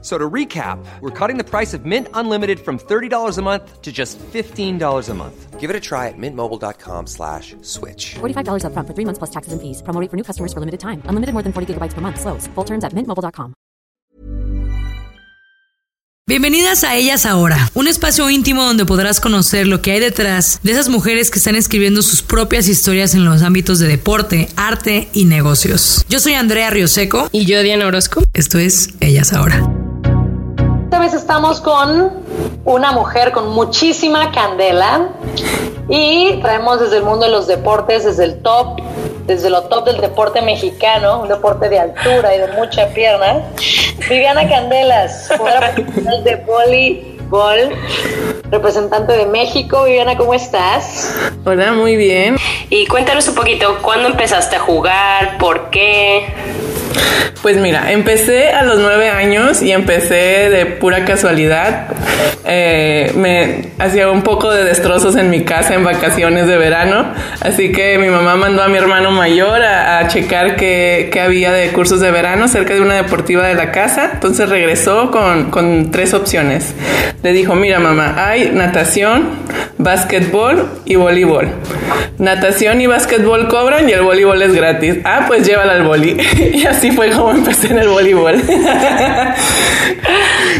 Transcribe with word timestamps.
So 0.00 0.16
to 0.16 0.30
recap, 0.30 0.78
we're 1.00 1.10
cutting 1.10 1.38
the 1.38 1.44
price 1.44 1.74
of 1.74 1.84
Mint 1.84 2.06
Unlimited 2.14 2.60
from 2.60 2.78
$30 2.78 3.36
a 3.36 3.42
month 3.42 3.82
to 3.82 3.90
just 3.90 4.16
$15 4.32 5.08
a 5.08 5.14
month. 5.14 5.58
Give 5.58 5.70
it 5.70 5.74
a 5.74 5.80
try 5.80 6.06
at 6.06 6.14
mintmobile.com 6.16 7.08
slash 7.08 7.56
switch. 7.62 8.14
$45 8.20 8.64
up 8.64 8.72
front 8.74 8.86
for 8.86 8.94
three 8.94 9.04
months 9.04 9.18
plus 9.18 9.30
taxes 9.30 9.52
and 9.52 9.60
fees. 9.60 9.82
Promo 9.82 10.00
rate 10.00 10.08
for 10.08 10.16
new 10.16 10.22
customers 10.22 10.52
for 10.52 10.60
limited 10.60 10.78
time. 10.78 11.02
Unlimited 11.06 11.32
more 11.32 11.42
than 11.42 11.52
40 11.52 11.74
gigabytes 11.74 11.94
per 11.94 12.00
month. 12.00 12.20
Slows. 12.20 12.46
Full 12.54 12.64
terms 12.64 12.84
at 12.84 12.92
mintmobile.com. 12.92 13.54
Bienvenidas 16.28 16.84
a 16.84 16.94
Ellas 16.94 17.24
Ahora, 17.24 17.70
un 17.72 17.88
espacio 17.88 18.28
íntimo 18.28 18.62
donde 18.62 18.84
podrás 18.84 19.18
conocer 19.18 19.66
lo 19.66 19.80
que 19.80 19.92
hay 19.92 20.00
detrás 20.00 20.60
de 20.62 20.72
esas 20.72 20.90
mujeres 20.90 21.30
que 21.30 21.38
están 21.38 21.56
escribiendo 21.56 22.02
sus 22.02 22.20
propias 22.20 22.68
historias 22.68 23.14
en 23.14 23.24
los 23.24 23.40
ámbitos 23.40 23.78
de 23.78 23.88
deporte, 23.88 24.50
arte 24.54 25.08
y 25.14 25.24
negocios. 25.24 26.04
Yo 26.10 26.20
soy 26.20 26.34
Andrea 26.34 26.68
Rioseco. 26.68 27.30
Y 27.32 27.46
yo, 27.46 27.62
Diana 27.62 27.86
Orozco. 27.86 28.22
Esto 28.34 28.58
es 28.58 28.90
Ellas 29.00 29.32
Ahora. 29.32 29.77
Esta 30.98 31.12
vez 31.12 31.22
estamos 31.22 31.60
con 31.60 32.24
una 32.64 32.90
mujer 32.90 33.30
con 33.30 33.50
muchísima 33.50 34.32
candela 34.32 35.10
y 35.88 36.40
traemos 36.42 36.80
desde 36.80 36.96
el 36.96 37.04
mundo 37.04 37.26
de 37.26 37.30
los 37.30 37.46
deportes, 37.46 38.02
desde 38.02 38.24
el 38.24 38.42
top, 38.42 38.80
desde 39.24 39.48
lo 39.48 39.62
top 39.62 39.84
del 39.84 40.00
deporte 40.00 40.42
mexicano, 40.42 41.20
un 41.20 41.28
deporte 41.28 41.68
de 41.68 41.78
altura 41.78 42.34
y 42.34 42.40
de 42.40 42.48
mucha 42.48 42.88
pierna. 42.88 43.44
Viviana 44.10 44.48
Candelas, 44.48 45.30
jugadora 45.38 45.72
profesional 45.72 46.24
de 46.24 46.34
voleibol, 46.34 47.58
representante 48.50 49.12
de 49.12 49.26
México. 49.26 49.84
Viviana, 49.84 50.16
¿cómo 50.16 50.34
estás? 50.34 51.14
Hola, 51.44 51.74
muy 51.74 51.94
bien. 51.94 52.38
Y 52.70 52.88
cuéntanos 52.88 53.28
un 53.28 53.36
poquito, 53.36 53.78
¿cuándo 53.82 54.08
empezaste 54.08 54.56
a 54.56 54.58
jugar? 54.58 55.38
¿Por 55.38 55.70
qué? 55.70 56.26
Pues 57.42 57.56
mira, 57.56 57.92
empecé 57.92 58.50
a 58.50 58.62
los 58.62 58.78
nueve 58.78 59.08
años 59.10 59.62
y 59.62 59.70
empecé 59.70 60.50
de 60.50 60.66
pura 60.66 61.04
casualidad. 61.04 61.86
Eh, 62.44 63.12
me 63.14 63.70
hacía 63.78 64.10
un 64.10 64.22
poco 64.22 64.50
de 64.50 64.64
destrozos 64.64 65.14
en 65.16 65.30
mi 65.30 65.44
casa 65.44 65.74
en 65.74 65.84
vacaciones 65.84 66.46
de 66.46 66.56
verano, 66.56 67.12
así 67.40 67.70
que 67.72 67.98
mi 67.98 68.08
mamá 68.08 68.36
mandó 68.36 68.62
a 68.62 68.68
mi 68.68 68.78
hermano 68.78 69.10
mayor 69.12 69.62
a, 69.62 70.08
checar 70.08 70.56
qué, 70.56 71.10
había 71.22 71.52
de 71.52 71.68
cursos 71.70 72.00
de 72.00 72.10
verano 72.10 72.48
cerca 72.48 72.74
de 72.74 72.80
una 72.80 72.94
deportiva 72.94 73.46
de 73.46 73.54
la 73.54 73.70
casa. 73.70 74.10
Entonces 74.14 74.48
regresó 74.48 75.10
con, 75.10 75.50
con 75.50 75.90
tres 75.90 76.14
opciones. 76.14 76.74
Le 77.22 77.32
dijo, 77.32 77.54
mira 77.54 77.78
mamá, 77.78 78.14
hay 78.28 78.50
natación, 78.52 79.28
básquetbol 79.78 80.68
y 80.84 80.96
voleibol. 80.96 81.48
Natación 82.18 82.80
y 82.80 82.88
básquetbol 82.88 83.46
cobran 83.46 83.88
y 83.88 83.92
el 83.92 84.02
voleibol 84.02 84.42
es 84.42 84.52
gratis. 84.52 84.96
Ah, 85.04 85.24
pues 85.28 85.46
llévala 85.46 85.74
al 85.74 85.84
boli. 85.84 86.16
y 86.52 86.66
así 86.66 86.87
fue 86.90 87.10
como 87.10 87.30
empecé 87.30 87.68
en 87.68 87.78
el 87.78 87.88
voleibol. 87.88 88.40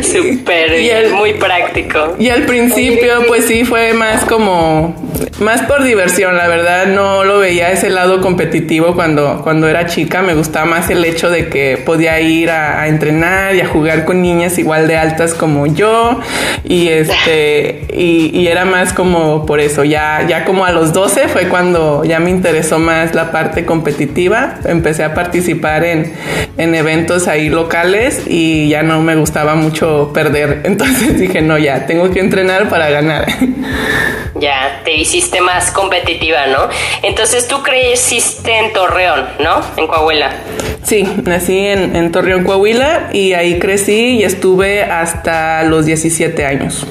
Súper, 0.03 1.13
muy 1.13 1.35
práctico. 1.35 2.17
Y 2.19 2.29
al 2.29 2.45
principio, 2.45 3.27
pues 3.27 3.47
sí, 3.47 3.65
fue 3.65 3.93
más 3.95 4.25
como, 4.25 4.95
más 5.41 5.63
por 5.63 5.85
diversión, 5.85 6.37
la 6.37 6.49
verdad, 6.49 6.87
no 6.87 7.25
lo 7.25 7.39
veía 7.39 7.71
ese 7.71 7.91
lado 7.91 8.21
competitivo 8.21 8.95
cuando, 8.95 9.41
cuando 9.43 9.69
era 9.69 9.87
chica, 9.87 10.23
me 10.23 10.35
gustaba 10.35 10.67
más 10.67 10.91
el 10.91 11.05
hecho 11.05 11.31
de 11.31 11.49
que 11.49 11.83
podía 11.85 12.21
ir 12.21 12.51
a, 12.51 12.87
entrenar 12.89 13.55
y 13.55 13.61
a 13.61 13.67
jugar 13.67 14.05
con 14.05 14.23
niñas 14.23 14.59
igual 14.59 14.89
de 14.89 14.97
altas 14.97 15.35
como 15.35 15.67
yo, 15.67 16.21
y 16.65 16.89
este, 16.89 17.87
y, 17.93 18.47
era 18.49 18.65
más 18.65 18.93
como 18.93 19.45
por 19.45 19.61
eso, 19.61 19.85
ya, 19.85 20.27
ya 20.27 20.45
como 20.45 20.65
a 20.65 20.73
los 20.73 20.93
12 20.93 21.29
fue 21.29 21.49
cuando 21.49 22.03
ya 22.05 22.19
me 22.19 22.31
interesó 22.31 22.79
más 22.79 23.15
la 23.15 23.31
parte 23.31 23.65
competitiva, 23.65 24.57
empecé 24.65 25.05
a 25.05 25.15
participar 25.15 25.85
en, 25.85 26.13
en 26.57 26.75
eventos 26.75 27.29
ahí 27.29 27.49
locales 27.49 28.23
y 28.27 28.69
ya 28.69 28.83
no 28.83 29.01
me 29.03 29.17
gustaba 29.17 29.55
mucho 29.55 30.11
perder. 30.13 30.63
Entonces 30.65 31.19
dije, 31.19 31.41
no, 31.41 31.59
ya, 31.59 31.87
tengo 31.87 32.11
que 32.11 32.21
entrenar 32.21 32.69
para 32.69 32.91
ganar. 32.91 33.27
Ya, 34.41 34.83
te 34.85 34.98
hiciste 34.99 35.41
más 35.41 35.71
competitiva, 35.71 36.47
¿no? 36.47 36.69
Entonces 37.03 37.49
tú 37.49 37.63
creciste 37.63 38.59
en 38.59 38.73
Torreón, 38.73 39.27
¿no? 39.41 39.61
En 39.77 39.87
Coahuila. 39.87 40.33
Sí, 40.83 41.05
nací 41.25 41.59
en, 41.59 41.97
en 41.97 42.13
Torreón, 42.13 42.45
Coahuila 42.45 43.11
y 43.13 43.35
ahí 43.35 43.59
crecí 43.59 44.19
y 44.19 44.25
estuve 44.25 44.83
hasta 44.85 45.63
los 45.65 45.87
17 45.87 46.45
años. 46.45 46.87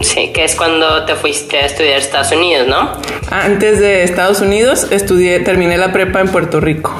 Sí, 0.00 0.32
que 0.32 0.44
es 0.44 0.54
cuando 0.54 1.04
te 1.06 1.14
fuiste 1.14 1.56
a 1.58 1.66
estudiar 1.66 1.94
a 1.94 1.98
Estados 1.98 2.32
Unidos, 2.32 2.68
¿no? 2.68 2.92
Antes 3.30 3.80
de 3.80 4.02
Estados 4.02 4.40
Unidos 4.40 4.88
estudié, 4.90 5.40
terminé 5.40 5.78
la 5.78 5.92
prepa 5.92 6.20
en 6.20 6.28
Puerto 6.28 6.60
Rico. 6.60 6.94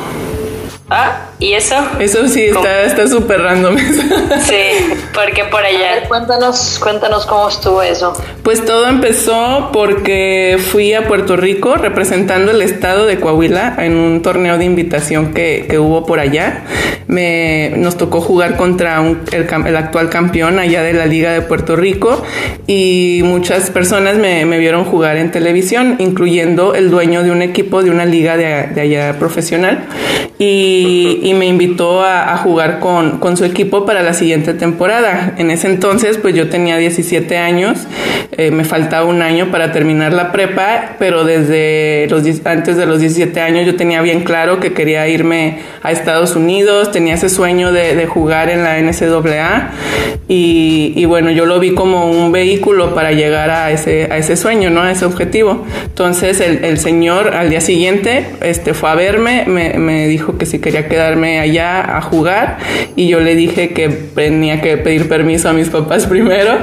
Ah, 0.89 1.29
¿y 1.39 1.53
eso? 1.53 1.75
Eso 1.99 2.29
sí, 2.29 2.45
está 2.87 3.07
súper 3.09 3.41
random. 3.41 3.77
sí, 4.41 4.95
porque 5.13 5.45
por 5.45 5.65
allá. 5.65 6.07
cuéntanos, 6.09 6.79
cuéntanos 6.81 7.27
cómo 7.27 7.49
estuvo 7.49 7.83
eso. 7.83 8.13
Pues 8.43 8.65
todo 8.65 8.89
empezó 8.89 9.71
porque 9.73 10.59
fui 10.71 10.93
a 10.93 11.09
Puerto 11.09 11.37
Rico 11.37 11.77
representando 11.77 12.51
el 12.53 12.63
estado 12.63 13.07
de 13.07 13.19
Coahuila 13.19 13.77
en 13.79 13.97
un 13.97 14.23
torneo 14.23 14.59
de 14.59 14.65
invitación 14.65 15.33
que, 15.33 15.67
que 15.69 15.79
hubo 15.79 16.07
por 16.07 16.21
allá. 16.21 16.65
Me, 17.07 17.73
nos 17.77 17.97
tocó 17.97 18.21
jugar 18.21 18.57
contra 18.57 19.01
un, 19.01 19.21
el, 19.33 19.77
actual 19.77 20.09
campeón 20.09 20.59
allá 20.59 20.83
de 20.83 20.95
la 20.95 21.07
Liga 21.07 21.33
de 21.33 21.43
Puerto 21.43 21.77
Rico 21.77 22.23
y 22.67 23.21
muchas 23.25 23.71
personas 23.71 24.17
me, 24.17 24.47
me, 24.47 24.59
vieron 24.59 24.85
jugar 24.85 25.17
en 25.17 25.31
televisión, 25.31 25.97
incluyendo 25.99 26.75
el 26.75 26.91
dueño 26.91 27.23
de 27.23 27.31
un 27.31 27.43
equipo 27.43 27.83
de 27.83 27.91
una 27.91 28.07
liga 28.07 28.37
de, 28.37 28.69
de 28.69 28.81
allá 28.81 29.19
profesional. 29.19 29.87
Y 30.39 31.24
y, 31.25 31.35
me 31.35 31.47
invitó 31.47 32.05
a, 32.05 32.37
jugar 32.37 32.79
con, 32.79 33.19
con, 33.19 33.37
su 33.37 33.45
equipo 33.45 33.87
para 33.87 34.03
la 34.03 34.15
siguiente 34.15 34.55
temporada. 34.55 35.35
En 35.39 35.51
ese 35.51 35.69
entonces, 35.69 36.19
pues 36.19 36.35
yo 36.35 36.49
tenía 36.49 36.77
17 36.77 37.39
años, 37.39 37.87
eh, 38.33 38.51
me 38.51 38.65
faltaba 38.65 39.07
un 39.07 39.23
año 39.23 39.51
para 39.51 39.73
terminar 39.73 40.13
la 40.13 40.33
prepa, 40.33 40.97
pero 40.99 41.25
desde 41.25 42.07
los 42.11 42.25
antes 42.45 42.77
de 42.77 42.87
los 42.87 43.01
17 43.01 43.41
años 43.41 43.67
yo 43.67 43.77
tenía 43.77 44.03
bien 44.03 44.25
claro 44.25 44.61
que 44.61 44.73
quería 44.73 45.09
irme 45.09 45.61
a 45.83 45.93
Estados 45.93 46.37
Unidos, 46.37 46.93
tenía 46.93 47.15
ese 47.15 47.29
sueño 47.29 47.73
de, 47.73 47.95
de 47.95 48.07
jugar 48.07 48.51
en 48.51 48.63
la 48.63 48.79
NCAA 48.81 49.71
y, 50.29 50.93
y, 50.97 51.05
bueno, 51.05 51.31
yo 51.31 51.45
lo 51.45 51.61
vi 51.61 51.75
como 51.75 52.11
un 52.11 52.33
vehículo 52.33 52.95
para 52.95 53.13
llegar 53.13 53.51
a 53.51 53.71
ese, 53.71 54.09
a 54.11 54.17
ese 54.17 54.37
sueño, 54.37 54.71
¿no? 54.71 54.83
A 54.83 54.91
ese 54.91 55.05
objetivo. 55.05 55.65
Entonces 55.85 56.41
el, 56.41 56.65
el 56.65 56.79
señor 56.79 57.35
al 57.35 57.51
día 57.51 57.61
siguiente 57.61 58.27
este, 58.41 58.73
fue 58.73 58.91
a 58.91 58.95
verme, 58.95 59.45
me, 59.47 59.75
me 59.75 60.07
dijo 60.09 60.39
que 60.39 60.47
si 60.47 60.61
quería 60.61 60.89
allá 61.23 61.97
a 61.97 62.01
jugar 62.01 62.59
y 62.97 63.09
yo 63.09 63.21
le 63.21 63.35
dije 63.35 63.71
que 63.71 63.89
tenía 63.89 64.61
que 64.61 64.77
pedir 64.77 65.09
permiso 65.09 65.49
a 65.49 65.53
mis 65.53 65.69
papás 65.69 66.07
primero 66.09 66.59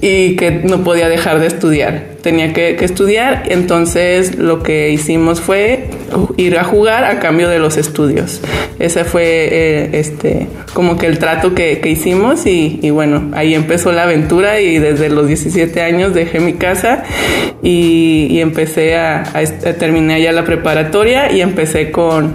y 0.00 0.36
que 0.36 0.50
no 0.50 0.84
podía 0.84 1.08
dejar 1.08 1.40
de 1.40 1.46
estudiar 1.46 2.18
tenía 2.22 2.52
que, 2.52 2.76
estudiar, 2.84 3.44
entonces 3.48 4.36
lo 4.36 4.62
que 4.62 4.90
hicimos 4.90 5.40
fue 5.40 5.86
ir 6.36 6.58
a 6.58 6.64
jugar 6.64 7.04
a 7.04 7.20
cambio 7.20 7.48
de 7.48 7.58
los 7.58 7.76
estudios. 7.76 8.40
Ese 8.78 9.04
fue 9.04 9.24
eh, 9.24 9.90
este, 9.94 10.46
como 10.74 10.98
que 10.98 11.06
el 11.06 11.18
trato 11.18 11.54
que, 11.54 11.80
hicimos 11.88 12.44
y, 12.46 12.90
bueno, 12.90 13.30
ahí 13.34 13.54
empezó 13.54 13.92
la 13.92 14.02
aventura 14.02 14.60
y 14.60 14.78
desde 14.78 15.08
los 15.08 15.26
17 15.26 15.80
años 15.80 16.12
dejé 16.12 16.40
mi 16.40 16.54
casa 16.54 17.04
y, 17.62 18.40
empecé 18.40 18.96
a, 18.96 19.24
terminar 19.78 20.20
ya 20.20 20.32
la 20.32 20.44
preparatoria 20.44 21.32
y 21.32 21.40
empecé 21.40 21.90
con, 21.90 22.34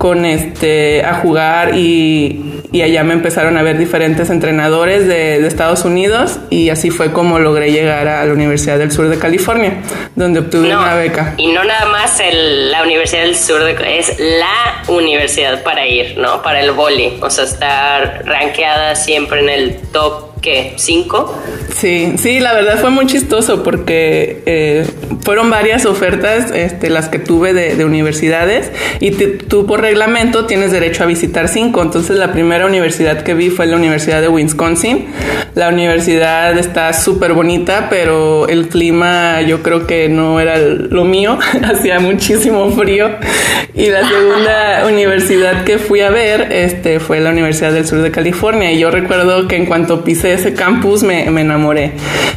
con 0.00 0.24
este, 0.24 1.04
a 1.04 1.12
jugar 1.16 1.76
y, 1.76 2.62
allá 2.72 3.04
me 3.04 3.12
empezaron 3.12 3.58
a 3.58 3.62
ver 3.62 3.76
diferentes 3.76 4.30
entrenadores 4.30 5.06
de, 5.06 5.42
de 5.42 5.46
Estados 5.46 5.84
Unidos 5.84 6.38
y 6.48 6.70
así 6.70 6.88
fue 6.88 7.12
como 7.12 7.38
logré 7.38 7.70
llegar 7.70 8.08
a 8.08 8.24
la 8.24 8.32
Universidad 8.32 8.78
del 8.78 8.92
Sur 8.92 9.10
de 9.10 9.18
California, 9.18 9.82
donde 10.16 10.40
obtuve 10.40 10.74
una 10.74 10.94
beca. 10.94 11.34
Y 11.36 11.48
no 11.48 11.62
nada 11.64 11.84
más 11.84 12.18
el, 12.18 12.70
la 12.70 12.82
Universidad 12.82 13.24
del 13.24 13.36
Sur, 13.36 13.62
de, 13.62 13.98
es 13.98 14.18
la 14.18 14.82
universidad 14.88 15.62
para 15.62 15.86
ir, 15.86 16.16
¿no? 16.16 16.40
Para 16.40 16.62
el 16.62 16.70
boli. 16.70 17.18
O 17.20 17.28
sea, 17.28 17.44
estar 17.44 18.22
rankeada 18.24 18.94
siempre 18.94 19.40
en 19.40 19.50
el 19.50 19.76
top 19.92 20.29
¿qué? 20.40 20.74
¿Cinco? 20.76 21.38
Sí, 21.74 22.14
sí, 22.16 22.40
la 22.40 22.52
verdad 22.54 22.80
fue 22.80 22.90
muy 22.90 23.06
chistoso 23.06 23.62
porque 23.62 24.42
eh, 24.46 24.86
fueron 25.22 25.50
varias 25.50 25.86
ofertas 25.86 26.50
este, 26.50 26.90
las 26.90 27.08
que 27.08 27.18
tuve 27.18 27.52
de, 27.52 27.84
universidades 27.84 28.70
y 29.00 29.10
tú 29.10 29.66
por 29.66 29.80
reglamento 29.80 30.46
tienes 30.46 30.70
derecho 30.70 31.04
a 31.04 31.06
visitar 31.06 31.48
cinco. 31.48 31.82
Entonces 31.82 32.16
la 32.18 32.32
primera 32.32 32.66
universidad 32.66 33.22
que 33.22 33.34
vi 33.34 33.50
fue 33.50 33.66
la 33.66 33.76
Universidad 33.76 34.20
de 34.20 34.28
Wisconsin. 34.28 35.06
La 35.54 35.68
universidad 35.68 36.56
está 36.58 36.92
súper 36.92 37.32
bonita, 37.32 37.88
pero 37.90 38.48
el 38.48 38.68
clima 38.68 39.40
yo 39.42 39.62
creo 39.62 39.86
que 39.86 40.08
no 40.08 40.40
era 40.40 40.58
lo 40.58 41.04
mío, 41.04 41.38
hacía 41.62 42.00
muchísimo 42.00 42.70
frío. 42.72 43.10
Y 43.74 43.86
la 43.86 44.06
segunda 44.08 44.86
universidad 44.88 45.64
que 45.64 45.78
fui 45.78 46.00
a 46.00 46.10
ver 46.10 46.52
este, 46.52 47.00
fue 47.00 47.20
la 47.20 47.30
Universidad 47.30 47.72
del 47.72 47.86
Sur 47.86 48.02
de 48.02 48.10
California 48.10 48.72
y 48.72 48.78
yo 48.78 48.90
recuerdo 48.90 49.48
que 49.48 49.56
en 49.56 49.66
cuanto 49.66 50.04
pisé 50.04 50.29
ese 50.34 50.54
campus 50.54 51.02
me, 51.02 51.24
enamoré. 51.24 51.92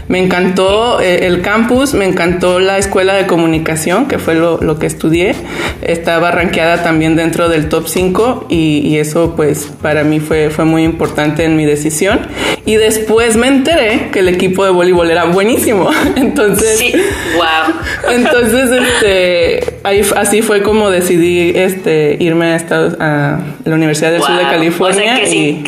Me 0.08 0.20
encantó 0.20 1.00
eh, 1.02 1.28
el 1.28 1.42
campus, 1.42 1.94
me 1.94 2.06
encantó 2.06 2.60
la 2.60 2.78
escuela 2.78 3.14
de 3.14 3.26
comunicación, 3.26 4.08
que 4.08 4.20
fue 4.20 4.36
lo, 4.36 4.80
que 4.80 4.86
estudié. 4.86 5.36
Estaba 5.82 6.32
rankeada 6.32 6.84
también 6.84 7.16
dentro 7.16 7.50
del 7.50 7.70
top 7.70 7.88
5 7.88 8.48
y, 8.50 8.98
eso 8.98 9.36
pues 9.36 9.72
para 9.82 10.04
mí 10.04 10.20
fue, 10.20 10.50
fue 10.50 10.66
muy 10.66 10.84
importante 10.84 11.44
en 11.44 11.56
mi 11.56 11.66
decisión. 11.66 12.20
Y 12.66 12.76
después 12.76 13.36
me 13.36 13.48
enteré 13.48 14.10
que 14.12 14.20
el 14.20 14.30
equipo 14.30 14.64
de 14.64 14.72
voleibol 14.72 15.12
era 15.12 15.26
buenísimo. 15.26 15.90
Entonces, 16.16 16.80
sí, 16.80 16.94
wow. 17.36 18.14
Entonces, 18.14 18.70
este, 18.72 19.80
ahí, 19.84 20.02
así 20.16 20.42
fue 20.42 20.62
como 20.62 20.90
decidí 20.90 21.52
este, 21.56 22.16
irme 22.20 22.54
a, 22.54 22.56
Estados, 22.56 22.96
a 23.00 23.40
la 23.66 23.76
Universidad 23.76 24.12
del 24.12 24.22
Sur 24.22 24.38
de 24.38 24.44
California. 24.44 25.20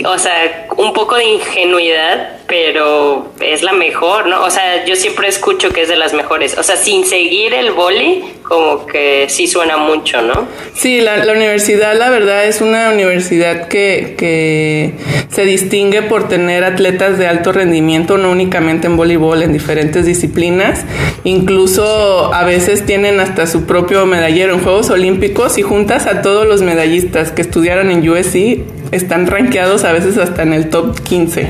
o 0.08 0.18
sea, 0.18 0.65
un 0.78 0.94
poco 0.94 1.16
de 1.16 1.26
ingenuidad 1.26 2.45
pero 2.48 3.32
es 3.40 3.64
la 3.64 3.74
mejor, 3.74 4.28
¿no? 4.28 4.44
O 4.44 4.50
sea, 4.50 4.86
yo 4.86 4.96
siempre 4.96 5.28
escucho 5.28 5.70
que 5.70 5.82
es 5.82 5.90
de 5.90 5.96
las 5.96 6.14
mejores. 6.14 6.58
O 6.58 6.64
sea, 6.64 6.76
sin 6.76 7.06
seguir 7.06 7.54
el 7.54 7.72
boli, 7.72 8.24
como 8.44 8.86
que 8.86 9.26
sí 9.30 9.48
suena 9.48 9.78
mucho, 9.78 10.22
¿no? 10.22 10.48
Sí, 10.76 11.02
la, 11.02 11.32
universidad, 11.32 11.96
la 11.98 12.10
verdad, 12.10 12.46
es 12.46 12.62
una 12.62 12.90
universidad 12.90 13.68
que, 13.68 14.16
que 14.18 14.94
se 15.30 15.46
distingue 15.46 16.04
por 16.04 16.28
tener 16.28 16.64
atletas 16.64 17.18
de 17.18 17.28
alto 17.28 17.52
rendimiento, 17.52 18.18
no 18.18 18.30
únicamente 18.30 18.88
en 18.88 18.96
voleibol, 18.96 19.42
en 19.42 19.52
diferentes 19.52 20.06
disciplinas. 20.06 20.86
Incluso 21.24 22.34
a 22.34 22.44
veces 22.44 22.86
tienen 22.86 23.20
hasta 23.20 23.48
su 23.48 23.66
propio 23.66 24.06
medallero 24.06 24.54
en 24.54 24.62
Juegos 24.62 24.92
Olímpicos 24.92 25.58
y 25.58 25.64
juntas 25.64 26.06
a 26.06 26.22
todos 26.22 26.48
los 26.48 26.62
medallistas 26.62 27.32
que 27.32 27.42
estudiaron 27.42 27.90
en 27.90 28.08
USC 28.08 28.60
están 28.92 29.28
rankeados 29.28 29.84
a 29.84 29.92
veces 29.92 30.18
hasta 30.18 30.44
en 30.44 30.54
el 30.54 30.70
top 30.70 31.00
15. 31.02 31.50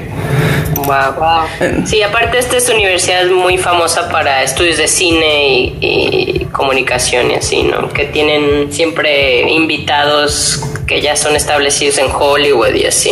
Wow. 0.85 1.47
Sí, 1.85 2.01
aparte 2.03 2.37
esta 2.37 2.57
es 2.57 2.69
universidad 2.69 3.25
muy 3.27 3.57
famosa 3.57 4.09
para 4.09 4.43
estudios 4.43 4.77
de 4.77 4.87
cine 4.87 5.73
y, 5.81 6.44
comunicación 6.55 7.31
y 7.31 7.35
así, 7.35 7.63
¿no? 7.63 7.89
Que 7.89 8.05
tienen 8.05 8.71
siempre 8.71 9.41
invitados 9.51 10.61
que 10.87 11.01
ya 11.01 11.15
son 11.15 11.35
establecidos 11.35 11.97
en 11.97 12.07
Hollywood 12.11 12.73
y 12.73 12.85
así. 12.85 13.11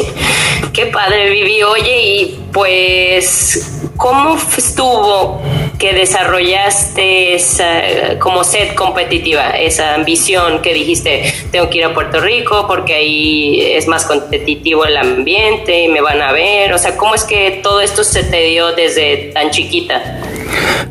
Qué 0.71 0.85
padre, 0.87 1.29
Vivi. 1.29 1.61
Oye, 1.63 2.01
y 2.01 2.39
pues, 2.53 3.81
¿cómo 3.97 4.37
estuvo 4.57 5.41
que 5.77 5.93
desarrollaste 5.93 7.35
esa, 7.35 8.17
como 8.19 8.43
sed 8.43 8.75
competitiva, 8.75 9.49
esa 9.49 9.95
ambición 9.95 10.61
que 10.61 10.73
dijiste, 10.73 11.33
tengo 11.51 11.69
que 11.69 11.79
ir 11.79 11.85
a 11.85 11.93
Puerto 11.93 12.21
Rico 12.21 12.65
porque 12.67 12.93
ahí 12.93 13.61
es 13.73 13.87
más 13.87 14.05
competitivo 14.05 14.85
el 14.85 14.95
ambiente 14.95 15.83
y 15.83 15.89
me 15.89 15.99
van 15.99 16.21
a 16.21 16.31
ver? 16.31 16.71
O 16.71 16.77
sea, 16.77 16.95
¿cómo 16.95 17.13
es 17.15 17.23
que 17.23 17.59
todo 17.61 17.81
esto 17.81 18.03
se 18.03 18.23
te 18.23 18.43
dio 18.43 18.71
desde 18.71 19.31
tan 19.33 19.51
chiquita? 19.51 20.21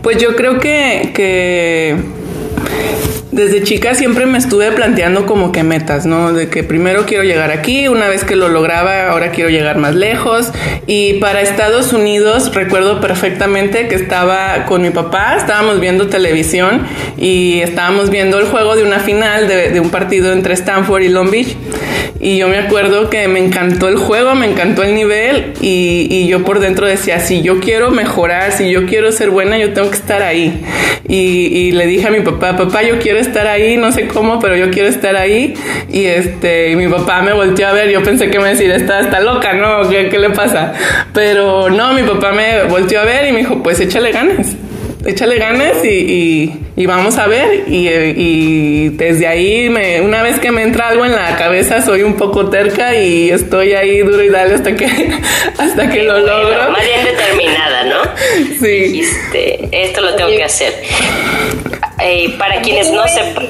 Pues 0.02 0.18
yo 0.18 0.34
creo 0.36 0.58
que, 0.58 1.12
que 1.14 1.96
desde 3.32 3.62
chica 3.62 3.94
siempre 3.94 4.26
me 4.26 4.36
estuve 4.36 4.70
planteando 4.72 5.24
como 5.24 5.52
que 5.52 5.62
metas, 5.62 6.04
¿no? 6.04 6.34
De 6.34 6.48
que 6.48 6.62
primero 6.62 7.06
quiero 7.06 7.24
llegar 7.24 7.50
aquí, 7.50 7.88
una 7.88 8.06
vez 8.06 8.24
que 8.24 8.36
lo 8.36 8.48
lograba, 8.48 9.08
ahora 9.08 9.30
quiero 9.30 9.48
llegar 9.48 9.78
más 9.78 9.94
lejos. 9.94 10.52
Y 10.86 11.14
para 11.14 11.40
Estados 11.40 11.94
Unidos 11.94 12.54
recuerdo 12.54 13.00
perfectamente 13.00 13.88
que 13.88 13.94
estaba 13.94 14.66
con 14.66 14.82
mi 14.82 14.90
papá, 14.90 15.36
estábamos 15.36 15.80
viendo 15.80 16.08
televisión 16.08 16.86
y 17.16 17.60
estábamos 17.60 18.10
viendo 18.10 18.38
el 18.38 18.44
juego 18.46 18.76
de 18.76 18.84
una 18.84 19.00
final 19.00 19.48
de, 19.48 19.70
de 19.70 19.80
un 19.80 19.88
partido 19.88 20.32
entre 20.32 20.52
Stanford 20.52 21.02
y 21.02 21.08
Long 21.08 21.30
Beach. 21.30 21.56
Y 22.20 22.36
yo 22.36 22.46
me 22.46 22.58
acuerdo 22.58 23.10
que 23.10 23.26
me 23.26 23.44
encantó 23.44 23.88
el 23.88 23.96
juego, 23.96 24.36
me 24.36 24.46
encantó 24.46 24.84
el 24.84 24.94
nivel 24.94 25.54
y, 25.60 26.06
y, 26.08 26.28
yo 26.28 26.44
por 26.44 26.60
dentro 26.60 26.86
decía, 26.86 27.18
si 27.18 27.42
yo 27.42 27.58
quiero 27.58 27.90
mejorar, 27.90 28.52
si 28.52 28.70
yo 28.70 28.86
quiero 28.86 29.10
ser 29.10 29.30
buena, 29.30 29.58
yo 29.58 29.72
tengo 29.72 29.90
que 29.90 29.96
estar 29.96 30.22
ahí. 30.22 30.62
Y, 31.08 31.16
y 31.16 31.72
le 31.72 31.84
dije 31.88 32.06
a 32.06 32.10
mi 32.12 32.20
papá, 32.20 32.56
papá, 32.56 32.84
yo 32.84 33.00
quiero 33.00 33.18
estar 33.22 33.46
ahí, 33.46 33.76
no 33.76 33.92
sé 33.92 34.06
cómo, 34.08 34.38
pero 34.38 34.56
yo 34.56 34.70
quiero 34.70 34.88
estar 34.88 35.16
ahí. 35.16 35.54
Y 35.90 36.04
este, 36.04 36.70
y 36.70 36.76
mi 36.76 36.88
papá 36.88 37.22
me 37.22 37.32
volteó 37.32 37.68
a 37.68 37.72
ver, 37.72 37.90
yo 37.90 38.02
pensé 38.02 38.30
que 38.30 38.38
me 38.38 38.50
decía, 38.50 38.74
está, 38.76 39.00
está 39.00 39.20
loca, 39.20 39.54
¿no? 39.54 39.88
¿Qué, 39.88 40.08
¿Qué 40.08 40.18
le 40.18 40.30
pasa? 40.30 40.74
Pero 41.12 41.70
no, 41.70 41.92
mi 41.94 42.02
papá 42.02 42.32
me 42.32 42.64
volteó 42.64 43.00
a 43.00 43.04
ver 43.04 43.26
y 43.26 43.32
me 43.32 43.38
dijo, 43.38 43.62
pues 43.62 43.80
échale 43.80 44.12
ganas 44.12 44.56
échale 45.04 45.38
ganas 45.38 45.84
y, 45.84 46.52
y, 46.76 46.86
vamos 46.86 47.18
a 47.18 47.26
ver. 47.26 47.64
Y, 47.66 47.88
y, 47.88 48.88
desde 48.90 49.26
ahí, 49.26 49.68
me, 49.68 50.00
una 50.00 50.22
vez 50.22 50.38
que 50.38 50.50
me 50.50 50.62
entra 50.62 50.88
algo 50.88 51.04
en 51.04 51.12
la 51.12 51.36
cabeza, 51.36 51.82
soy 51.82 52.02
un 52.02 52.14
poco 52.14 52.50
terca 52.50 52.94
y 52.94 53.30
estoy 53.30 53.72
ahí 53.72 53.98
duro 53.98 54.22
y 54.22 54.28
dale 54.28 54.54
hasta 54.54 54.74
que, 54.74 54.86
hasta 55.58 55.90
que 55.90 56.02
lo 56.02 56.18
logro. 56.20 56.70
Más 56.70 56.84
bien 56.84 57.04
determinada, 57.04 57.84
¿no? 57.84 58.02
Sí. 58.60 59.02
esto 59.70 60.00
lo 60.00 60.14
tengo 60.14 60.30
que 60.30 60.44
hacer. 60.44 60.74
Eh, 62.02 62.34
para 62.38 62.60
quienes 62.60 62.90
no 62.92 63.06
sepan. 63.06 63.48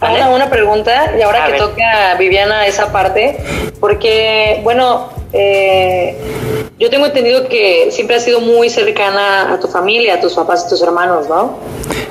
Una, 0.00 0.30
una 0.30 0.50
pregunta, 0.50 1.14
y 1.16 1.22
ahora 1.22 1.46
que 1.46 1.58
toca 1.58 2.14
Viviana 2.18 2.66
esa 2.66 2.92
parte, 2.92 3.38
porque, 3.80 4.60
bueno, 4.62 5.10
eh, 5.32 6.16
yo 6.78 6.90
tengo 6.90 7.06
entendido 7.06 7.48
que 7.48 7.90
siempre 7.90 8.16
has 8.16 8.24
sido 8.24 8.40
muy 8.40 8.68
cercana 8.68 9.54
a 9.54 9.60
tu 9.60 9.68
familia, 9.68 10.14
a 10.14 10.20
tus 10.20 10.34
papás 10.34 10.64
y 10.66 10.70
tus 10.70 10.82
hermanos, 10.82 11.28
¿no? 11.28 11.58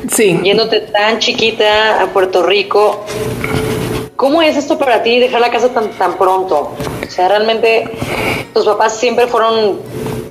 Sí. 0.10 0.40
Yéndote 0.42 0.80
tan 0.80 1.20
chiquita 1.20 2.02
a 2.02 2.08
Puerto 2.08 2.44
Rico, 2.44 3.04
¿cómo 4.16 4.42
es 4.42 4.56
esto 4.56 4.78
para 4.78 5.04
ti 5.04 5.20
dejar 5.20 5.42
la 5.42 5.52
casa 5.52 5.70
tan, 5.70 5.90
tan 5.92 6.18
pronto? 6.18 6.74
O 7.06 7.12
sea, 7.12 7.28
realmente 7.28 7.90
tus 8.54 8.66
papás 8.66 8.98
siempre 8.98 9.28
fueron 9.28 9.80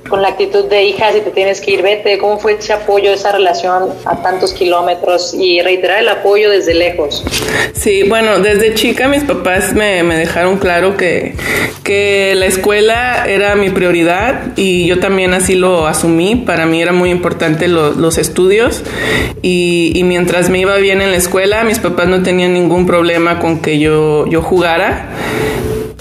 con 0.09 0.21
la 0.21 0.29
actitud 0.29 0.65
de 0.65 0.83
hija, 0.83 1.11
si 1.13 1.21
te 1.21 1.31
tienes 1.31 1.61
que 1.61 1.71
ir, 1.71 1.81
vete. 1.81 2.17
¿Cómo 2.17 2.37
fue 2.39 2.53
ese 2.53 2.73
apoyo, 2.73 3.11
esa 3.13 3.31
relación 3.31 3.89
a 4.05 4.21
tantos 4.21 4.53
kilómetros 4.53 5.33
y 5.33 5.61
reiterar 5.61 5.99
el 5.99 6.09
apoyo 6.09 6.49
desde 6.49 6.73
lejos? 6.73 7.23
Sí, 7.73 8.03
bueno, 8.07 8.39
desde 8.39 8.73
chica 8.73 9.07
mis 9.07 9.23
papás 9.23 9.73
me, 9.73 10.03
me 10.03 10.15
dejaron 10.15 10.57
claro 10.57 10.97
que, 10.97 11.35
que 11.83 12.33
la 12.35 12.45
escuela 12.45 13.25
era 13.27 13.55
mi 13.55 13.69
prioridad 13.69 14.57
y 14.57 14.85
yo 14.85 14.99
también 14.99 15.33
así 15.33 15.55
lo 15.55 15.87
asumí. 15.87 16.35
Para 16.35 16.65
mí 16.65 16.81
era 16.81 16.91
muy 16.91 17.09
importante 17.09 17.67
los 17.67 18.17
estudios 18.17 18.83
y, 19.41 19.91
y, 19.95 20.03
mientras 20.03 20.49
me 20.49 20.59
iba 20.59 20.75
bien 20.77 21.01
en 21.01 21.11
la 21.11 21.17
escuela, 21.17 21.63
mis 21.63 21.79
papás 21.79 22.07
no 22.07 22.23
tenían 22.23 22.53
ningún 22.53 22.85
problema 22.85 23.39
con 23.39 23.61
que 23.61 23.79
yo, 23.79 24.25
yo 24.27 24.41
jugara. 24.41 25.09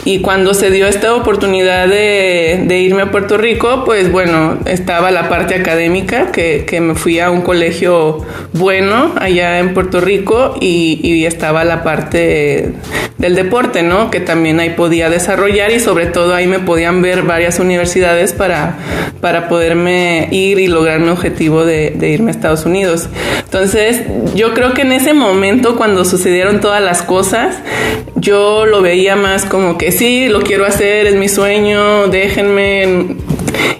Y 0.05 0.21
cuando 0.21 0.55
se 0.55 0.71
dio 0.71 0.87
esta 0.87 1.15
oportunidad 1.15 1.87
de, 1.87 2.79
irme 2.81 3.03
a 3.03 3.11
Puerto 3.11 3.37
Rico, 3.37 3.85
pues 3.85 4.11
bueno, 4.11 4.59
estaba 4.65 5.11
la 5.11 5.29
parte 5.29 5.55
académica, 5.55 6.33
que, 6.33 6.81
me 6.81 6.95
fui 6.95 7.21
a 7.21 7.31
un 7.31 7.43
colegio 7.43 8.25
bueno 8.55 9.13
allá 9.19 9.59
en 9.59 9.75
Puerto 9.75 10.01
Rico 10.01 10.55
y, 10.61 11.01
y, 11.03 11.27
estaba 11.27 11.65
la 11.65 11.83
parte 11.83 12.73
del 13.19 13.35
deporte, 13.35 13.83
¿no? 13.83 14.11
Que 14.11 14.21
también 14.21 14.61
ahí 14.61 14.71
podía 14.71 15.11
desarrollar 15.11 15.71
y 15.73 15.81
sobre 15.81 16.07
todo 16.07 16.35
ahí 16.35 16.47
me 16.47 16.61
podían 16.61 17.03
ver 17.03 17.23
varias 17.23 17.59
universidades 17.59 18.33
para, 18.33 18.79
para 19.21 19.49
poderme 19.49 20.29
ir 20.31 20.59
y 20.59 20.69
lograr 20.69 21.01
mi 21.01 21.11
objetivo 21.11 21.67
de, 21.67 21.91
de 21.91 22.09
irme 22.09 22.31
a 22.31 22.35
Estados 22.35 22.65
Unidos. 22.65 23.11
Entonces, 23.45 24.03
yo 24.35 24.55
creo 24.55 24.73
que 24.73 24.83
en 24.83 24.93
ese 24.93 25.13
momento, 25.13 25.77
cuando 25.77 26.07
sucedieron 26.07 26.61
todas 26.61 26.83
las 26.83 27.03
cosas, 27.03 27.57
yo 28.21 28.67
lo 28.67 28.83
veía 28.83 29.17
más 29.17 29.45
como 29.45 29.79
que 29.79 29.93
sí, 29.93 30.29
lo 30.29 30.43
quiero 30.43 30.67
hacer, 30.67 31.07
es 31.07 31.15
mi 31.15 31.29
sueño, 31.29 32.09
déjenme. 32.09 33.17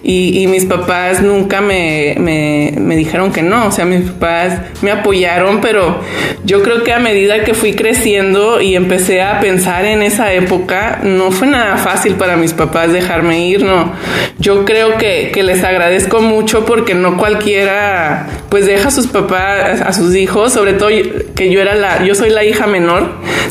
Y, 0.03 0.47
mis 0.49 0.65
papás 0.65 1.23
nunca 1.23 1.61
me, 1.61 2.17
me, 2.19 2.97
dijeron 2.97 3.33
que 3.33 3.43
no, 3.43 3.69
o 3.69 3.71
sea, 3.71 3.85
mis 3.85 4.11
papás 4.11 4.59
me 4.83 4.91
apoyaron, 4.91 5.61
pero 5.61 6.01
yo 6.45 6.63
creo 6.63 6.83
que 6.83 6.93
a 6.93 6.99
medida 6.99 7.45
que 7.45 7.55
fui 7.55 7.75
creciendo 7.75 8.61
y 8.61 8.75
empecé 8.75 9.23
a 9.23 9.39
pensar 9.41 9.85
en 9.85 10.03
esa 10.03 10.33
época, 10.33 11.01
no 11.05 11.31
fue 11.31 11.47
nada 11.47 11.77
fácil 11.77 12.15
para 12.15 12.37
mis 12.37 12.55
papás 12.55 12.93
dejarme 12.93 13.47
ir, 13.47 13.63
no. 13.63 13.93
Yo 14.39 14.65
creo 14.65 14.99
que, 14.99 15.31
que 15.33 15.45
les 15.45 15.63
agradezco 15.63 16.21
mucho 16.21 16.65
porque 16.65 16.95
no 16.95 17.17
cualquiera 17.17 18.27
pues 18.51 18.67
deja 18.67 18.89
a 18.89 18.91
sus 18.91 19.07
papás, 19.07 19.81
a 19.81 19.93
sus 19.93 20.15
hijos, 20.15 20.53
sobre 20.53 20.75
todo 20.75 20.91
que 21.35 21.51
yo 21.51 21.61
era 21.61 21.75
la, 21.75 22.05
yo 22.05 22.15
soy 22.15 22.31
la 22.31 22.45
hija 22.45 22.67
menor, 22.67 23.09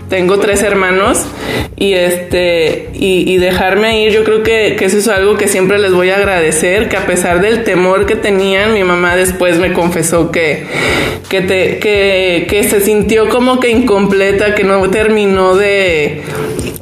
tengo 0.10 0.40
tres 0.40 0.64
hermanos 0.64 1.26
y 1.76 1.94
este 1.94 2.90
y, 2.94 3.38
dejarme 3.38 4.04
ir, 4.04 4.12
yo 4.12 4.24
creo 4.24 4.44
que, 4.44 4.76
que, 4.78 4.86
eso 4.86 4.98
es 4.98 5.08
algo 5.08 5.38
que 5.38 5.48
siempre 5.48 5.80
les 5.80 5.94
voy 5.94 6.10
a 6.10 6.18
agradecer 6.18 6.30
agradecer 6.30 6.90
que 6.90 6.98
a 6.98 7.06
pesar 7.06 7.42
del 7.42 7.64
temor 7.64 8.06
que 8.06 8.16
tenían, 8.16 8.74
mi 8.74 8.84
mamá 8.84 9.16
después 9.16 9.58
me 9.58 9.74
confesó 9.74 10.32
que, 10.32 10.66
que, 11.30 11.42
te, 11.42 11.80
que, 11.80 12.46
que 12.50 12.64
se 12.64 12.82
sintió 12.82 13.30
como 13.30 13.60
que 13.60 13.70
incompleta, 13.70 14.54
que 14.54 14.64
no 14.64 14.90
terminó 14.90 15.56
de, 15.56 16.22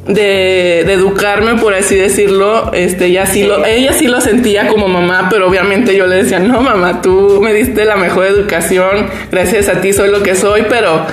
de, 0.06 0.84
de, 0.86 0.92
educarme, 0.92 1.54
por 1.54 1.74
así 1.74 1.96
decirlo, 1.96 2.72
este, 2.72 3.06
ella 3.06 3.26
sí, 3.26 3.42
lo, 3.44 3.64
ella 3.64 3.92
sí 3.92 4.06
lo 4.06 4.20
sentía 4.20 4.68
como 4.68 4.88
mamá, 4.88 5.28
pero 5.30 5.48
obviamente 5.48 5.96
yo 5.96 6.06
le 6.06 6.16
decía, 6.16 6.38
no 6.38 6.60
mamá, 6.60 7.00
tú 7.00 7.40
me 7.42 7.52
diste 7.52 7.84
la 7.84 7.96
mejor 7.96 8.07
educación, 8.08 9.06
gracias 9.30 9.68
a 9.68 9.80
ti 9.80 9.92
soy 9.92 10.10
lo 10.10 10.22
que 10.22 10.34
soy, 10.34 10.64
pero 10.68 11.06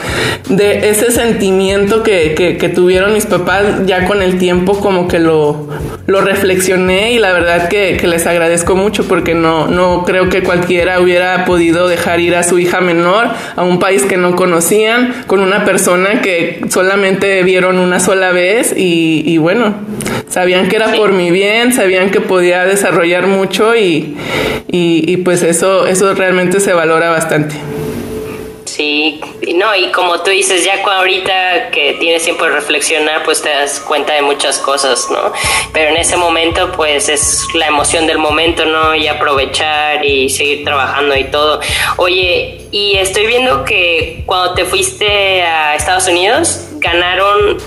de 0.49 0.89
ese 0.89 1.11
sentimiento 1.11 2.03
que, 2.03 2.35
que, 2.35 2.69
tuvieron 2.69 3.13
mis 3.13 3.25
papás 3.25 3.85
ya 3.85 4.05
con 4.05 4.21
el 4.21 4.37
tiempo 4.37 4.79
como 4.79 5.07
que 5.07 5.19
lo, 5.19 5.67
lo 6.07 6.21
reflexioné 6.21 7.13
y 7.13 7.19
la 7.19 7.31
verdad 7.31 7.69
que, 7.69 7.97
que, 7.97 8.07
les 8.07 8.27
agradezco 8.27 8.75
mucho 8.75 9.07
porque 9.07 9.33
no, 9.33 9.67
no 9.67 10.03
creo 10.05 10.29
que 10.29 10.43
cualquiera 10.43 10.99
hubiera 10.99 11.45
podido 11.45 11.87
dejar 11.87 12.19
ir 12.19 12.35
a 12.35 12.43
su 12.43 12.59
hija 12.59 12.81
menor 12.81 13.27
a 13.55 13.63
un 13.63 13.79
país 13.79 14.03
que 14.03 14.17
no 14.17 14.35
conocían, 14.35 15.23
con 15.27 15.39
una 15.39 15.65
persona 15.65 16.21
que 16.21 16.61
solamente 16.69 17.43
vieron 17.43 17.79
una 17.79 17.99
sola 17.99 18.31
vez 18.31 18.73
y, 18.75 19.37
bueno, 19.37 19.73
sabían 20.29 20.67
que 20.67 20.75
era 20.75 20.93
por 20.93 21.11
mi 21.11 21.31
bien, 21.31 21.73
sabían 21.73 22.09
que 22.09 22.21
podía 22.21 22.65
desarrollar 22.65 23.27
mucho 23.27 23.75
y, 23.75 24.15
y, 24.67 25.17
pues 25.17 25.43
eso, 25.43 25.87
eso 25.87 26.13
realmente 26.13 26.59
se 26.59 26.73
valora 26.85 27.09
bastante. 27.09 27.55
Sí, 28.65 29.21
no, 29.55 29.73
y 29.75 29.91
como 29.91 30.21
tú 30.21 30.29
dices, 30.29 30.63
ya 30.65 30.83
ahorita 30.83 31.71
que 31.71 31.93
tienes 31.93 32.23
tiempo 32.23 32.43
de 32.43 32.51
reflexionar, 32.51 33.23
pues 33.23 33.41
te 33.41 33.49
das 33.49 33.79
cuenta 33.79 34.13
de 34.13 34.21
muchas 34.21 34.59
cosas, 34.59 35.07
¿no? 35.09 35.31
Pero 35.71 35.91
en 35.91 35.97
ese 35.97 36.17
momento, 36.17 36.71
pues 36.73 37.09
es 37.09 37.47
la 37.55 37.67
emoción 37.67 38.05
del 38.05 38.17
momento, 38.17 38.65
¿no? 38.65 38.93
Y 38.93 39.07
aprovechar 39.07 40.05
y 40.05 40.29
seguir 40.29 40.63
trabajando 40.65 41.15
y 41.15 41.23
todo. 41.25 41.59
Oye, 41.97 42.67
y 42.71 42.97
estoy 42.97 43.25
viendo 43.27 43.63
que 43.63 44.23
cuando 44.25 44.53
te 44.53 44.65
fuiste 44.65 45.41
a 45.41 45.75
Estados 45.75 46.07
Unidos, 46.07 46.67
ganaron, 46.73 47.57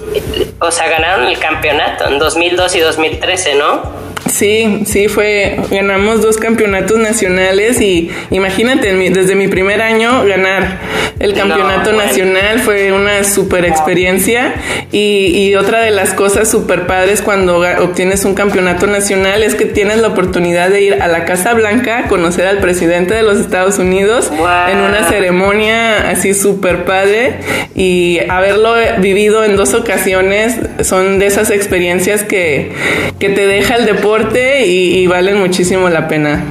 o 0.60 0.70
sea, 0.70 0.88
ganaron 0.88 1.26
el 1.26 1.38
campeonato 1.38 2.06
en 2.06 2.18
2002 2.18 2.76
y 2.76 2.80
2013, 2.80 3.54
¿no? 3.54 4.07
Sí, 4.28 4.82
sí, 4.84 5.08
fue, 5.08 5.58
ganamos 5.70 6.22
dos 6.22 6.36
campeonatos 6.36 6.98
nacionales 6.98 7.80
y 7.80 8.10
imagínate, 8.30 8.92
desde 9.10 9.34
mi 9.34 9.48
primer 9.48 9.80
año 9.80 10.24
ganar 10.24 10.78
el 11.18 11.34
campeonato 11.34 11.92
nacional 11.92 12.60
fue 12.60 12.92
una 12.92 13.24
super 13.24 13.64
experiencia 13.64 14.54
y, 14.92 15.48
y, 15.48 15.54
otra 15.56 15.80
de 15.80 15.90
las 15.90 16.12
cosas 16.14 16.48
super 16.48 16.86
padres 16.86 17.22
cuando 17.22 17.58
obtienes 17.80 18.24
un 18.24 18.34
campeonato 18.34 18.86
nacional 18.86 19.42
es 19.42 19.54
que 19.54 19.64
tienes 19.64 19.98
la 19.98 20.08
oportunidad 20.08 20.70
de 20.70 20.82
ir 20.82 21.02
a 21.02 21.08
la 21.08 21.24
Casa 21.24 21.54
Blanca 21.54 22.00
a 22.00 22.08
conocer 22.08 22.46
al 22.46 22.58
presidente 22.58 23.14
de 23.14 23.22
los 23.22 23.38
Estados 23.38 23.78
Unidos 23.78 24.30
en 24.70 24.78
una 24.78 25.08
ceremonia 25.08 26.10
así 26.10 26.34
super 26.34 26.84
padre 26.84 27.38
y 27.74 28.20
haberlo 28.28 28.74
vivido 28.98 29.44
en 29.44 29.56
dos 29.56 29.74
ocasiones 29.74 30.56
son 30.82 31.18
de 31.18 31.26
esas 31.26 31.50
experiencias 31.50 32.22
que, 32.22 32.70
que 33.18 33.30
te 33.30 33.46
deja 33.46 33.74
el 33.76 33.86
deporte 33.86 34.17
y, 34.66 35.06
valen 35.06 35.38
muchísimo 35.38 35.88
la 35.88 36.08
pena. 36.08 36.42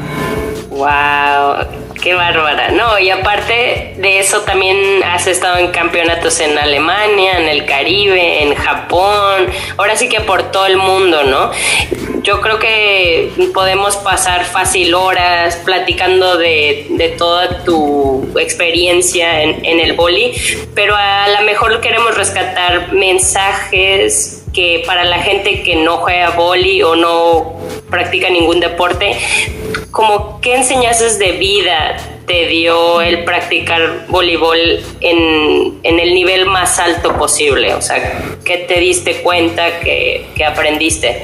¡Wow! 0.70 1.66
¡Qué 2.02 2.14
bárbara! 2.14 2.70
No, 2.70 3.00
y 3.00 3.10
aparte 3.10 3.96
de 3.98 4.20
eso 4.20 4.42
también 4.42 5.04
has 5.04 5.28
estado 5.28 5.58
en 5.58 5.72
campeonatos 5.72 6.40
en 6.40 6.58
Alemania, 6.58 7.40
en 7.40 7.50
el 7.50 7.66
Caribe, 7.66 8.44
en 8.44 8.54
Japón, 8.56 9.48
ahora 9.78 9.96
sí 9.96 10.08
que 10.08 10.22
por 10.22 10.52
todo 10.52 10.68
el 10.68 10.78
mundo, 10.78 11.24
¿no? 11.24 11.52
Yo 12.22 12.42
creo 12.42 12.60
que 12.60 13.32
podemos 13.54 13.96
pasar 13.98 14.46
fácil 14.46 14.94
horas 14.94 15.56
platicando 15.66 16.38
de, 16.38 17.16
toda 17.18 17.64
tu 17.64 18.30
experiencia 18.40 19.42
en, 19.42 19.66
en 19.66 19.80
el 19.80 19.94
boli, 19.94 20.34
pero 20.76 20.96
a 20.96 21.28
lo 21.30 21.42
mejor 21.46 21.82
queremos 21.82 22.16
rescatar 22.16 22.94
mensajes 22.94 24.37
que 24.58 24.82
para 24.88 25.04
la 25.04 25.20
gente 25.20 25.62
que 25.62 25.76
no 25.76 25.98
juega 25.98 26.32
boli 26.32 26.82
o 26.82 26.96
no 26.96 27.54
practica 27.92 28.28
ningún 28.32 28.60
deporte, 28.60 29.16
como 29.92 30.42
qué 30.42 30.56
enseñanzas 30.56 31.20
de 31.20 31.34
vida 31.34 31.96
te 32.26 32.48
dio 32.48 33.00
el 33.02 33.24
practicar 33.24 34.08
voleibol 34.08 34.58
en, 35.00 35.80
el 35.84 36.16
nivel 36.16 36.48
más 36.48 36.80
alto 36.80 37.16
posible? 37.16 37.76
O 37.76 37.84
sea, 37.84 38.20
¿qué 38.44 38.66
te 38.68 38.80
diste 38.80 39.18
cuenta 39.18 39.80
que, 39.80 40.26
aprendiste? 40.44 41.22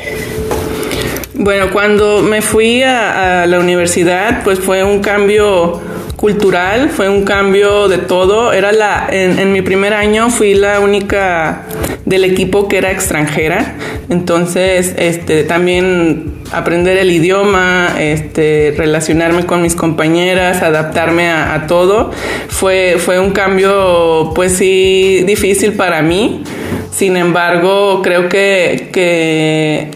Bueno, 1.33 1.71
cuando 1.73 2.19
me 2.19 2.43
fui 2.43 2.83
a, 2.83 3.47
la 3.47 3.57
universidad, 3.57 4.43
pues 4.43 4.59
fue 4.59 4.83
un 4.83 5.01
cambio 5.01 5.81
cultural, 6.23 6.89
fue 6.89 7.09
un 7.09 7.25
cambio 7.25 7.89
de 7.89 7.97
todo. 7.97 8.53
Era 8.53 8.71
la, 8.71 9.09
en, 9.11 9.51
mi 9.51 9.61
primer 9.61 9.93
año 9.93 10.29
fui 10.29 10.53
la 10.53 10.79
única 10.79 11.63
del 12.05 12.23
equipo 12.23 12.69
que 12.69 12.77
era 12.77 12.91
extranjera, 12.91 13.75
entonces 14.07 14.95
este, 14.97 15.43
también 15.43 16.35
aprender 16.53 16.97
el 16.97 17.11
idioma, 17.11 17.95
este, 17.99 18.73
relacionarme 18.77 19.45
con 19.45 19.61
mis 19.61 19.75
compañeras, 19.75 20.63
adaptarme 20.63 21.29
a, 21.29 21.67
todo, 21.67 22.11
fue, 22.47 22.95
fue 22.99 23.19
un 23.19 23.31
cambio 23.31 24.31
pues 24.33 24.53
sí 24.53 25.23
difícil 25.27 25.73
para 25.73 26.01
mí. 26.01 26.41
Sin 26.89 27.17
embargo, 27.17 28.01
creo 28.01 28.29
que, 28.29 28.91
que 28.93 29.89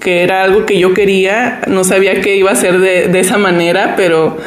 que 0.00 0.22
era 0.22 0.42
algo 0.42 0.64
que 0.64 0.78
yo 0.78 0.94
quería, 0.94 1.60
no 1.66 1.84
sabía 1.84 2.20
que 2.22 2.36
iba 2.36 2.50
a 2.50 2.56
ser 2.56 2.80
de, 2.80 3.08
de, 3.08 3.20
esa 3.20 3.36
manera, 3.36 3.94
pero, 3.96 4.38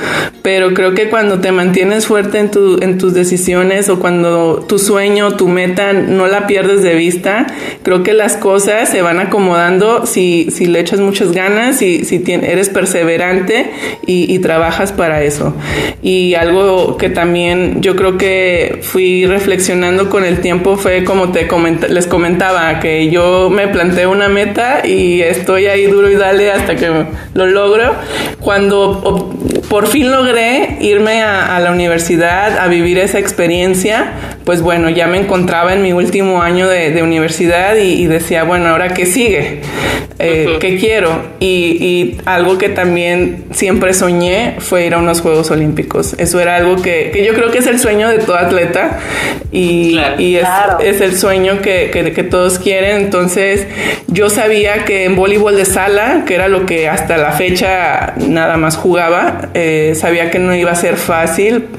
pero 0.42 0.74
creo 0.74 0.96
que 0.96 1.10
cuando 1.10 1.42
te 1.42 1.52
mantienes 1.52 2.08
fuerte 2.08 2.40
en, 2.40 2.50
tu, 2.50 2.82
en 2.82 2.98
tus 2.98 3.14
decisiones 3.14 3.88
o 3.90 4.00
cuando 4.00 4.66
tu 4.68 4.80
sueño, 4.80 5.38
tu 5.38 5.48
meta 5.48 5.94
no 5.94 6.28
la 6.28 6.48
pierdes 6.48 6.82
de 6.82 6.96
vista, 6.96 7.46
creo 7.84 8.02
que 8.02 8.14
las 8.14 8.36
cosas 8.36 8.90
se 8.90 9.04
van 9.04 9.20
acomodando 9.20 10.08
si, 10.08 10.50
si 10.50 10.66
le 10.66 10.80
echas 10.80 11.00
muchas 11.00 11.32
ganas 11.32 11.82
y 11.84 12.04
si 12.04 12.24
eres 12.28 12.70
perseverante 12.70 13.72
y, 14.08 14.34
y 14.34 14.40
trabajas 14.40 14.92
para 14.92 15.24
eso. 15.24 15.56
Y 16.02 16.34
algo 16.34 16.98
que 16.98 17.10
también 17.10 17.82
yo 17.82 17.96
creo 17.96 18.18
que 18.18 18.80
fui 18.82 19.28
reflexionando 19.28 20.10
con 20.10 20.26
el 20.26 20.40
tiempo 20.42 20.78
fue 20.78 21.04
como 21.04 21.32
te 21.32 21.48
les 21.90 22.08
comentaba, 22.08 22.80
que 22.80 23.10
yo 23.10 23.52
me 23.52 23.68
planteé 23.68 24.08
una 24.08 24.30
meta 24.30 24.82
y 24.86 25.22
estoy 25.44 25.66
ahí 25.66 25.88
duro 25.88 26.10
y 26.10 26.16
dale 26.16 26.52
hasta 26.52 26.76
que 26.76 26.90
lo 27.34 27.46
logro. 27.46 27.96
Cuando 28.40 29.36
por 29.70 29.88
fin 29.88 30.10
logré 30.10 30.78
irme 30.80 31.22
a, 31.22 31.60
la 31.60 31.72
universidad 31.72 32.58
a 32.60 32.68
vivir 32.68 32.98
esa 33.00 33.20
experiencia, 33.20 34.14
pues 34.46 34.62
bueno, 34.62 34.90
ya 34.90 35.08
me 35.08 35.18
encontraba 35.18 35.74
en 35.74 35.82
mi 35.82 35.92
último 35.94 36.42
año 36.42 36.68
de, 36.68 37.02
universidad 37.04 37.76
y, 37.76 38.06
decía, 38.06 38.44
bueno, 38.44 38.70
ahora 38.70 38.94
qué 38.94 39.06
sigue, 39.06 39.62
eh, 40.20 40.58
qué 40.60 40.78
quiero. 40.78 41.10
Y, 41.40 42.18
algo 42.26 42.58
que 42.58 42.70
también 42.70 43.46
siempre 43.52 43.94
soñé 43.94 44.56
fue 44.60 44.86
ir 44.86 44.94
a 44.94 45.00
unos 45.00 45.22
Juegos 45.22 45.52
Olímpicos. 45.52 46.16
Eso 46.18 46.40
era 46.40 46.56
algo 46.56 46.82
que, 46.82 47.24
yo 47.26 47.34
creo 47.34 47.52
que 47.52 47.58
es 47.58 47.68
el 47.68 47.80
sueño 47.80 48.08
de 48.10 48.20
todo 48.20 48.38
atleta 48.38 49.00
y, 49.52 49.98
es, 50.80 51.02
el 51.02 51.18
sueño 51.18 51.62
que, 51.62 51.90
que 51.92 52.24
todos 52.24 52.60
quieren. 52.60 52.98
Entonces 52.98 53.66
yo 54.08 54.30
sabía 54.30 54.86
que 54.86 55.06
en 55.06 55.16
voleibol 55.34 55.56
de 55.56 55.66
sala, 55.66 56.24
que 56.26 56.36
era 56.36 56.48
lo 56.48 56.66
que 56.66 56.88
hasta 56.88 57.18
la 57.18 57.32
fecha 57.32 58.14
nada 58.18 58.58
más 58.58 58.76
jugaba, 58.76 59.50
eh, 59.54 59.94
sabía 59.96 60.30
que 60.30 60.40
no 60.40 60.56
iba 60.56 60.72
a 60.72 60.76
ser 60.76 60.96
fácil 60.98 61.70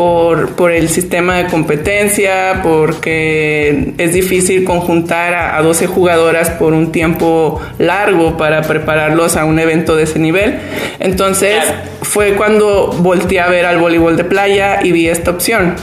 por, 0.00 0.52
por, 0.52 0.72
el 0.72 0.88
sistema 0.88 1.36
de 1.36 1.44
competencia, 1.48 2.60
porque 2.62 3.92
es 3.98 4.14
difícil 4.14 4.64
conjuntar 4.64 5.34
a, 5.34 5.60
12 5.60 5.88
jugadoras 5.88 6.48
por 6.48 6.72
un 6.72 6.90
tiempo 6.90 7.60
largo 7.78 8.38
para 8.38 8.62
prepararlos 8.62 9.36
a 9.36 9.44
un 9.44 9.58
evento 9.58 9.96
de 9.96 10.04
ese 10.04 10.18
nivel. 10.18 10.58
Entonces 11.00 11.62
fue 12.00 12.32
cuando 12.32 12.94
volteé 13.00 13.40
a 13.40 13.48
ver 13.48 13.66
al 13.66 13.76
voleibol 13.76 14.16
de 14.16 14.24
playa 14.24 14.80
y 14.82 14.90
vi 14.92 15.06
esta 15.06 15.32
opción. 15.32 15.74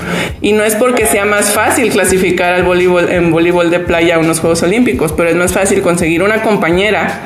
Y 0.41 0.53
no 0.53 0.63
es 0.63 0.73
porque 0.73 1.05
sea 1.05 1.25
más 1.25 1.51
fácil 1.51 1.91
clasificar 1.91 2.53
al 2.53 2.63
voleibol 2.63 3.11
en 3.11 3.31
voleibol 3.31 3.69
de 3.69 3.81
playa 3.81 4.15
a 4.15 4.19
unos 4.19 4.39
Juegos 4.39 4.63
Olímpicos, 4.63 5.13
pero 5.13 5.29
es 5.29 5.35
más 5.35 5.53
fácil 5.53 5.83
conseguir 5.83 6.23
una 6.23 6.41
compañera 6.41 7.21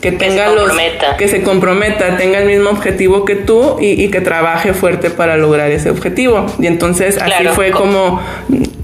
que 0.00 0.10
tenga 0.10 0.48
los 0.48 0.72
que 1.16 1.28
se 1.28 1.42
comprometa, 1.42 2.16
tenga 2.16 2.40
el 2.40 2.46
mismo 2.46 2.70
objetivo 2.70 3.24
que 3.24 3.36
tú 3.36 3.76
y, 3.80 4.08
que 4.08 4.20
trabaje 4.20 4.74
fuerte 4.74 5.10
para 5.10 5.36
lograr 5.36 5.70
ese 5.70 5.90
objetivo. 5.90 6.31
Y 6.58 6.66
entonces 6.66 7.18
así 7.18 7.46
fue 7.54 7.70
como 7.70 8.20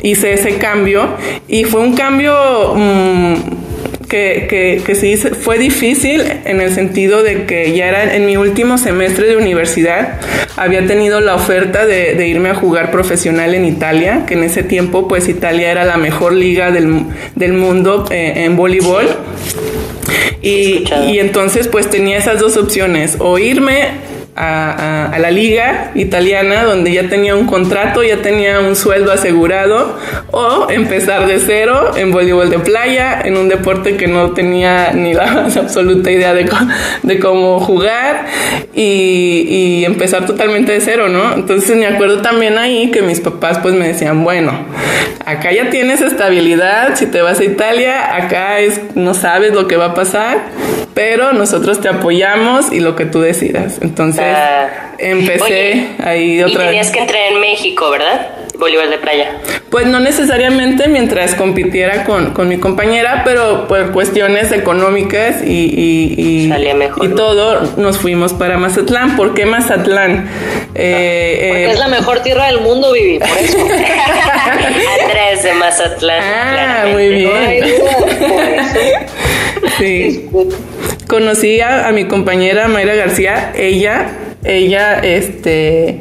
hice 0.03 0.33
ese 0.33 0.57
cambio. 0.57 1.09
Y 1.49 1.65
fue 1.65 1.81
un 1.81 1.95
cambio 1.95 2.35
mm, 2.75 3.35
que, 4.09 4.47
que, 4.49 4.83
que 4.85 4.95
sí 4.95 5.17
fue 5.17 5.59
difícil 5.59 6.23
en 6.45 6.61
el 6.61 6.75
sentido 6.75 7.23
de 7.23 7.45
que 7.45 7.77
ya 7.77 7.89
era 7.89 8.15
en 8.15 8.27
mi 8.27 8.37
último 8.37 8.79
semestre 8.79 9.27
de 9.27 9.37
universidad, 9.37 10.21
había 10.57 10.87
tenido 10.87 11.21
la 11.21 11.35
oferta 11.35 11.87
de, 11.87 12.27
irme 12.27 12.49
a 12.51 12.55
jugar 12.55 12.91
profesional 12.91 13.55
en 13.55 13.65
Italia, 13.65 14.25
que 14.27 14.35
en 14.35 14.45
ese 14.45 14.63
tiempo 14.63 15.09
pues 15.09 15.29
Italia 15.29 15.71
era 15.71 15.85
la 15.85 15.97
mejor 15.97 16.33
liga 16.33 16.71
del, 16.71 17.05
del 17.35 17.53
mundo 17.53 18.07
eh, 18.11 18.45
en 18.45 18.57
voleibol. 18.57 19.07
Y, 20.41 20.85
y 21.09 21.19
entonces 21.19 21.69
pues 21.69 21.91
tenía 21.91 22.17
esas 22.17 22.41
dos 22.41 22.57
opciones, 22.57 23.17
o 23.19 23.39
irme 23.39 23.89
a, 24.39 25.19
la 25.19 25.31
liga 25.31 25.91
italiana 25.95 26.65
donde 26.65 26.93
ya 26.93 27.09
tenía 27.09 27.35
un 27.35 27.47
contrato, 27.47 28.03
ya 28.03 28.19
tenía 28.19 28.61
un 28.61 28.77
sueldo 28.77 29.11
asegurado 29.11 29.99
o 30.31 30.71
empezar 30.71 31.27
de 31.27 31.41
cero 31.41 31.91
en 31.97 32.13
voleibol 32.13 32.49
de 32.49 32.59
playa, 32.61 33.21
en 33.25 33.37
un 33.37 33.49
deporte 33.49 33.97
que 33.97 34.07
no 34.07 34.31
tenía 34.31 34.93
ni 34.93 35.15
la 35.15 35.27
más 35.27 35.57
absoluta 35.57 36.11
idea 36.11 36.35
de, 36.35 36.49
de 37.03 37.19
cómo 37.19 37.59
jugar 37.61 38.27
y, 38.75 39.47
y, 39.49 39.85
empezar 39.85 40.27
totalmente 40.27 40.73
de 40.73 40.81
cero, 40.81 41.09
¿no? 41.09 41.35
Entonces 41.35 41.77
me 41.77 41.87
acuerdo 41.87 42.23
también 42.23 42.59
ahí 42.59 42.91
que 42.91 43.03
mis 43.03 43.21
papás 43.21 43.59
pues 43.59 43.75
me 43.75 43.89
decían, 43.89 44.23
bueno, 44.23 44.53
acá 45.29 45.53
ya 45.53 45.69
tienes 45.69 46.01
estabilidad, 46.01 46.97
si 46.97 47.07
te 47.07 47.21
vas 47.21 47.39
a 47.39 47.45
Italia, 47.45 48.17
acá 48.17 48.61
es, 48.61 48.81
no 48.95 49.13
sabes 49.13 49.53
lo 49.53 49.69
que 49.69 49.77
va 49.77 49.87
a 49.87 49.95
pasar, 49.95 50.39
pero 50.95 51.33
nosotros 51.33 51.81
te 51.83 51.89
apoyamos 51.89 52.73
y 52.73 52.81
lo 52.81 52.97
que 52.97 53.05
tú 53.05 53.21
decidas. 53.21 53.79
Entonces, 53.83 54.25
empecé 54.99 55.89
ahí 56.03 56.43
otra 56.43 56.65
y 56.65 56.67
tenías 56.69 56.91
que 56.91 57.01
entrar 57.01 57.33
en 57.33 57.41
México, 57.41 57.91
¿verdad? 57.91 58.39
voleibol 58.59 58.91
de 58.91 58.99
playa? 58.99 59.39
Pues 59.71 59.87
no 59.87 60.01
necesariamente 60.01 60.89
mientras 60.89 61.35
compitiera 61.35 62.05
con, 62.05 62.33
con 62.33 62.49
mi 62.49 62.59
compañera, 62.59 63.23
pero 63.25 63.69
por 63.69 63.93
cuestiones 63.93 64.53
económicas 64.53 65.43
y, 65.45 65.73
y, 65.77 66.51
y, 66.51 67.09
todo, 67.15 67.61
nos 67.77 67.99
fuimos 67.99 68.33
para 68.33 68.59
Mazatlán. 68.59 69.17
¿Por 69.17 69.35
qué 69.35 69.47
Mazatlán? 69.47 70.29
Eh, 70.75 71.37
Porque 71.49 71.65
eh, 71.65 71.71
es 71.73 71.79
la 71.79 71.89
mejor 71.89 72.21
tierra 72.21 72.47
del 72.47 72.61
mundo, 72.61 72.93
Vivi, 72.93 73.19
por 73.19 73.39
eso. 73.39 73.59
Andrés 74.47 75.43
de 75.43 75.53
Mazatlán. 75.55 76.23
Ah, 76.23 76.87
muy 76.93 77.09
bien. 77.09 77.65
sí. 79.79 80.31
Conocí 81.07 81.61
a, 81.61 81.89
a 81.89 81.93
mi 81.93 82.05
compañera 82.07 82.69
Mayra 82.69 82.95
García, 82.95 83.53
ella, 83.57 84.07
ella, 84.45 85.01
este 85.01 86.01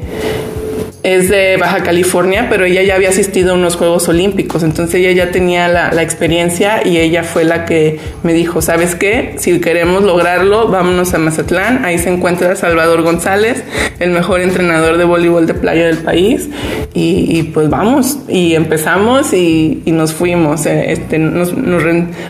es 1.08 1.30
de 1.30 1.56
Baja 1.56 1.84
California, 1.84 2.48
pero 2.50 2.66
ella 2.66 2.84
ya 2.84 2.96
había 2.96 3.08
asistido 3.08 3.54
a 3.54 3.56
unos 3.56 3.78
Juegos 3.78 4.10
Olímpicos, 4.10 4.62
entonces 4.62 4.96
ella 4.96 5.12
ya 5.12 5.32
tenía 5.32 5.70
la, 5.70 6.04
experiencia 6.04 6.86
y 6.86 6.98
ella 6.98 7.24
fue 7.24 7.46
la 7.46 7.66
que 7.66 7.98
me 8.24 8.34
dijo, 8.34 8.62
¿sabes 8.62 8.94
qué? 8.94 9.36
Si 9.38 9.62
queremos 9.62 10.04
lograrlo, 10.04 10.68
vámonos 10.68 11.14
a 11.14 11.18
Mazatlán, 11.18 11.86
ahí 11.86 11.98
se 11.98 12.10
encuentra 12.10 12.58
Salvador 12.58 13.04
González, 13.04 13.64
el 14.00 14.10
mejor 14.10 14.42
entrenador 14.42 14.98
de 14.98 15.06
voleibol 15.06 15.48
de 15.48 15.54
playa 15.54 15.86
del 15.86 16.00
país, 16.00 16.50
y, 16.94 17.44
pues 17.54 17.70
vamos, 17.70 18.18
y 18.28 18.56
empezamos 18.56 19.32
y, 19.34 19.84
nos 19.86 20.14
fuimos, 20.14 20.66
eh, 20.66 20.92
este, 20.92 21.20
nos, 21.20 21.54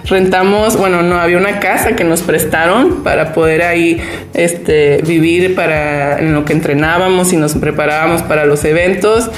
rentamos, 0.07 0.77
bueno, 0.77 1.01
no, 1.01 1.19
había 1.19 1.37
una 1.37 1.59
casa 1.59 1.95
que 1.95 2.03
nos 2.03 2.21
prestaron 2.21 3.03
para 3.03 3.33
poder 3.33 3.63
ahí 3.63 3.99
este, 4.33 5.01
vivir 5.05 5.55
para 5.55 6.19
en 6.19 6.33
lo 6.33 6.45
que 6.45 6.53
entrenábamos 6.53 7.33
y 7.33 7.37
nos 7.37 7.55
preparábamos 7.55 8.21
para 8.21 8.45
los 8.45 8.66
eventos. 8.67 9.29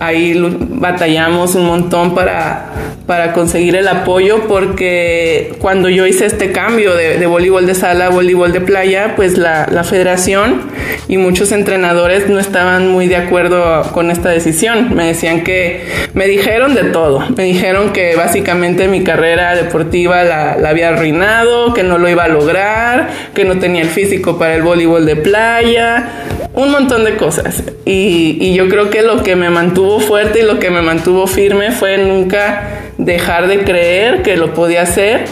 Ahí 0.00 0.34
batallamos 0.70 1.54
un 1.54 1.66
montón 1.66 2.14
para, 2.14 2.72
para 3.06 3.32
conseguir 3.32 3.74
el 3.74 3.88
apoyo 3.88 4.46
porque 4.46 5.54
cuando 5.60 5.88
yo 5.88 6.06
hice 6.06 6.26
este 6.26 6.52
cambio 6.52 6.94
de, 6.94 7.24
voleibol 7.26 7.66
de 7.66 7.74
sala 7.74 8.06
a 8.06 8.08
voleibol 8.10 8.52
de 8.52 8.60
playa, 8.60 9.14
pues 9.16 9.38
la, 9.38 9.66
la, 9.70 9.82
federación 9.82 10.62
y 11.08 11.16
muchos 11.16 11.52
entrenadores 11.52 12.28
no 12.28 12.38
estaban 12.38 12.88
muy 12.88 13.06
de 13.06 13.16
acuerdo 13.16 13.82
con 13.92 14.10
esta 14.10 14.28
decisión. 14.28 14.94
Me 14.94 15.06
decían 15.06 15.42
que, 15.42 15.86
me 16.14 16.26
dijeron 16.26 16.74
de 16.74 16.84
todo. 16.84 17.24
Me 17.36 17.44
dijeron 17.44 17.92
que 17.92 18.14
básicamente 18.14 18.88
mi 18.88 19.02
carrera 19.02 19.54
deportiva 19.54 20.22
la, 20.24 20.56
la 20.58 20.68
había 20.68 20.90
arruinado, 20.90 21.72
que 21.72 21.82
no 21.82 21.98
lo 21.98 22.08
iba 22.08 22.24
a 22.24 22.28
lograr, 22.28 23.08
que 23.34 23.44
no 23.44 23.58
tenía 23.58 23.82
el 23.82 23.88
físico 23.88 24.38
para 24.38 24.54
el 24.54 24.62
voleibol 24.62 25.06
de 25.06 25.16
playa, 25.16 26.08
un 26.58 26.72
montón 26.72 27.04
de 27.04 27.16
cosas. 27.16 27.62
Y, 27.84 28.36
y 28.40 28.54
yo 28.54 28.68
creo 28.68 28.90
que 28.90 29.02
lo 29.02 29.22
que 29.22 29.36
me 29.36 29.48
mantuvo 29.48 30.00
fuerte 30.00 30.40
y 30.40 30.42
lo 30.42 30.58
que 30.58 30.70
me 30.70 30.82
mantuvo 30.82 31.28
firme 31.28 31.70
fue 31.70 31.98
nunca 31.98 32.90
dejar 32.98 33.46
de 33.46 33.62
creer 33.62 34.22
que 34.22 34.36
lo 34.36 34.54
podía 34.54 34.82
hacer 34.82 35.24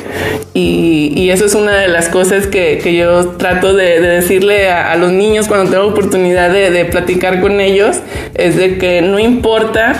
y, 0.54 1.12
y 1.16 1.30
eso 1.30 1.44
es 1.44 1.56
una 1.56 1.76
de 1.76 1.88
las 1.88 2.08
cosas 2.08 2.46
que, 2.46 2.78
que 2.78 2.94
yo 2.94 3.30
trato 3.30 3.74
de, 3.74 4.00
decirle 4.00 4.70
a, 4.70 4.94
los 4.94 5.10
niños 5.10 5.48
cuando 5.48 5.68
tengo 5.68 5.84
oportunidad 5.86 6.50
de, 6.50 6.70
de 6.70 6.84
platicar 6.84 7.40
con 7.40 7.60
ellos, 7.60 7.98
es 8.34 8.56
de 8.56 8.78
que 8.78 9.02
no 9.02 9.18
importa 9.18 9.96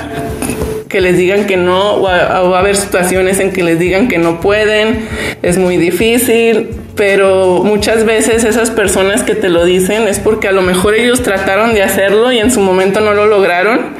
que 0.89 1.01
les 1.01 1.17
digan 1.17 1.47
que 1.47 1.57
no, 1.57 1.97
o, 1.97 2.03
va 2.03 2.57
a 2.57 2.59
haber 2.61 2.77
situaciones 2.77 3.41
en 3.41 3.53
que 3.53 3.65
les 3.65 3.81
digan 3.81 4.07
que 4.07 4.19
no 4.19 4.41
pueden, 4.41 5.09
es 5.43 5.59
muy 5.59 5.77
difícil, 5.77 6.69
pero 6.97 7.63
muchas 7.63 8.05
veces 8.05 8.45
esas 8.45 8.71
personas 8.71 9.23
que 9.23 9.35
te 9.35 9.51
lo 9.51 9.65
dicen 9.65 10.09
es 10.09 10.19
porque 10.19 10.49
a 10.49 10.53
lo 10.53 10.63
mejor 10.63 10.95
ellos 10.95 11.23
trataron 11.23 11.75
de 11.75 11.83
hacerlo 11.83 12.33
y 12.33 12.39
en 12.39 12.51
su 12.51 12.61
momento 12.61 13.01
no 13.01 13.13
lo 13.13 13.27
lograron 13.27 13.95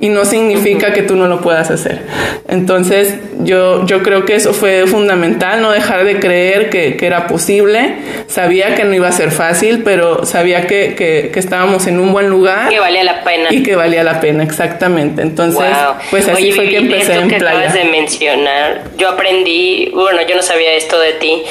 y 0.00 0.08
no 0.10 0.24
significa 0.24 0.92
que 0.92 1.02
tú 1.02 1.16
no 1.16 1.26
lo 1.26 1.40
puedas 1.40 1.70
hacer. 1.70 2.02
Entonces 2.46 3.16
yo, 3.40 3.84
yo 3.86 4.02
creo 4.04 4.24
que 4.24 4.36
eso 4.36 4.52
fue 4.52 4.86
fundamental, 4.86 5.60
no 5.60 5.72
dejar 5.72 6.04
de 6.04 6.20
creer 6.20 6.70
que, 6.70 6.96
que 6.96 7.06
era 7.06 7.26
posible. 7.26 7.96
Sabía 8.28 8.76
que 8.76 8.84
no 8.84 8.94
iba 8.94 9.08
a 9.08 9.12
ser 9.12 9.32
fácil, 9.32 9.82
pero 9.82 10.24
sabía 10.24 10.68
que, 10.68 10.94
que, 10.94 11.30
que, 11.32 11.40
estábamos 11.40 11.88
en 11.88 11.98
un 11.98 12.12
buen 12.12 12.30
lugar. 12.30 12.68
Que 12.68 12.78
valía 12.78 13.02
la 13.02 13.24
pena. 13.24 13.48
Y 13.50 13.64
que 13.64 13.74
valía 13.74 14.04
la 14.04 14.20
pena, 14.20 14.44
exactamente. 14.44 15.22
Entonces, 15.22 15.66
pues 16.10 16.28
así 16.28 16.52
fue 16.52 16.68
que 16.68 16.76
empecé 16.76 17.14
en 17.14 17.28
que 17.28 17.36
playa. 17.36 17.58
Acabas 17.58 17.74
de 17.74 17.84
mencionar, 17.84 18.84
yo 18.96 19.08
aprendí, 19.08 19.90
bueno, 19.92 20.20
yo 20.28 20.36
no 20.36 20.42
sabía 20.42 20.74
esto 20.74 21.00
de 21.00 21.12
ti 21.14 21.42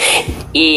y 0.54 0.77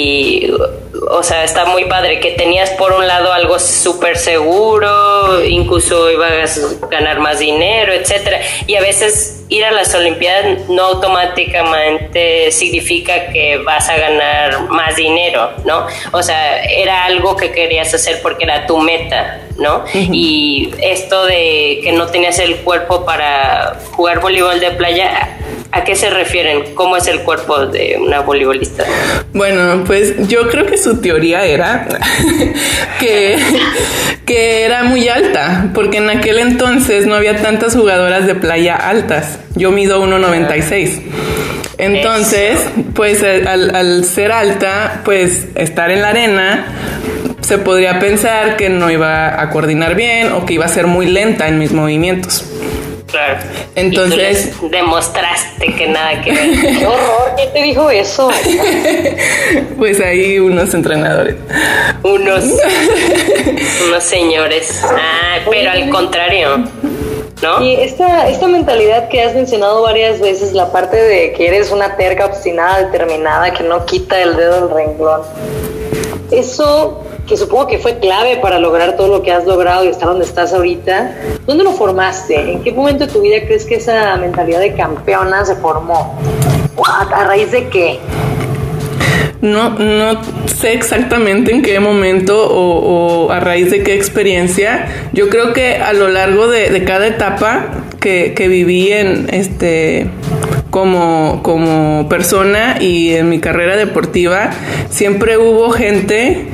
o 1.11 1.23
sea, 1.23 1.45
está 1.45 1.65
muy 1.65 1.87
padre 1.87 2.21
que 2.21 2.33
tenías 2.33 2.71
por 2.71 2.93
un 2.93 3.07
lado 3.07 3.33
algo 3.33 3.59
súper 3.59 4.17
seguro, 4.17 5.45
incluso 5.45 6.11
ibas 6.11 6.61
a 6.83 6.87
ganar 6.87 7.21
más 7.21 7.39
dinero, 7.39 7.93
etcétera. 7.93 8.41
Y 8.67 8.77
a 8.77 8.81
veces 8.81 9.45
ir 9.49 9.65
a 9.65 9.73
las 9.73 9.95
Olimpiadas 9.95 10.69
no 10.69 10.83
automáticamente 10.85 12.51
significa 12.53 13.29
que 13.33 13.59
vas 13.59 13.89
a 13.89 13.97
ganar 13.97 14.69
más 14.69 14.97
dinero, 14.97 15.51
¿no? 15.65 15.87
O 16.13 16.23
sea, 16.23 16.63
era 16.65 17.05
algo 17.05 17.37
que 17.37 17.51
querías 17.51 17.93
hacer 17.93 18.21
porque 18.23 18.45
era 18.45 18.67
tu 18.67 18.79
meta, 18.79 19.41
¿no? 19.57 19.85
Y 19.95 20.73
esto 20.81 21.27
de 21.27 21.81
que 21.83 21.93
no 21.93 22.07
tenías 22.07 22.39
el 22.39 22.57
cuerpo 22.59 23.05
para 23.05 23.79
jugar 23.93 24.21
voleibol 24.21 24.61
de 24.61 24.71
playa, 24.71 25.39
¿A 25.73 25.85
qué 25.85 25.95
se 25.95 26.11
refieren? 26.11 26.75
¿Cómo 26.75 26.97
es 26.97 27.07
el 27.07 27.21
cuerpo 27.21 27.67
de 27.67 27.97
una 28.01 28.21
voleibolista? 28.21 28.85
Bueno, 29.33 29.85
pues 29.87 30.29
yo 30.29 30.49
creo 30.49 30.67
que 30.67 30.77
su 30.77 31.01
teoría 31.01 31.45
era 31.45 31.87
que, 33.01 33.39
que 34.27 34.65
era 34.65 34.83
muy 34.83 35.09
alta, 35.09 35.71
porque 35.73 35.99
en 35.99 36.11
aquel 36.11 36.41
entonces 36.41 37.07
no 37.07 37.15
había 37.15 37.41
tantas 37.41 37.77
jugadoras 37.77 38.27
de 38.27 38.35
playa 38.35 38.75
altas. 38.75 39.39
Yo 39.55 39.71
mido 39.71 40.05
1,96. 40.05 41.03
Entonces, 41.79 42.61
pues 42.95 43.23
al, 43.23 43.75
al 43.75 44.05
ser 44.05 44.33
alta, 44.33 45.03
pues 45.05 45.47
estar 45.55 45.93
en 45.93 46.03
la 46.03 46.09
arena, 46.09 46.67
se 47.43 47.59
podría 47.59 47.99
pensar 48.01 48.57
que 48.57 48.69
no 48.69 48.91
iba 48.91 49.41
a 49.41 49.51
coordinar 49.51 49.95
bien 49.95 50.33
o 50.33 50.45
que 50.45 50.55
iba 50.55 50.65
a 50.65 50.69
ser 50.69 50.87
muy 50.87 51.07
lenta 51.07 51.49
en 51.49 51.59
mis 51.59 51.73
movimientos. 51.73 52.45
Claro. 53.11 53.39
Entonces. 53.75 54.53
demostraste 54.71 55.75
que 55.75 55.87
nada 55.89 56.23
que 56.23 56.33
ver. 56.33 56.51
¡Qué 56.79 56.87
horror! 56.87 57.33
¿Quién 57.37 57.53
te 57.53 57.63
dijo 57.63 57.91
eso? 57.91 58.31
pues 59.79 60.01
ahí 60.01 60.39
unos 60.39 60.73
entrenadores. 60.75 61.37
Unos. 62.03 62.45
unos 63.89 64.05
señores. 64.05 64.83
Ah, 64.85 65.39
pero 65.49 65.71
al 65.71 65.91
contrario. 65.91 66.65
¿No? 67.43 67.65
Y 67.65 67.75
esta, 67.77 68.29
esta 68.29 68.49
mentalidad 68.49 69.09
que 69.09 69.23
has 69.23 69.35
mencionado 69.35 69.81
varias 69.81 70.21
veces, 70.21 70.53
la 70.53 70.71
parte 70.71 70.99
de 70.99 71.33
que 71.33 71.49
eres 71.49 71.71
una 71.71 71.97
terca, 71.97 72.27
obstinada, 72.27 72.85
determinada, 72.85 73.51
que 73.55 73.63
no 73.63 73.87
quita 73.87 74.21
el 74.21 74.37
dedo 74.37 74.67
del 74.67 74.75
renglón. 74.75 75.23
Eso 76.31 77.03
que 77.31 77.37
supongo 77.37 77.69
que 77.69 77.79
fue 77.79 78.01
clave 78.01 78.39
para 78.39 78.59
lograr 78.59 78.97
todo 78.97 79.07
lo 79.07 79.23
que 79.23 79.31
has 79.31 79.47
logrado 79.47 79.85
y 79.85 79.87
estar 79.87 80.09
donde 80.09 80.25
estás 80.25 80.53
ahorita. 80.53 81.15
¿Dónde 81.47 81.63
lo 81.63 81.71
formaste? 81.71 82.35
¿En 82.35 82.65
qué 82.65 82.73
momento 82.73 83.07
de 83.07 83.13
tu 83.13 83.23
vida 83.23 83.37
crees 83.47 83.65
que 83.65 83.77
esa 83.77 84.17
mentalidad 84.17 84.59
de 84.59 84.75
campeona 84.75 85.45
se 85.45 85.55
formó? 85.55 86.19
¿A 86.85 87.25
raíz 87.25 87.53
de 87.53 87.69
qué? 87.69 88.01
No, 89.43 89.71
no 89.79 90.21
sé 90.47 90.73
exactamente 90.73 91.53
en 91.53 91.63
qué 91.63 91.79
momento 91.79 92.49
o, 92.51 93.31
a 93.31 93.39
raíz 93.39 93.71
de 93.71 93.85
qué 93.85 93.95
experiencia. 93.95 94.89
Yo 95.13 95.29
creo 95.29 95.53
que 95.53 95.77
a 95.77 95.93
lo 95.93 96.09
largo 96.09 96.49
de, 96.49 96.83
cada 96.83 97.07
etapa 97.07 97.85
que, 98.01 98.35
que, 98.35 98.49
viví 98.49 98.91
en 98.91 99.29
este 99.33 100.11
como, 100.71 101.45
como 101.45 102.09
persona 102.09 102.79
y 102.81 103.15
en 103.15 103.29
mi 103.29 103.39
carrera 103.39 103.77
deportiva, 103.77 104.51
siempre 104.91 105.39
hubo 105.39 105.71
gente 105.71 106.49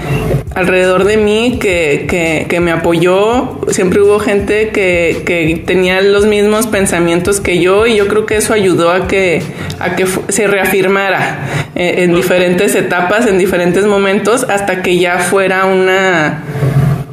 alrededor 0.56 1.04
de 1.04 1.18
mí 1.18 1.58
que, 1.60 2.46
que, 2.48 2.60
me 2.60 2.72
apoyó, 2.72 3.60
siempre 3.68 4.00
hubo 4.00 4.18
gente 4.18 4.70
que, 4.70 5.22
que, 5.26 5.62
tenía 5.66 6.00
los 6.00 6.24
mismos 6.24 6.66
pensamientos 6.66 7.42
que 7.42 7.60
yo 7.60 7.86
y 7.86 7.96
yo 7.96 8.08
creo 8.08 8.24
que 8.24 8.36
eso 8.36 8.54
ayudó 8.54 8.90
a 8.90 9.06
que, 9.06 9.42
a 9.78 9.96
que 9.96 10.06
se 10.28 10.46
reafirmara 10.46 11.70
eh, 11.74 12.04
en 12.04 12.14
diferentes 12.14 12.74
etapas, 12.74 13.26
en 13.26 13.36
diferentes 13.36 13.84
momentos, 13.84 14.46
hasta 14.48 14.80
que 14.80 14.98
ya 14.98 15.18
fuera 15.18 15.66
una 15.66 16.42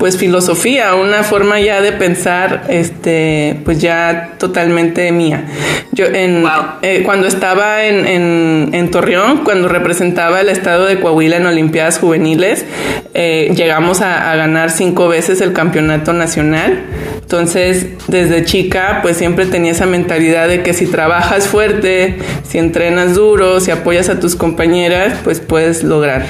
pues 0.04 0.18
filosofía, 0.18 0.96
una 0.96 1.24
forma 1.24 1.62
ya 1.62 1.80
de 1.80 1.94
pensar, 1.94 2.66
este, 2.68 3.62
pues 3.64 3.80
ya 3.80 4.34
totalmente 4.38 5.10
mía. 5.14 5.46
Yo 5.94 6.08
en, 6.08 6.44
eh, 6.82 7.04
cuando 7.06 7.26
estaba 7.26 7.86
en, 7.86 8.74
en, 8.74 8.92
Torreón, 8.92 9.46
cuando 9.46 9.70
representaba 9.70 10.42
el 10.42 10.50
estado 10.50 10.88
de 10.88 11.00
Coahuila 11.00 11.38
en 11.38 11.46
Olimpiadas 11.46 12.00
Juveniles, 12.00 12.66
eh, 13.14 13.54
llegamos 13.56 14.02
a, 14.02 14.30
a 14.30 14.36
ganar 14.36 14.72
cinco 14.72 15.08
veces 15.08 15.40
el 15.40 15.54
campeonato 15.54 16.12
nacional. 16.12 16.84
Entonces, 17.22 17.88
desde 18.10 18.44
chica, 18.44 19.00
pues 19.02 19.18
siempre 19.18 19.46
tenía 19.46 19.72
esa 19.72 19.86
mentalidad 19.86 20.50
de 20.50 20.62
que 20.62 20.74
si 20.74 20.86
trabajas 20.86 21.48
fuerte, 21.48 22.18
si 22.48 22.58
entrenas 22.58 23.16
duro, 23.16 23.60
si 23.60 23.72
apoyas 23.72 24.10
a 24.10 24.20
tus 24.20 24.36
compañeras, 24.36 25.18
pues 25.24 25.40
puedes 25.40 25.84
lograr 25.84 26.26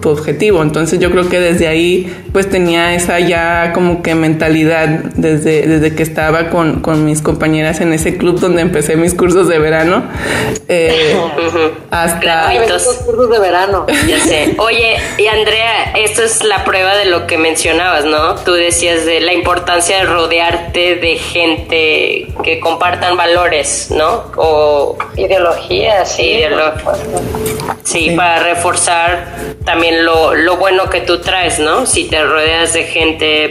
tu 0.00 0.10
objetivo. 0.10 0.62
Entonces, 0.62 1.00
yo 1.00 1.10
creo 1.10 1.28
que 1.28 1.40
desde 1.40 1.66
ahí, 1.66 2.10
pues 2.32 2.48
tenía 2.48 2.94
esa 2.94 3.15
ya 3.20 3.72
como 3.72 4.02
que 4.02 4.14
mentalidad 4.14 4.88
desde, 4.88 5.66
desde 5.66 5.94
que 5.94 6.02
estaba 6.02 6.50
con, 6.50 6.80
con 6.80 7.04
mis 7.04 7.22
compañeras 7.22 7.80
en 7.80 7.92
ese 7.92 8.16
club 8.16 8.40
donde 8.40 8.62
empecé 8.62 8.96
mis 8.96 9.14
cursos 9.14 9.48
de 9.48 9.58
verano. 9.58 10.04
Eh, 10.68 11.16
hasta 11.90 12.50
cursos 13.04 13.30
de 13.30 13.38
verano. 13.38 13.86
Ya 14.06 14.18
sé. 14.20 14.54
Oye, 14.58 14.96
y 15.18 15.26
Andrea, 15.26 15.92
esto 15.96 16.22
es 16.22 16.44
la 16.44 16.64
prueba 16.64 16.96
de 16.96 17.06
lo 17.06 17.26
que 17.26 17.38
mencionabas, 17.38 18.04
¿no? 18.04 18.34
Tú 18.36 18.52
decías 18.52 19.04
de 19.04 19.20
la 19.20 19.32
importancia 19.32 19.98
de 19.98 20.04
rodear 20.04 20.72
de 20.72 21.16
gente 21.16 22.28
que 22.42 22.60
compartan 22.60 23.16
valores, 23.16 23.88
¿no? 23.90 24.24
O 24.36 24.96
ideologías, 25.16 26.12
sí. 26.12 26.40
sí, 27.82 28.10
para 28.16 28.42
reforzar 28.42 29.26
también 29.64 30.04
lo, 30.04 30.34
lo 30.34 30.56
bueno 30.56 30.88
que 30.90 31.00
tú 31.00 31.20
traes, 31.20 31.58
¿no? 31.58 31.86
Si 31.86 32.04
te 32.04 32.22
rodeas 32.22 32.72
de 32.72 32.84
gente 32.84 32.95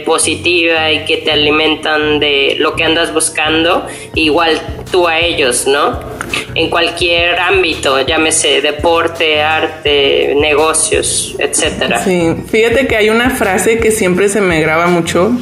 positiva 0.04 0.90
y 0.92 1.04
que 1.04 1.18
te 1.18 1.32
alimentan 1.32 2.18
de 2.18 2.56
lo 2.58 2.74
que 2.74 2.84
andas 2.84 3.12
buscando, 3.12 3.86
igual 4.14 4.60
tú 4.90 5.06
a 5.06 5.18
ellos, 5.18 5.66
¿no? 5.66 6.16
en 6.54 6.70
cualquier 6.70 7.38
ámbito, 7.38 8.00
llámese 8.04 8.60
deporte, 8.60 9.42
arte, 9.42 10.34
negocios, 10.40 11.36
etcétera. 11.38 12.02
Sí, 12.02 12.34
fíjate 12.50 12.86
que 12.86 12.96
hay 12.96 13.10
una 13.10 13.30
frase 13.30 13.78
que 13.78 13.90
siempre 13.90 14.28
se 14.28 14.40
me 14.40 14.60
graba 14.60 14.86
mucho, 14.86 15.32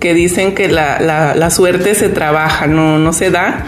que 0.00 0.14
dicen 0.14 0.54
que 0.54 0.68
la, 0.68 0.98
la, 1.00 1.50
suerte 1.50 1.94
se 1.94 2.08
trabaja, 2.08 2.66
no, 2.66 2.98
no 2.98 3.12
se 3.12 3.30
da, 3.30 3.64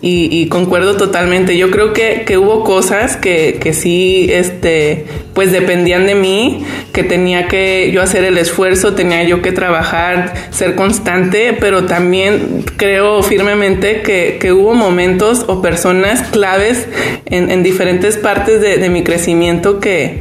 y, 0.00 0.46
concuerdo 0.46 0.96
totalmente. 0.96 1.56
Yo 1.56 1.70
creo 1.70 1.92
que, 1.92 2.22
que 2.26 2.38
hubo 2.38 2.64
cosas 2.64 3.16
que, 3.16 3.58
que 3.60 3.72
sí, 3.72 4.28
este, 4.30 5.04
pues 5.34 5.52
dependían 5.52 6.06
de 6.06 6.14
mí, 6.14 6.64
que 6.92 7.04
tenía 7.04 7.48
que 7.48 7.90
yo 7.92 8.02
hacer 8.02 8.24
el 8.24 8.38
esfuerzo, 8.38 8.94
tenía 8.94 9.22
yo 9.24 9.42
que 9.42 9.52
trabajar, 9.52 10.34
ser 10.50 10.74
constante, 10.74 11.56
pero 11.58 11.84
también 11.84 12.64
creo 12.76 13.22
firmemente 13.22 14.02
que, 14.02 14.38
que 14.40 14.52
hubo 14.52 14.74
momentos 14.74 15.44
o 15.48 15.62
personas 15.62 16.22
claves 16.30 16.86
en, 17.26 17.62
diferentes 17.62 18.16
partes 18.16 18.60
de, 18.60 18.88
mi 18.90 19.02
crecimiento 19.02 19.80
que, 19.80 20.20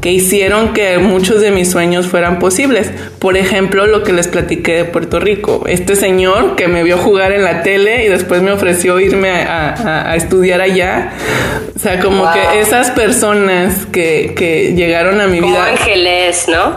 que 0.00 0.12
hicieron 0.12 0.72
que 0.72 0.98
muchos 0.98 1.40
de 1.40 1.50
mis 1.50 1.70
sueños 1.70 2.06
fueran 2.06 2.38
posibles. 2.38 2.90
Por 3.24 3.38
ejemplo, 3.38 3.86
lo 3.86 4.02
que 4.02 4.12
les 4.12 4.28
platiqué 4.28 4.74
de 4.74 4.84
Puerto 4.84 5.18
Rico. 5.18 5.64
Este 5.66 5.96
señor 5.96 6.56
que 6.56 6.68
me 6.68 6.82
vio 6.82 6.98
jugar 6.98 7.32
en 7.32 7.42
la 7.42 7.62
tele 7.62 8.04
y 8.04 8.10
después 8.10 8.42
me 8.42 8.52
ofreció 8.52 9.00
irme 9.00 9.30
a, 9.30 10.14
estudiar 10.14 10.60
allá. 10.60 11.14
O 11.74 11.78
sea, 11.78 12.00
como 12.00 12.30
que 12.30 12.60
esas 12.60 12.90
personas 12.90 13.86
que, 13.86 14.34
que 14.36 14.74
llegaron 14.76 15.22
a 15.22 15.26
mi 15.26 15.40
como 15.40 15.54
vida. 15.54 15.68
ángeles, 15.68 16.48
¿no? 16.48 16.76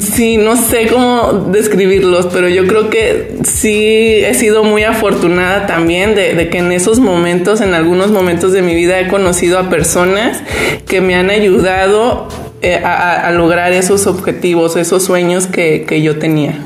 Sí, 0.00 0.36
no 0.36 0.56
sé 0.56 0.88
cómo 0.88 1.46
describirlos, 1.52 2.26
pero 2.32 2.48
yo 2.48 2.66
creo 2.66 2.90
que 2.90 3.36
sí 3.44 4.16
he 4.24 4.34
sido 4.34 4.64
muy 4.64 4.82
afortunada 4.82 5.68
también 5.68 6.16
de, 6.16 6.34
de 6.34 6.48
que 6.50 6.58
en 6.58 6.72
esos 6.72 6.98
momentos, 6.98 7.60
en 7.60 7.74
algunos 7.74 8.10
momentos 8.10 8.50
de 8.50 8.62
mi 8.62 8.74
vida, 8.74 8.98
he 8.98 9.06
conocido 9.06 9.60
a 9.60 9.70
personas 9.70 10.42
que 10.88 11.00
me 11.00 11.14
han 11.14 11.30
ayudado 11.30 12.26
eh, 12.62 12.76
a, 12.76 13.30
lograr 13.32 13.72
esos 13.72 14.06
objetivos, 14.06 14.76
esos 14.76 15.04
sueños 15.04 15.46
que, 15.46 15.84
que 15.86 16.02
yo 16.02 16.18
tenía. 16.18 16.58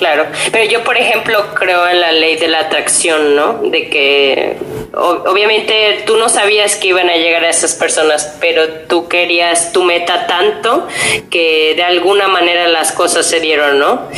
Claro, 0.00 0.24
pero 0.50 0.64
yo 0.64 0.82
por 0.82 0.96
ejemplo 0.96 1.44
creo 1.54 1.86
en 1.86 2.00
la 2.00 2.10
ley 2.10 2.36
de 2.36 2.48
la 2.48 2.60
atracción, 2.60 3.36
¿no? 3.36 3.60
De 3.70 3.90
que 3.90 4.56
obviamente 4.94 6.04
tú 6.06 6.16
no 6.16 6.30
sabías 6.30 6.76
que 6.76 6.88
iban 6.88 7.10
a 7.10 7.16
llegar 7.16 7.44
a 7.44 7.50
esas 7.50 7.74
personas, 7.74 8.36
pero 8.40 8.66
tú 8.88 9.08
querías 9.08 9.72
tu 9.72 9.84
meta 9.84 10.26
tanto 10.26 10.88
que 11.28 11.74
de 11.76 11.82
alguna 11.82 12.28
manera 12.28 12.66
las 12.68 12.92
cosas 12.92 13.26
se 13.26 13.40
dieron, 13.40 13.78
¿no? 13.78 14.08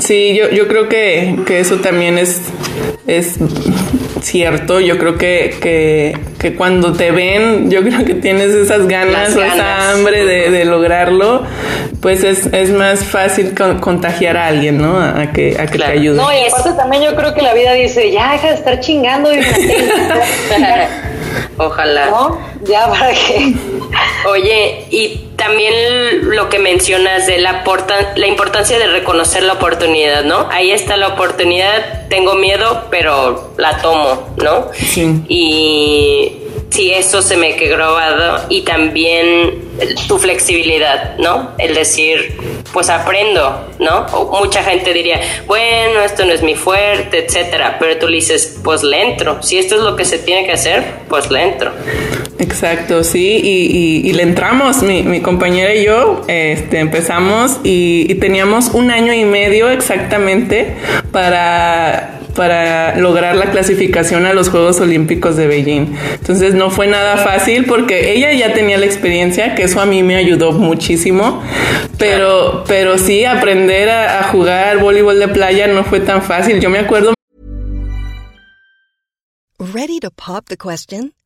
Sí, 0.00 0.34
yo, 0.34 0.48
yo 0.48 0.66
creo 0.66 0.88
que, 0.88 1.36
que 1.46 1.60
eso 1.60 1.76
también 1.76 2.16
es, 2.16 2.40
es 3.06 3.36
cierto. 4.24 4.80
Yo 4.80 4.98
creo 4.98 5.16
que, 5.16 5.56
que, 5.60 6.16
que, 6.38 6.54
cuando 6.54 6.92
te 6.92 7.10
ven, 7.10 7.70
yo 7.70 7.82
creo 7.82 8.04
que 8.04 8.14
tienes 8.14 8.50
esas 8.50 8.86
ganas, 8.86 9.36
o 9.36 9.42
esa 9.42 9.90
hambre 9.90 10.24
de, 10.24 10.50
de, 10.50 10.64
lograrlo, 10.64 11.42
pues 12.00 12.24
es, 12.24 12.46
es 12.46 12.70
más 12.70 13.04
fácil 13.04 13.54
contagiar 13.80 14.36
a 14.36 14.46
alguien, 14.46 14.78
¿no? 14.78 14.98
A, 14.98 15.32
que, 15.32 15.56
a 15.58 15.66
que 15.66 15.78
te 15.78 15.84
ayude. 15.84 16.16
No, 16.16 16.32
y 16.32 16.46
aparte 16.46 16.72
también 16.72 17.02
yo 17.02 17.14
creo 17.14 17.34
que 17.34 17.42
la 17.42 17.54
vida 17.54 17.72
dice, 17.72 18.10
ya 18.10 18.32
deja 18.32 18.48
de 18.48 18.54
estar 18.54 18.80
chingando. 18.80 19.32
Y 19.32 19.40
Ojalá. 21.56 22.06
¿No? 22.06 22.38
Ya 22.64 22.88
para 22.88 23.12
qué. 23.12 23.54
Oye, 24.28 24.86
y 24.90 25.23
también 25.44 26.30
lo 26.30 26.48
que 26.48 26.58
mencionas 26.58 27.26
de 27.26 27.36
la, 27.38 27.62
la 28.16 28.26
importancia 28.26 28.78
de 28.78 28.86
reconocer 28.86 29.42
la 29.42 29.54
oportunidad, 29.54 30.24
¿no? 30.24 30.48
Ahí 30.50 30.70
está 30.70 30.96
la 30.96 31.08
oportunidad, 31.08 32.08
tengo 32.08 32.34
miedo, 32.34 32.86
pero 32.90 33.52
la 33.58 33.76
tomo, 33.78 34.34
¿no? 34.42 34.70
Sí. 34.72 35.22
Y 35.28 36.43
sí, 36.74 36.90
eso 36.92 37.22
se 37.22 37.36
me 37.36 37.54
quedó 37.54 37.76
grabado 37.76 38.46
y 38.48 38.62
también 38.62 39.62
tu 40.08 40.18
flexibilidad, 40.18 41.16
¿no? 41.18 41.52
El 41.58 41.74
decir, 41.74 42.36
pues 42.72 42.90
aprendo, 42.90 43.72
¿no? 43.78 44.06
mucha 44.40 44.62
gente 44.64 44.92
diría, 44.92 45.20
bueno, 45.46 46.00
esto 46.00 46.24
no 46.24 46.32
es 46.32 46.42
mi 46.42 46.56
fuerte, 46.56 47.24
etcétera, 47.24 47.76
pero 47.78 47.96
tú 47.98 48.08
le 48.08 48.16
dices, 48.16 48.58
pues 48.64 48.82
le 48.82 49.02
entro. 49.02 49.40
Si 49.42 49.56
esto 49.56 49.76
es 49.76 49.82
lo 49.82 49.94
que 49.94 50.04
se 50.04 50.18
tiene 50.18 50.44
que 50.46 50.52
hacer, 50.52 50.82
pues 51.08 51.30
le 51.30 51.42
entro. 51.42 51.70
Exacto, 52.40 53.04
sí, 53.04 53.40
y, 54.04 54.12
le 54.12 54.22
entramos, 54.24 54.82
mi, 54.82 55.20
compañera 55.20 55.72
y 55.74 55.84
yo, 55.84 56.22
este, 56.26 56.80
empezamos 56.80 57.60
y, 57.62 58.10
y 58.10 58.14
teníamos 58.16 58.70
un 58.70 58.90
año 58.90 59.12
y 59.12 59.24
medio 59.24 59.70
exactamente 59.70 60.74
para 61.12 62.03
para 62.34 62.96
lograr 62.98 63.36
la 63.36 63.50
clasificación 63.50 64.26
a 64.26 64.32
los 64.32 64.48
Juegos 64.48 64.80
Olímpicos 64.80 65.36
de 65.36 65.46
Beijing. 65.46 65.94
Entonces 66.14 66.54
no 66.54 66.70
fue 66.70 66.86
nada 66.86 67.16
fácil 67.16 67.64
porque 67.64 68.12
ella 68.12 68.32
ya 68.32 68.52
tenía 68.52 68.78
la 68.78 68.86
experiencia, 68.86 69.54
que 69.54 69.64
eso 69.64 69.80
a 69.80 69.86
mí 69.86 70.02
me 70.02 70.16
ayudó 70.16 70.52
muchísimo, 70.52 71.42
pero, 71.98 72.64
pero 72.66 72.98
sí, 72.98 73.24
aprender 73.24 73.88
a, 73.90 74.24
jugar 74.24 74.78
voleibol 74.78 75.18
de 75.18 75.28
playa 75.28 75.66
no 75.68 75.84
fue 75.84 76.00
tan 76.00 76.22
fácil. 76.22 76.60
Yo 76.60 76.70
me 76.70 76.78
acuerdo. 76.78 77.14
Ready 79.58 80.00
to 80.00 80.10
pop 80.10 80.46
the 80.48 80.56
question? 80.56 81.12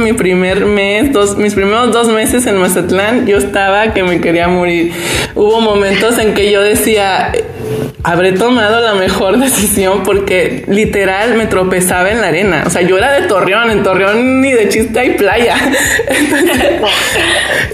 Mi 0.00 0.14
primer 0.14 0.64
mes, 0.64 1.12
dos, 1.12 1.36
mis 1.36 1.52
primeros 1.52 1.92
dos 1.92 2.08
meses 2.08 2.46
en 2.46 2.56
Mazatlán, 2.56 3.26
yo 3.26 3.36
estaba 3.36 3.92
que 3.92 4.02
me 4.02 4.22
quería 4.22 4.48
morir. 4.48 4.90
Hubo 5.34 5.60
momentos 5.60 6.18
en 6.18 6.32
que 6.32 6.50
yo 6.50 6.62
decía. 6.62 7.30
Habré 8.02 8.32
tomado 8.32 8.80
la 8.80 8.94
mejor 8.94 9.38
decisión 9.40 10.02
porque 10.04 10.64
literal 10.68 11.34
me 11.36 11.46
tropezaba 11.46 12.10
en 12.10 12.20
la 12.20 12.28
arena. 12.28 12.64
O 12.66 12.70
sea, 12.70 12.82
yo 12.82 12.98
era 12.98 13.12
de 13.12 13.26
Torreón, 13.26 13.70
en 13.70 13.82
Torreón 13.82 14.40
ni 14.40 14.52
de 14.52 14.68
chiste 14.68 14.98
hay 14.98 15.10
playa. 15.10 15.56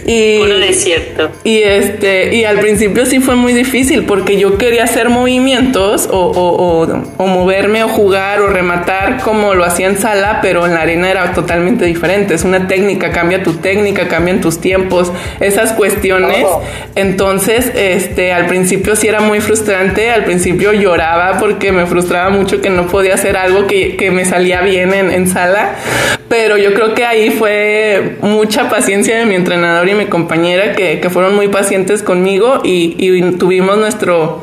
Y, 0.06 0.38
Puro 0.38 0.58
desierto. 0.58 1.30
Y, 1.44 1.58
este, 1.58 2.34
y 2.34 2.44
al 2.46 2.58
principio 2.60 3.04
sí 3.04 3.20
fue 3.20 3.36
muy 3.36 3.52
difícil 3.52 4.06
porque 4.06 4.38
yo 4.38 4.56
quería 4.56 4.84
hacer 4.84 5.10
movimientos 5.10 6.08
o, 6.10 6.18
o, 6.18 6.86
o, 7.18 7.26
moverme 7.26 7.84
o 7.84 7.88
jugar 7.88 8.40
o 8.40 8.46
rematar 8.46 9.20
como 9.20 9.52
lo 9.52 9.64
hacía 9.64 9.86
en 9.86 9.98
sala, 9.98 10.38
pero 10.40 10.64
en 10.64 10.72
la 10.72 10.80
arena 10.80 11.10
era 11.10 11.34
totalmente 11.34 11.84
diferente. 11.84 12.32
Es 12.32 12.44
una 12.44 12.66
técnica, 12.66 13.12
cambia 13.12 13.42
tu 13.42 13.54
técnica, 13.56 14.08
cambian 14.08 14.40
tus 14.40 14.62
tiempos, 14.62 15.12
esas 15.40 15.72
cuestiones. 15.72 16.46
Entonces, 16.94 17.70
este, 17.74 18.32
al 18.32 18.46
principio 18.46 18.96
sí 18.96 19.08
era 19.08 19.20
muy 19.20 19.40
frustrante, 19.40 19.87
al 20.10 20.24
principio 20.24 20.72
lloraba 20.72 21.38
porque 21.38 21.72
me 21.72 21.86
frustraba 21.86 22.30
mucho 22.30 22.60
que 22.60 22.70
no 22.70 22.86
podía 22.86 23.14
hacer 23.14 23.36
algo 23.36 23.66
que, 23.66 23.96
que 23.96 24.10
me 24.10 24.24
salía 24.24 24.60
bien 24.60 24.92
en, 24.94 25.10
en 25.10 25.26
sala, 25.26 25.74
pero 26.28 26.56
yo 26.56 26.74
creo 26.74 26.94
que 26.94 27.04
ahí 27.04 27.30
fue 27.30 28.16
mucha 28.20 28.68
paciencia 28.68 29.18
de 29.18 29.26
mi 29.26 29.34
entrenador 29.34 29.88
y 29.88 29.94
mi 29.94 30.06
compañera 30.06 30.74
que, 30.74 31.00
que 31.00 31.10
fueron 31.10 31.34
muy 31.34 31.48
pacientes 31.48 32.02
conmigo 32.02 32.60
y, 32.64 32.96
y, 32.98 33.32
tuvimos 33.32 33.78
nuestro 33.78 34.42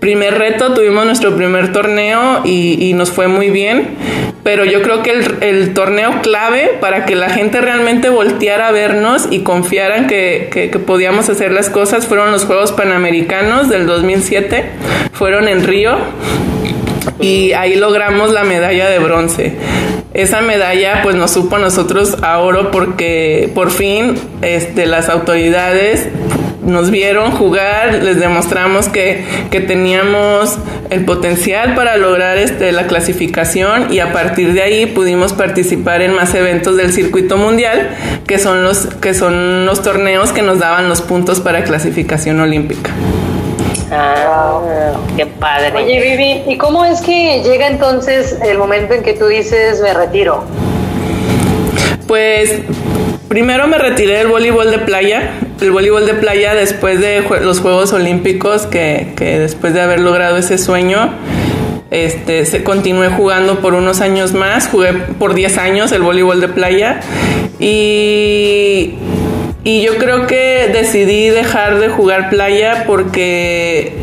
primer 0.00 0.38
reto, 0.38 0.74
tuvimos 0.74 1.06
nuestro 1.06 1.34
primer 1.36 1.72
torneo 1.72 2.42
y, 2.44 2.90
y 2.90 2.92
nos 2.94 3.10
fue 3.10 3.28
muy 3.28 3.50
bien. 3.50 4.33
Pero 4.44 4.64
yo 4.64 4.82
creo 4.82 5.02
que 5.02 5.10
el, 5.40 5.74
torneo 5.74 6.20
clave 6.22 6.76
para 6.80 7.06
que 7.06 7.16
la 7.16 7.30
gente 7.30 7.60
realmente 7.60 8.10
volteara 8.10 8.68
a 8.68 8.72
vernos 8.72 9.26
y 9.30 9.40
confiaran 9.40 10.06
que, 10.06 10.50
que 10.52 10.78
podíamos 10.78 11.28
hacer 11.30 11.50
las 11.50 11.70
cosas 11.70 12.06
fueron 12.06 12.30
los 12.30 12.44
Juegos 12.44 12.70
Panamericanos 12.70 13.68
del 13.68 13.86
2007, 13.86 14.66
fueron 15.12 15.48
en 15.48 15.64
Río 15.64 15.96
y 17.20 17.52
ahí 17.52 17.74
logramos 17.76 18.32
la 18.32 18.44
medalla 18.44 18.88
de 18.88 18.98
bronce. 18.98 19.54
Esa 20.12 20.42
medalla 20.42 21.00
pues 21.02 21.16
nos 21.16 21.32
supo 21.32 21.56
a 21.56 21.58
nosotros 21.58 22.18
a 22.22 22.38
oro 22.38 22.70
porque 22.70 23.50
por 23.54 23.70
fin 23.70 24.14
este, 24.42 24.86
las 24.86 25.08
autoridades 25.08 26.08
nos 26.64 26.90
vieron 26.90 27.30
jugar, 27.30 28.02
les 28.02 28.18
demostramos 28.20 28.88
que, 28.88 29.24
que, 29.50 29.60
teníamos 29.60 30.58
el 30.90 31.04
potencial 31.04 31.74
para 31.74 31.96
lograr 31.96 32.38
este, 32.38 32.72
la 32.72 32.86
clasificación 32.86 33.92
y 33.92 34.00
a 34.00 34.12
partir 34.12 34.52
de 34.52 34.62
ahí 34.62 34.86
pudimos 34.86 35.32
participar 35.32 36.02
en 36.02 36.14
más 36.14 36.34
eventos 36.34 36.76
del 36.76 36.92
circuito 36.92 37.36
mundial, 37.36 37.90
que 38.26 38.38
son 38.38 38.62
los, 38.62 38.86
que 38.86 39.14
son 39.14 39.66
los 39.66 39.82
torneos 39.82 40.32
que 40.32 40.42
nos 40.42 40.58
daban 40.58 40.88
los 40.88 41.02
puntos 41.02 41.40
para 41.40 41.64
clasificación 41.64 42.40
olímpica. 42.40 42.90
Ah, 43.90 44.92
qué 45.16 45.26
padre. 45.26 45.72
Oye, 45.76 46.00
Vivi, 46.00 46.52
¿y 46.52 46.58
cómo 46.58 46.84
es 46.84 47.00
que 47.00 47.42
llega 47.44 47.68
entonces 47.68 48.38
el 48.42 48.58
momento 48.58 48.94
en 48.94 49.02
que 49.02 49.12
tú 49.12 49.26
dices 49.26 49.80
me 49.80 49.92
retiro? 49.94 50.44
Pues 52.06 52.60
primero 53.28 53.66
me 53.66 53.78
retiré 53.78 54.18
del 54.18 54.28
voleibol 54.28 54.70
de 54.70 54.78
playa. 54.78 55.30
El 55.64 55.72
voleibol 55.72 56.04
de 56.04 56.12
playa 56.12 56.54
después 56.54 57.00
de 57.00 57.22
los 57.40 57.60
Juegos 57.60 57.94
Olímpicos, 57.94 58.66
que, 58.66 59.14
después 59.16 59.72
de 59.72 59.80
haber 59.80 60.00
logrado 60.00 60.36
ese 60.36 60.58
sueño, 60.58 61.14
este, 61.90 62.44
se 62.44 62.62
continué 62.62 63.08
jugando 63.08 63.60
por 63.60 63.72
unos 63.72 64.02
años 64.02 64.34
más, 64.34 64.68
jugué 64.68 64.92
por 64.92 65.32
10 65.32 65.56
años 65.56 65.92
el 65.92 66.02
voleibol 66.02 66.42
de 66.42 66.48
playa 66.48 67.00
y 67.58 68.94
y 69.64 69.80
yo 69.80 69.96
creo 69.96 70.26
que 70.26 70.68
decidí 70.70 71.30
dejar 71.30 71.78
de 71.78 71.88
jugar 71.88 72.28
playa 72.28 72.84
porque 72.86 73.94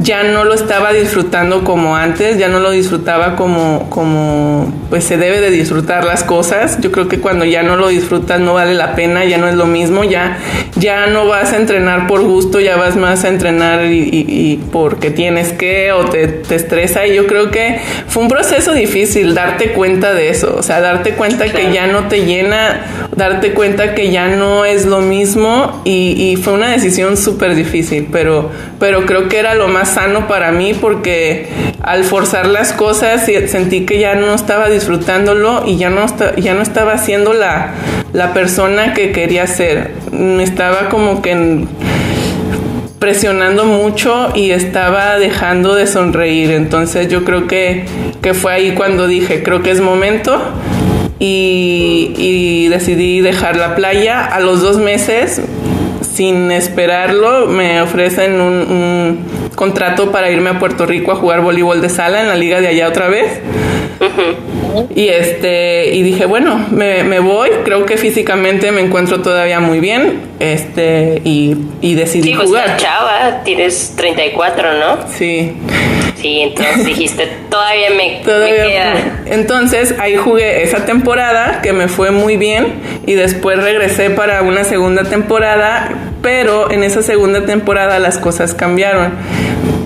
ya 0.00 0.22
no 0.22 0.44
lo 0.44 0.54
estaba 0.54 0.92
disfrutando 0.92 1.64
como 1.64 1.96
antes, 1.96 2.38
ya 2.38 2.48
no 2.48 2.60
lo 2.60 2.70
disfrutaba 2.70 3.34
como, 3.36 3.88
como 3.90 4.72
pues 4.90 5.04
se 5.04 5.16
debe 5.16 5.40
de 5.40 5.50
disfrutar 5.50 6.04
las 6.04 6.24
cosas. 6.24 6.78
Yo 6.80 6.92
creo 6.92 7.08
que 7.08 7.18
cuando 7.18 7.44
ya 7.44 7.62
no 7.62 7.76
lo 7.76 7.88
disfrutas 7.88 8.40
no 8.40 8.54
vale 8.54 8.74
la 8.74 8.94
pena, 8.94 9.24
ya 9.24 9.38
no 9.38 9.48
es 9.48 9.54
lo 9.54 9.66
mismo, 9.66 10.04
ya, 10.04 10.38
ya 10.76 11.06
no 11.06 11.26
vas 11.26 11.52
a 11.52 11.56
entrenar 11.56 12.06
por 12.06 12.22
gusto, 12.22 12.60
ya 12.60 12.76
vas 12.76 12.96
más 12.96 13.24
a 13.24 13.28
entrenar 13.28 13.86
y, 13.86 14.60
porque 14.72 15.10
tienes 15.10 15.52
que 15.52 15.92
o 15.92 16.06
te, 16.06 16.28
te, 16.28 16.54
estresa. 16.54 17.06
Y 17.06 17.14
yo 17.14 17.26
creo 17.26 17.50
que 17.50 17.80
fue 18.06 18.22
un 18.22 18.28
proceso 18.28 18.72
difícil 18.72 19.34
darte 19.34 19.72
cuenta 19.72 20.14
de 20.14 20.30
eso, 20.30 20.54
o 20.56 20.62
sea, 20.62 20.80
darte 20.80 21.12
cuenta 21.12 21.46
que 21.48 21.72
ya 21.72 21.86
no 21.86 22.08
te 22.08 22.24
llena, 22.24 23.08
darte 23.16 23.52
cuenta 23.52 23.94
que 23.94 24.10
ya 24.10 24.28
no 24.28 24.64
es 24.64 24.86
lo 24.86 25.00
mismo 25.00 25.82
y, 25.84 26.32
y 26.32 26.36
fue 26.36 26.52
una 26.52 26.68
decisión 26.68 27.16
súper 27.16 27.54
difícil, 27.54 28.08
pero, 28.12 28.50
pero 28.78 29.06
creo 29.06 29.28
que 29.28 29.38
era 29.38 29.54
lo 29.54 29.68
más 29.68 29.87
sano 29.88 30.28
para 30.28 30.52
mí 30.52 30.74
porque 30.74 31.48
al 31.82 32.04
forzar 32.04 32.46
las 32.46 32.72
cosas 32.72 33.26
sentí 33.46 33.84
que 33.84 33.98
ya 33.98 34.14
no 34.14 34.34
estaba 34.34 34.68
disfrutándolo 34.68 35.64
y 35.66 35.76
ya 35.76 35.90
no, 35.90 36.06
ya 36.36 36.54
no 36.54 36.62
estaba 36.62 36.98
siendo 36.98 37.32
la, 37.32 37.74
la 38.12 38.32
persona 38.32 38.94
que 38.94 39.10
quería 39.10 39.46
ser. 39.46 39.90
Me 40.12 40.42
estaba 40.44 40.88
como 40.88 41.22
que 41.22 41.66
presionando 42.98 43.64
mucho 43.64 44.32
y 44.34 44.50
estaba 44.50 45.18
dejando 45.18 45.74
de 45.74 45.86
sonreír. 45.86 46.50
Entonces 46.50 47.08
yo 47.08 47.24
creo 47.24 47.46
que, 47.46 47.84
que 48.22 48.34
fue 48.34 48.52
ahí 48.52 48.72
cuando 48.72 49.06
dije, 49.06 49.42
creo 49.42 49.62
que 49.62 49.70
es 49.70 49.80
momento. 49.80 50.40
Y, 51.20 52.12
y 52.16 52.68
decidí 52.68 53.20
dejar 53.20 53.56
la 53.56 53.74
playa. 53.74 54.24
A 54.24 54.40
los 54.40 54.62
dos 54.62 54.78
meses 54.78 55.42
sin 56.18 56.50
esperarlo, 56.50 57.46
me 57.46 57.80
ofrecen 57.80 58.40
un, 58.40 59.24
contrato 59.54 60.10
para 60.10 60.28
irme 60.28 60.50
a 60.50 60.58
Puerto 60.58 60.84
Rico 60.84 61.12
a 61.12 61.14
jugar 61.14 61.42
voleibol 61.42 61.80
de 61.80 61.88
sala 61.88 62.20
en 62.20 62.26
la 62.26 62.34
liga 62.34 62.60
de 62.60 62.66
allá 62.66 62.88
otra 62.88 63.06
vez. 63.06 63.40
Y 64.96 65.08
este, 65.10 65.94
y 65.94 66.02
dije, 66.02 66.26
bueno, 66.26 66.66
me, 66.72 67.20
voy, 67.20 67.50
creo 67.64 67.86
que 67.86 67.96
físicamente 67.96 68.72
me 68.72 68.80
encuentro 68.80 69.22
todavía 69.22 69.60
muy 69.60 69.78
bien, 69.78 70.22
este, 70.40 71.22
y, 71.24 71.56
y 71.80 71.94
decidí 71.94 72.34
pues, 72.34 72.48
jugar. 72.48 72.76
chava, 72.78 73.44
tienes 73.44 73.94
34, 73.96 74.72
¿no? 74.74 74.98
Sí. 75.08 75.52
Sí, 76.20 76.40
entonces 76.40 76.84
dijiste, 76.84 77.28
todavía 77.48 77.90
me, 77.96 78.22
queda. 78.22 79.22
Entonces 79.26 79.94
ahí 80.00 80.16
jugué 80.16 80.62
esa 80.62 80.84
temporada 80.84 81.60
que 81.62 81.72
me 81.72 81.86
fue 81.86 82.10
muy 82.10 82.36
bien 82.36 82.74
y 83.06 83.14
después 83.14 83.62
regresé 83.62 84.10
para 84.10 84.42
una 84.42 84.64
segunda 84.64 85.04
temporada, 85.04 86.07
pero 86.22 86.70
en 86.70 86.82
esa 86.82 87.02
segunda 87.02 87.44
temporada 87.44 87.98
las 87.98 88.18
cosas 88.18 88.54
cambiaron. 88.54 89.12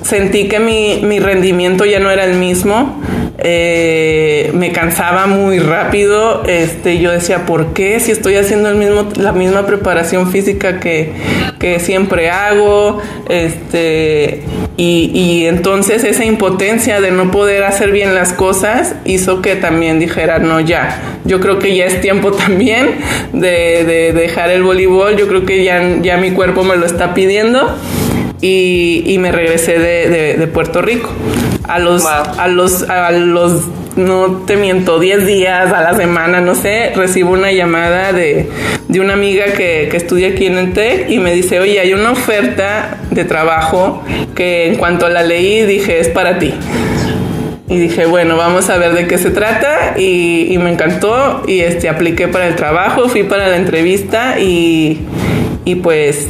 Sentí 0.02 0.48
que 0.48 0.58
mi, 0.58 1.00
mi 1.02 1.20
rendimiento 1.20 1.84
ya 1.84 2.00
no 2.00 2.10
era 2.10 2.24
el 2.24 2.34
mismo 2.34 3.00
eh, 3.44 4.50
me 4.54 4.72
cansaba 4.72 5.26
muy 5.26 5.58
rápido. 5.58 6.44
Este, 6.46 6.98
yo 6.98 7.10
decía, 7.10 7.46
¿por 7.46 7.72
qué? 7.72 8.00
Si 8.00 8.12
estoy 8.12 8.36
haciendo 8.36 8.68
el 8.68 8.76
mismo, 8.76 9.08
la 9.16 9.32
misma 9.32 9.66
preparación 9.66 10.30
física 10.30 10.80
que, 10.80 11.12
que 11.58 11.80
siempre 11.80 12.30
hago. 12.30 13.00
Este, 13.28 14.42
y, 14.76 15.10
y, 15.14 15.46
entonces 15.46 16.04
esa 16.04 16.24
impotencia 16.24 17.00
de 17.00 17.10
no 17.10 17.30
poder 17.30 17.64
hacer 17.64 17.92
bien 17.92 18.14
las 18.14 18.32
cosas 18.32 18.94
hizo 19.04 19.42
que 19.42 19.56
también 19.56 19.98
dijera, 19.98 20.38
no, 20.38 20.60
ya, 20.60 21.18
yo 21.24 21.40
creo 21.40 21.58
que 21.58 21.76
ya 21.76 21.86
es 21.86 22.00
tiempo 22.00 22.32
también 22.32 22.96
de, 23.32 23.84
de 23.84 24.12
dejar 24.12 24.50
el 24.50 24.62
voleibol. 24.62 25.16
Yo 25.16 25.28
creo 25.28 25.44
que 25.44 25.64
ya, 25.64 25.98
ya 26.00 26.16
mi 26.16 26.30
cuerpo 26.30 26.64
me 26.64 26.76
lo 26.76 26.86
está 26.86 27.14
pidiendo 27.14 27.76
y, 28.42 29.16
me 29.18 29.30
regresé 29.30 29.78
de, 29.78 30.46
Puerto 30.48 30.82
Rico. 30.82 31.10
A 31.68 31.78
los, 31.78 32.04
a 32.04 32.48
los, 32.48 32.82
a 32.90 33.12
los, 33.12 33.68
no 33.96 34.42
te 34.46 34.56
miento, 34.56 34.98
10 34.98 35.26
días 35.26 35.72
a 35.72 35.80
la 35.80 35.94
semana, 35.94 36.40
no 36.40 36.56
sé, 36.56 36.92
recibo 36.96 37.30
una 37.30 37.52
llamada 37.52 38.12
de, 38.12 38.48
una 38.90 39.12
amiga 39.12 39.46
que, 39.56 39.88
que 39.90 39.96
estudia 39.96 40.30
aquí 40.30 40.46
en 40.46 40.58
el 40.58 40.72
TEC 40.72 41.08
y 41.08 41.18
me 41.18 41.32
dice, 41.32 41.60
oye, 41.60 41.78
hay 41.78 41.94
una 41.94 42.10
oferta 42.10 42.98
de 43.10 43.24
trabajo 43.24 44.02
que 44.34 44.66
en 44.66 44.74
cuanto 44.76 45.08
la 45.08 45.22
leí 45.22 45.64
dije, 45.64 46.00
es 46.00 46.08
para 46.08 46.38
ti. 46.40 46.52
Y 47.68 47.78
dije, 47.78 48.06
bueno, 48.06 48.36
vamos 48.36 48.68
a 48.68 48.76
ver 48.76 48.92
de 48.92 49.06
qué 49.06 49.18
se 49.18 49.30
trata 49.30 49.94
y, 49.96 50.52
y 50.52 50.58
me 50.58 50.70
encantó 50.70 51.44
y 51.46 51.60
este, 51.60 51.88
apliqué 51.88 52.26
para 52.28 52.48
el 52.48 52.56
trabajo, 52.56 53.08
fui 53.08 53.22
para 53.22 53.48
la 53.48 53.56
entrevista 53.56 54.38
y 54.40 55.00
y 55.64 55.76
pues 55.76 56.26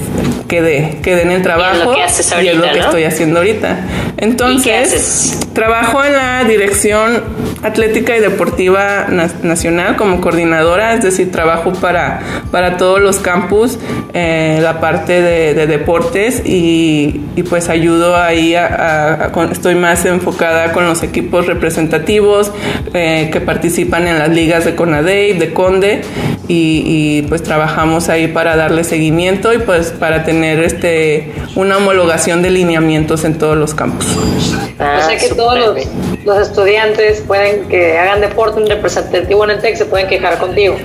quedé, 0.53 0.99
quedé 1.03 1.23
en 1.23 1.31
el 1.31 1.43
trabajo 1.43 1.95
y 1.97 2.01
es 2.03 2.55
lo 2.55 2.63
que, 2.63 2.79
estoy 2.79 3.05
haciendo 3.05 3.39
ahorita. 3.39 4.12
Entonces, 4.23 5.37
trabajo 5.53 6.05
en 6.05 6.13
la 6.13 6.45
dirección 6.45 7.25
atlética 7.65 8.17
y 8.17 8.21
deportiva 8.21 9.09
nacional 9.09 9.97
como 9.97 10.21
coordinadora, 10.21 10.95
es 10.95 11.03
decir, 11.03 11.33
trabajo 11.33 11.73
para, 11.73 12.21
para 12.53 12.77
todos 12.77 13.01
los 13.01 13.17
campus, 13.19 13.79
eh, 14.15 14.61
la 14.63 14.81
parte 14.81 15.23
de, 15.23 15.67
deportes 15.67 16.43
y, 16.45 17.23
y, 17.35 17.43
pues 17.43 17.69
ayudo 17.69 18.17
ahí, 18.17 18.55
a, 18.55 19.33
estoy 19.51 19.75
más 19.75 20.05
enfocada 20.05 20.73
con 20.73 20.87
los 20.87 21.03
equipos 21.03 21.47
representativos 21.47 22.53
eh, 22.95 23.29
que 23.33 23.41
participan 23.41 24.07
en 24.07 24.21
las 24.21 24.29
ligas 24.29 24.65
de 24.65 24.77
CONADEI, 24.77 25.33
de 25.39 25.53
CONDE 25.53 26.03
y, 26.47 26.83
y 26.87 27.23
pues 27.29 27.43
trabajamos 27.43 28.09
ahí 28.09 28.29
para 28.29 28.55
darle 28.55 28.85
seguimiento 28.85 29.53
y 29.53 29.59
pues 29.59 29.91
para 29.91 30.25
tener 30.25 30.61
este 30.61 31.33
una 31.55 31.77
homologación 31.77 32.43
de 32.43 32.51
lineamientos 32.51 33.25
en 33.25 33.39
todos 33.39 33.57
los 33.57 33.75
campos. 34.15 34.55
o 34.79 35.09
sea 35.09 35.17
que 35.19 35.29
todos 35.35 35.59
los, 35.59 36.22
los 36.25 36.39
estudiantes 36.39 37.21
pueden 37.21 37.69
que 37.69 37.99
hagan 37.99 38.21
deporte, 38.21 38.61
un 38.61 38.69
representativo 38.69 39.45
en 39.45 39.51
el 39.51 39.61
TEC 39.61 39.77
se 39.77 39.85
pueden 39.87 40.07
quejar 40.09 40.39
contigo. 40.39 40.77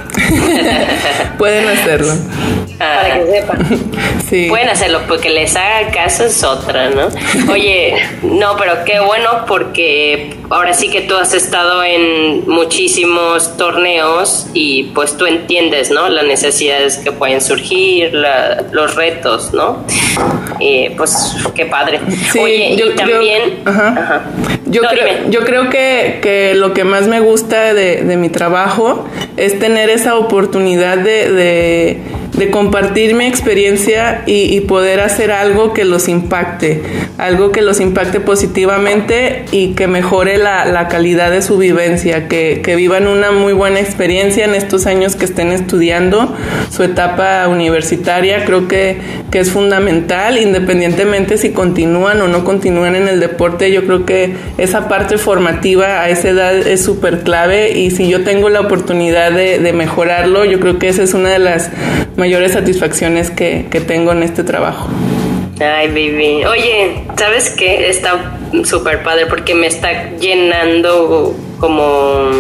pueden 1.38 1.68
hacerlo. 1.68 2.14
Para 2.78 3.20
que 3.20 3.32
sepan. 3.32 3.58
Sí. 4.28 4.48
Pueden 4.50 4.68
hacerlo, 4.68 5.00
porque 5.08 5.30
les 5.30 5.56
haga 5.56 5.90
caso 5.90 6.26
es 6.26 6.44
otra, 6.44 6.90
¿no? 6.90 7.08
Oye, 7.54 7.96
no, 8.24 8.58
pero 8.58 8.84
qué 8.84 9.00
bueno 9.00 9.46
porque 9.48 10.36
ahora 10.50 10.74
sí 10.74 10.90
que 10.90 11.00
tú 11.00 11.16
has 11.16 11.34
estado 11.34 11.82
en 11.82 12.46
muchísimos 12.46 13.56
torneos 13.56 14.48
y 14.54 14.84
pues 14.94 15.16
tú 15.16 15.28
entiendes, 15.28 15.92
¿no? 15.92 16.10
Las 16.10 16.26
necesidades 16.26 16.98
que 16.98 17.14
pueden 17.14 17.40
surgir, 17.40 18.12
los 18.72 18.96
retos, 18.96 19.54
¿no? 19.54 19.86
Y 20.60 20.90
pues 20.90 21.38
qué 21.56 21.66
padre. 21.66 22.02
Oye, 22.38 22.76
yo, 22.76 22.88
y 22.88 22.96
también... 22.96 23.64
Yo, 24.66 24.82
creo, 24.82 25.27
yo 25.30 25.42
creo 25.42 25.70
que, 25.70 26.20
que, 26.22 26.54
lo 26.56 26.74
que 26.74 26.84
más 26.84 27.08
me 27.08 27.20
gusta 27.20 27.74
de, 27.74 28.04
de 28.04 28.18
mi 28.18 28.30
trabajo 28.30 29.06
es 29.36 29.60
tener 29.60 29.90
esa 29.90 30.16
oportunidad 30.18 30.98
de, 30.98 31.32
de 31.32 32.02
de 32.38 32.52
compartir 32.52 33.16
mi 33.16 33.26
experiencia 33.26 34.24
y, 34.26 34.62
poder 34.62 35.00
hacer 35.00 35.32
algo 35.32 35.74
que 35.74 35.86
los 35.86 36.08
impacte, 36.08 36.82
algo 37.18 37.52
que 37.52 37.62
los 37.62 37.80
impacte 37.80 38.20
positivamente 38.20 39.46
y 39.52 39.74
que 39.74 39.88
mejore 39.88 40.38
la, 40.38 40.88
calidad 40.90 41.32
de 41.32 41.42
su 41.42 41.58
vivencia, 41.58 42.28
que, 42.28 42.62
vivan 42.78 43.08
una 43.08 43.32
muy 43.32 43.54
buena 43.54 43.80
experiencia 43.80 44.46
en 44.46 44.54
estos 44.54 44.86
años 44.86 45.16
que 45.16 45.26
estén 45.26 45.52
estudiando 45.52 46.36
su 46.70 46.84
etapa 46.84 47.48
universitaria. 47.48 48.46
Creo 48.46 48.68
que, 48.68 48.98
que 49.32 49.40
es 49.40 49.52
fundamental, 49.52 50.38
independientemente 50.38 51.38
si 51.38 51.52
continúan 51.52 52.22
o 52.22 52.28
no 52.28 52.44
continúan 52.44 52.96
en 52.96 53.08
el 53.08 53.20
deporte. 53.20 53.72
Yo 53.72 53.86
creo 53.86 54.06
que 54.06 54.36
esa 54.58 54.88
parte 54.88 55.18
formativa 55.18 56.02
a 56.02 56.10
esa 56.10 56.30
edad 56.30 56.56
es 56.56 56.84
súper 56.84 57.22
clave 57.22 57.72
y 57.72 57.92
si 57.92 58.08
yo 58.08 58.24
tengo 58.24 58.50
la 58.50 58.62
oportunidad 58.62 59.32
de, 59.32 59.74
mejorarlo, 59.74 60.46
yo 60.46 60.60
creo 60.60 60.80
que 60.80 60.88
esa 60.88 61.04
es 61.04 61.14
una 61.14 61.30
de 61.30 61.40
las 61.40 61.70
satisfacciones 62.50 63.32
que, 63.32 63.68
que 63.70 63.82
tengo 63.82 64.12
en 64.12 64.24
este 64.24 64.44
trabajo. 64.44 64.88
Ay, 65.60 65.88
baby. 65.88 66.46
Oye, 66.46 67.04
¿sabes 67.18 67.50
qué? 67.50 67.90
Está 67.90 68.38
súper 68.64 69.04
padre 69.04 69.26
porque 69.26 69.56
me 69.56 69.68
está 69.68 70.12
llenando 70.20 71.36
como 71.60 72.32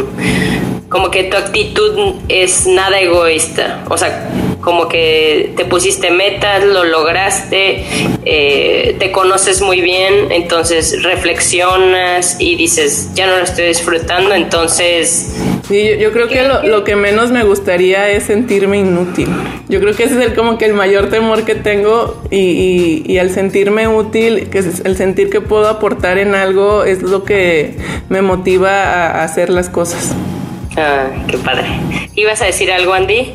como 0.89 1.11
que 1.11 1.25
tu 1.25 1.35
actitud 1.35 2.15
es 2.29 2.65
nada 2.65 2.99
egoísta. 2.99 3.83
O 3.89 3.97
sea, 3.97 4.29
como 4.61 4.87
que 4.87 5.53
te 5.57 5.65
pusiste 5.65 6.11
metas, 6.11 6.63
lo 6.63 6.83
lograste, 6.83 7.83
eh, 8.25 8.95
te 8.97 9.11
conoces 9.11 9.61
muy 9.61 9.81
bien, 9.81 10.31
entonces 10.31 11.03
reflexionas 11.03 12.37
y 12.39 12.55
dices, 12.55 13.11
ya 13.13 13.27
no 13.27 13.37
lo 13.37 13.43
estoy 13.43 13.67
disfrutando, 13.67 14.33
entonces... 14.33 15.35
Sí, 15.67 15.97
yo, 15.99 16.13
creo 16.13 16.29
que 16.29 16.47
lo, 16.63 16.83
que 16.85 16.95
menos 16.95 17.31
me 17.31 17.43
gustaría 17.43 18.09
es 18.09 18.23
sentirme 18.23 18.77
inútil. 18.77 19.27
Yo 19.67 19.81
creo 19.81 19.93
que 19.93 20.05
ese 20.05 20.17
es 20.17 20.25
el, 20.27 20.33
como 20.33 20.57
que 20.57 20.65
el 20.65 20.73
mayor 20.73 21.09
temor 21.09 21.43
que 21.43 21.55
tengo 21.55 22.21
y, 22.31 23.03
y, 23.05 23.17
al 23.17 23.31
sentirme 23.31 23.87
útil, 23.89 24.49
que 24.49 24.59
es 24.59 24.85
el 24.85 24.95
sentir 24.95 25.29
que 25.29 25.41
puedo 25.41 25.67
aportar 25.67 26.19
en 26.19 26.35
algo 26.35 26.85
es 26.85 27.01
lo 27.01 27.25
que 27.25 27.75
me 28.07 28.21
motiva 28.21 28.81
a 28.81 29.23
hacer 29.23 29.49
las 29.49 29.69
cosas. 29.69 30.15
Ah, 30.77 31.07
qué 31.27 31.37
padre. 31.37 31.65
¿Ibas 32.15 32.41
a 32.41 32.45
decir 32.45 32.71
algo, 32.71 32.93
Andy? 32.93 33.33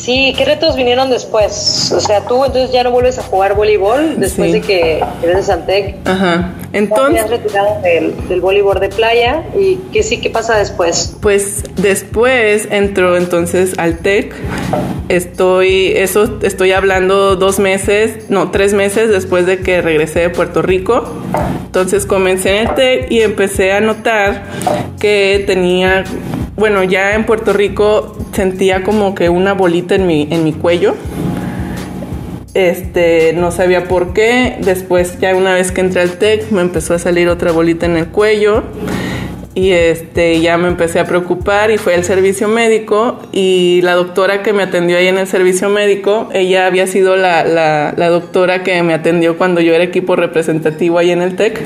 Sí, 0.00 0.34
¿qué 0.36 0.46
retos 0.46 0.76
vinieron 0.76 1.10
después? 1.10 1.92
O 1.94 2.00
sea, 2.00 2.22
tú 2.22 2.42
entonces 2.42 2.72
ya 2.72 2.82
no 2.82 2.90
vuelves 2.90 3.18
a 3.18 3.22
jugar 3.22 3.54
voleibol 3.54 4.18
después 4.18 4.50
de 4.50 4.62
que 4.62 5.04
eres 5.22 5.36
de 5.36 5.42
Santec. 5.42 5.96
Ajá. 6.06 6.54
Entonces. 6.72 7.14
Te 7.14 7.20
has 7.20 7.30
retirado 7.30 7.82
del, 7.82 8.40
voleibol 8.40 8.80
de 8.80 8.88
playa 8.88 9.44
y 9.58 9.76
¿qué 9.92 10.02
sí, 10.02 10.18
qué 10.18 10.30
pasa 10.30 10.56
después? 10.56 11.16
Pues 11.20 11.64
después 11.76 12.66
entró 12.70 13.18
entonces 13.18 13.78
al 13.78 13.98
TEC. 13.98 14.32
Estoy, 15.10 15.88
eso 15.96 16.38
estoy 16.42 16.72
hablando 16.72 17.36
dos 17.36 17.58
meses, 17.58 18.30
no, 18.30 18.50
tres 18.50 18.72
meses 18.72 19.10
después 19.10 19.44
de 19.44 19.58
que 19.58 19.82
regresé 19.82 20.20
de 20.20 20.30
Puerto 20.30 20.62
Rico. 20.62 21.12
Entonces 21.66 22.06
comencé 22.06 22.56
en 22.56 22.68
el 22.68 22.74
TEC 22.74 23.10
y 23.10 23.20
empecé 23.20 23.72
a 23.72 23.80
notar 23.80 24.44
que 24.98 25.44
tenía 25.46 26.04
bueno, 26.60 26.84
ya 26.84 27.14
en 27.14 27.24
Puerto 27.24 27.54
Rico 27.54 28.14
sentía 28.32 28.84
como 28.84 29.14
que 29.14 29.30
una 29.30 29.54
bolita 29.54 29.94
en 29.94 30.06
mi, 30.06 30.28
en 30.30 30.44
mi 30.44 30.52
cuello. 30.52 30.94
Este, 32.52 33.32
no 33.32 33.50
sabía 33.50 33.84
por 33.84 34.12
qué. 34.12 34.58
Después, 34.60 35.18
ya 35.18 35.34
una 35.34 35.54
vez 35.54 35.72
que 35.72 35.80
entré 35.80 36.02
al 36.02 36.18
TEC, 36.18 36.50
me 36.50 36.60
empezó 36.60 36.92
a 36.94 36.98
salir 36.98 37.28
otra 37.28 37.50
bolita 37.50 37.86
en 37.86 37.96
el 37.96 38.08
cuello. 38.08 38.62
Y 39.54 39.70
este, 39.70 40.40
ya 40.40 40.58
me 40.58 40.68
empecé 40.68 41.00
a 41.00 41.06
preocupar 41.06 41.70
y 41.70 41.78
fue 41.78 41.94
al 41.94 42.04
servicio 42.04 42.46
médico. 42.46 43.18
Y 43.32 43.80
la 43.82 43.94
doctora 43.94 44.42
que 44.42 44.52
me 44.52 44.62
atendió 44.62 44.98
ahí 44.98 45.06
en 45.06 45.16
el 45.16 45.26
servicio 45.26 45.70
médico, 45.70 46.28
ella 46.34 46.66
había 46.66 46.86
sido 46.86 47.16
la, 47.16 47.42
la, 47.42 48.08
doctora 48.10 48.62
que 48.62 48.82
me 48.82 48.92
atendió 48.92 49.38
cuando 49.38 49.62
yo 49.62 49.74
era 49.74 49.82
equipo 49.82 50.14
representativo 50.14 50.98
ahí 50.98 51.10
en 51.10 51.22
el 51.22 51.36
TEC. 51.36 51.58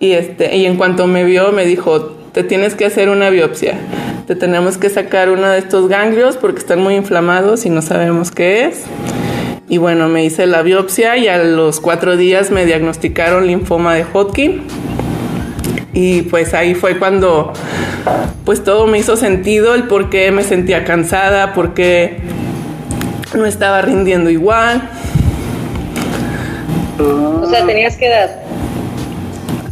Y, 0.00 0.12
este, 0.12 0.54
y 0.54 0.66
en 0.66 0.76
cuanto 0.76 1.06
me 1.06 1.24
vio, 1.24 1.50
me 1.52 1.64
dijo, 1.64 2.19
te 2.32 2.44
tienes 2.44 2.74
que 2.74 2.84
hacer 2.84 3.08
una 3.08 3.30
biopsia. 3.30 3.74
Te 4.26 4.36
tenemos 4.36 4.78
que 4.78 4.88
sacar 4.88 5.30
uno 5.30 5.48
de 5.48 5.58
estos 5.58 5.88
ganglios 5.88 6.36
porque 6.36 6.58
están 6.58 6.80
muy 6.80 6.94
inflamados 6.94 7.66
y 7.66 7.70
no 7.70 7.82
sabemos 7.82 8.30
qué 8.30 8.66
es. 8.66 8.84
Y 9.68 9.78
bueno, 9.78 10.08
me 10.08 10.24
hice 10.24 10.46
la 10.46 10.62
biopsia 10.62 11.16
y 11.16 11.28
a 11.28 11.38
los 11.42 11.80
cuatro 11.80 12.16
días 12.16 12.50
me 12.50 12.66
diagnosticaron 12.66 13.46
linfoma 13.46 13.94
de 13.94 14.04
Hodgkin. 14.04 14.62
Y 15.92 16.22
pues 16.22 16.54
ahí 16.54 16.74
fue 16.74 16.98
cuando 16.98 17.52
pues 18.44 18.62
todo 18.62 18.86
me 18.86 18.98
hizo 18.98 19.16
sentido, 19.16 19.74
el 19.74 19.84
por 19.84 20.10
qué 20.10 20.30
me 20.30 20.44
sentía 20.44 20.84
cansada, 20.84 21.52
por 21.52 21.74
qué 21.74 22.18
no 23.34 23.46
estaba 23.46 23.82
rindiendo 23.82 24.30
igual. 24.30 24.88
O 26.98 27.46
sea, 27.48 27.66
tenías 27.66 27.96
que 27.96 28.06
edad. 28.06 28.42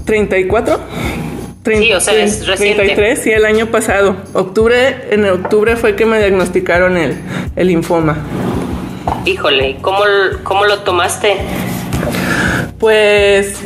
34 0.05 0.81
sí, 1.77 1.93
o 1.93 2.01
sea, 2.01 2.15
es 2.15 2.47
reciente. 2.47 2.83
33, 2.85 3.19
sí, 3.19 3.31
el 3.31 3.45
año 3.45 3.67
pasado. 3.67 4.17
Octubre, 4.33 5.09
en 5.11 5.25
octubre 5.27 5.77
fue 5.77 5.97
que 5.97 6.07
me 6.07 6.19
diagnosticaron 6.19 6.97
el, 6.97 7.17
el 7.57 7.69
linfoma. 7.69 8.19
Híjole, 9.25 9.77
¿cómo, 9.81 10.01
¿cómo 10.43 10.65
lo 10.65 10.81
tomaste? 10.81 11.37
Pues 12.79 13.63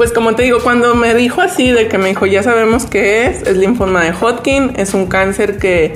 pues 0.00 0.12
como 0.14 0.34
te 0.34 0.44
digo, 0.44 0.60
cuando 0.62 0.94
me 0.94 1.14
dijo 1.14 1.42
así, 1.42 1.72
de 1.72 1.86
que 1.86 1.98
me 1.98 2.08
dijo, 2.08 2.24
ya 2.24 2.42
sabemos 2.42 2.86
qué 2.86 3.26
es, 3.26 3.42
es 3.42 3.58
linfoma 3.58 4.02
de 4.02 4.12
Hodgkin, 4.12 4.72
es 4.78 4.94
un 4.94 5.04
cáncer 5.08 5.58
que, 5.58 5.94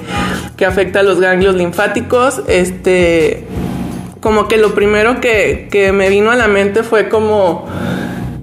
que 0.59 0.67
afecta 0.67 1.01
a 1.01 1.03
los 1.03 1.21
ganglios 1.21 1.55
linfáticos, 1.55 2.43
este, 2.47 3.47
como 4.21 4.47
que 4.47 4.59
lo 4.59 4.75
primero 4.75 5.23
que, 5.23 5.69
que 5.71 5.93
me 5.93 6.11
vino 6.11 6.31
a 6.31 6.37
la 6.37 6.49
mente 6.49 6.83
fue 6.83 7.09
como 7.09 7.67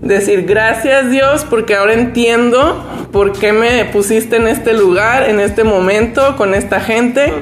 decir 0.02 0.46
gracias 0.48 1.12
Dios 1.12 1.46
porque 1.50 1.76
ahora 1.76 1.94
entiendo 1.94 2.84
por 3.12 3.34
qué 3.34 3.54
me 3.54 3.86
pusiste 3.86 4.38
en 4.38 4.48
este 4.48 4.74
lugar, 4.74 5.30
en 5.30 5.40
este 5.40 5.64
momento, 5.64 6.36
con 6.38 6.54
esta 6.54 6.80
gente. 6.80 7.34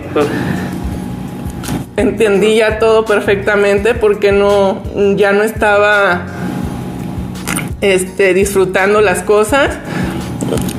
Entendí 1.96 2.56
ya 2.56 2.80
todo 2.80 3.06
perfectamente 3.06 3.94
porque 3.94 4.32
no, 4.32 4.82
ya 5.16 5.32
no 5.32 5.44
estaba 5.44 6.26
este, 7.82 8.34
disfrutando 8.34 9.02
las 9.02 9.22
cosas. 9.22 9.78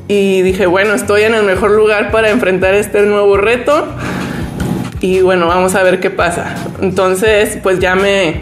Y 0.08 0.42
dije, 0.42 0.66
bueno, 0.66 0.94
estoy 0.94 1.22
en 1.22 1.34
el 1.34 1.44
mejor 1.44 1.70
lugar 1.70 2.10
para 2.10 2.30
enfrentar 2.30 2.74
este 2.74 3.02
nuevo 3.02 3.36
reto. 3.36 3.86
Y 5.00 5.20
bueno, 5.20 5.46
vamos 5.46 5.74
a 5.76 5.82
ver 5.82 6.00
qué 6.00 6.10
pasa. 6.10 6.54
Entonces, 6.82 7.58
pues 7.62 7.78
ya 7.78 7.94
me, 7.94 8.40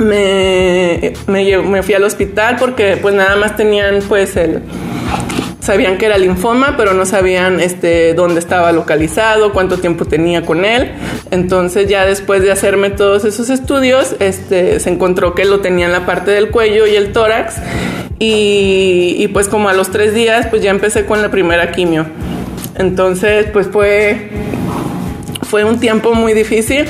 me, 0.00 1.12
me, 1.26 1.82
fui 1.82 1.94
al 1.94 2.04
hospital 2.04 2.56
porque 2.58 2.98
pues 3.00 3.14
nada 3.14 3.36
más 3.36 3.56
tenían 3.56 4.00
pues 4.08 4.36
el 4.36 4.62
sabían 5.60 5.98
que 5.98 6.06
era 6.06 6.16
linfoma, 6.16 6.74
pero 6.76 6.94
no 6.94 7.04
sabían 7.04 7.60
este 7.60 8.14
dónde 8.14 8.40
estaba 8.40 8.72
localizado, 8.72 9.52
cuánto 9.52 9.78
tiempo 9.78 10.06
tenía 10.06 10.44
con 10.44 10.64
él. 10.64 10.92
Entonces 11.30 11.88
ya 11.88 12.06
después 12.06 12.42
de 12.42 12.50
hacerme 12.50 12.90
todos 12.90 13.24
esos 13.24 13.50
estudios, 13.50 14.16
este 14.18 14.80
se 14.80 14.90
encontró 14.90 15.34
que 15.34 15.44
lo 15.44 15.60
tenía 15.60 15.86
en 15.86 15.92
la 15.92 16.06
parte 16.06 16.30
del 16.30 16.50
cuello 16.50 16.86
y 16.86 16.96
el 16.96 17.12
tórax 17.12 17.56
y, 18.18 19.16
y 19.18 19.28
pues 19.28 19.48
como 19.48 19.68
a 19.68 19.74
los 19.74 19.90
tres 19.90 20.14
días 20.14 20.46
pues 20.48 20.62
ya 20.62 20.70
empecé 20.70 21.04
con 21.04 21.22
la 21.22 21.30
primera 21.30 21.72
quimio. 21.72 22.06
Entonces 22.76 23.46
pues 23.52 23.68
fue 23.68 24.30
fue 25.42 25.64
un 25.64 25.78
tiempo 25.78 26.14
muy 26.14 26.32
difícil 26.32 26.86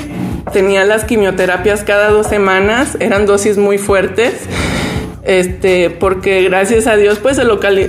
tenía 0.53 0.85
las 0.85 1.05
quimioterapias 1.05 1.85
cada 1.85 2.11
dos 2.11 2.27
semanas, 2.27 2.97
eran 3.01 3.27
dosis 3.27 3.59
muy 3.59 3.79
fuertes. 3.79 4.47
Este, 5.23 5.91
porque 5.91 6.43
gracias 6.45 6.87
a 6.87 6.97
Dios 6.97 7.19
pues 7.19 7.37
se, 7.37 7.45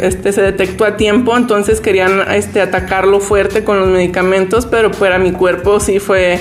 este, 0.05 0.33
se 0.33 0.41
detectó 0.41 0.83
a 0.83 0.97
tiempo, 0.97 1.35
entonces 1.37 1.79
querían 1.79 2.21
este, 2.29 2.61
atacarlo 2.61 3.21
fuerte 3.21 3.63
con 3.63 3.79
los 3.79 3.87
medicamentos, 3.87 4.65
pero 4.65 4.91
para 4.91 5.17
mi 5.17 5.31
cuerpo 5.31 5.79
sí 5.79 5.99
fue, 5.99 6.39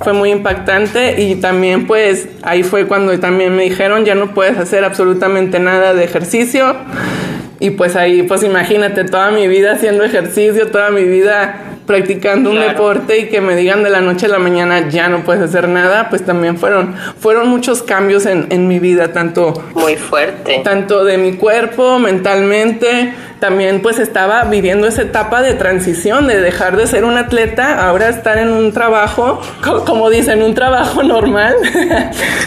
fue 0.00 0.12
muy 0.12 0.30
impactante 0.30 1.20
y 1.20 1.34
también 1.34 1.88
pues 1.88 2.28
ahí 2.42 2.62
fue 2.62 2.86
cuando 2.86 3.18
también 3.18 3.56
me 3.56 3.64
dijeron 3.64 4.04
ya 4.04 4.14
no 4.14 4.32
puedes 4.32 4.56
hacer 4.58 4.84
absolutamente 4.84 5.58
nada 5.58 5.92
de 5.92 6.04
ejercicio, 6.04 6.76
Y 7.60 7.70
pues 7.70 7.96
ahí, 7.96 8.22
pues 8.22 8.44
imagínate, 8.44 9.02
toda 9.02 9.32
mi 9.32 9.48
vida 9.48 9.72
haciendo 9.72 10.04
ejercicio, 10.04 10.68
toda 10.68 10.90
mi 10.90 11.02
vida 11.02 11.67
practicando 11.88 12.50
un 12.50 12.60
deporte 12.60 13.18
y 13.18 13.28
que 13.28 13.40
me 13.40 13.56
digan 13.56 13.82
de 13.82 13.88
la 13.88 14.02
noche 14.02 14.26
a 14.26 14.28
la 14.28 14.38
mañana 14.38 14.90
ya 14.90 15.08
no 15.08 15.24
puedes 15.24 15.42
hacer 15.42 15.68
nada, 15.68 16.10
pues 16.10 16.22
también 16.22 16.58
fueron, 16.58 16.94
fueron 17.18 17.48
muchos 17.48 17.82
cambios 17.82 18.26
en, 18.26 18.46
en 18.50 18.68
mi 18.68 18.78
vida, 18.78 19.14
tanto... 19.14 19.64
Muy 19.74 19.96
fuerte. 19.96 20.60
Tanto 20.62 21.02
de 21.02 21.16
mi 21.16 21.32
cuerpo, 21.32 21.98
mentalmente, 21.98 23.14
también 23.40 23.80
pues 23.82 23.98
estaba 23.98 24.44
viviendo 24.44 24.86
esa 24.86 25.02
etapa 25.02 25.42
de 25.42 25.54
transición, 25.54 26.26
de 26.26 26.40
dejar 26.40 26.76
de 26.76 26.86
ser 26.86 27.04
un 27.04 27.16
atleta, 27.16 27.86
ahora 27.88 28.08
estar 28.08 28.38
en 28.38 28.50
un 28.50 28.72
trabajo, 28.72 29.40
como 29.86 30.10
dicen, 30.10 30.42
un 30.42 30.54
trabajo 30.54 31.02
normal. 31.02 31.54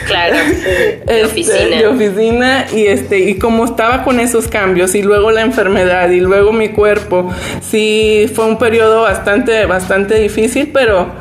Claro, 0.07 0.35
de 0.35 1.01
Este, 1.07 1.25
oficina. 1.25 1.77
de 1.77 1.87
oficina 1.87 2.65
y 2.73 2.87
este 2.87 3.19
y 3.19 3.37
como 3.37 3.63
estaba 3.65 4.03
con 4.03 4.19
esos 4.19 4.47
cambios 4.47 4.93
y 4.95 5.01
luego 5.03 5.31
la 5.31 5.41
enfermedad 5.41 6.09
y 6.09 6.19
luego 6.19 6.51
mi 6.51 6.69
cuerpo 6.69 7.29
sí 7.61 8.29
fue 8.33 8.45
un 8.45 8.57
periodo 8.57 9.03
bastante 9.03 9.65
bastante 9.65 10.15
difícil 10.15 10.69
pero 10.73 11.11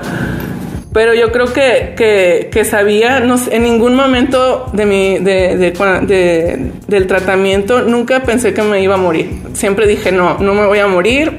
pero 0.93 1.15
yo 1.15 1.31
creo 1.31 1.53
que, 1.53 1.95
que, 1.97 2.49
que 2.53 2.65
sabía, 2.65 3.21
no 3.21 3.37
en 3.51 3.63
ningún 3.63 3.95
momento 3.95 4.67
de 4.73 4.87
mi, 4.87 5.19
de- 5.19 6.71
del 6.89 7.07
tratamiento 7.07 7.83
nunca 7.83 8.21
pensé 8.23 8.53
que 8.55 8.63
me 8.63 8.83
iba 8.83 8.95
a 8.95 8.99
morir. 8.99 9.41
Siempre 9.53 9.87
dije, 9.87 10.11
no, 10.13 10.39
no 10.39 10.55
me 10.55 10.67
voy 10.67 10.79
a 10.81 10.87
morir, 10.89 11.39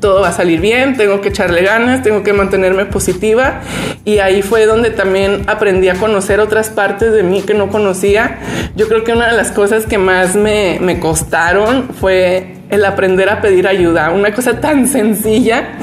todo 0.00 0.22
va 0.22 0.28
a 0.28 0.32
salir 0.32 0.60
bien, 0.60 0.96
tengo 0.96 1.20
que 1.20 1.28
echarle 1.28 1.62
ganas, 1.62 2.02
tengo 2.02 2.22
que 2.22 2.32
mantenerme 2.32 2.86
positiva 2.86 3.60
y 4.06 4.18
ahí 4.18 4.40
fue 4.42 4.64
donde 4.66 4.90
también 4.90 5.42
aprendí 5.46 5.88
a 5.88 5.94
conocer 5.94 6.40
otras 6.40 6.70
partes 6.70 7.12
de 7.12 7.22
mí 7.22 7.42
que 7.42 7.52
no 7.54 7.68
conocía. 7.68 8.38
Yo 8.76 8.88
creo 8.88 9.04
que 9.04 9.12
una 9.12 9.28
de 9.30 9.36
las 9.36 9.50
cosas 9.52 9.84
que 9.86 9.98
más 9.98 10.34
me, 10.36 10.78
me 10.80 10.98
costaron 10.98 11.90
fue 12.00 12.54
el 12.70 12.84
aprender 12.86 13.28
a 13.28 13.40
pedir 13.42 13.68
ayuda, 13.68 14.10
una 14.10 14.32
cosa 14.34 14.60
tan 14.60 14.88
sencilla 14.88 15.78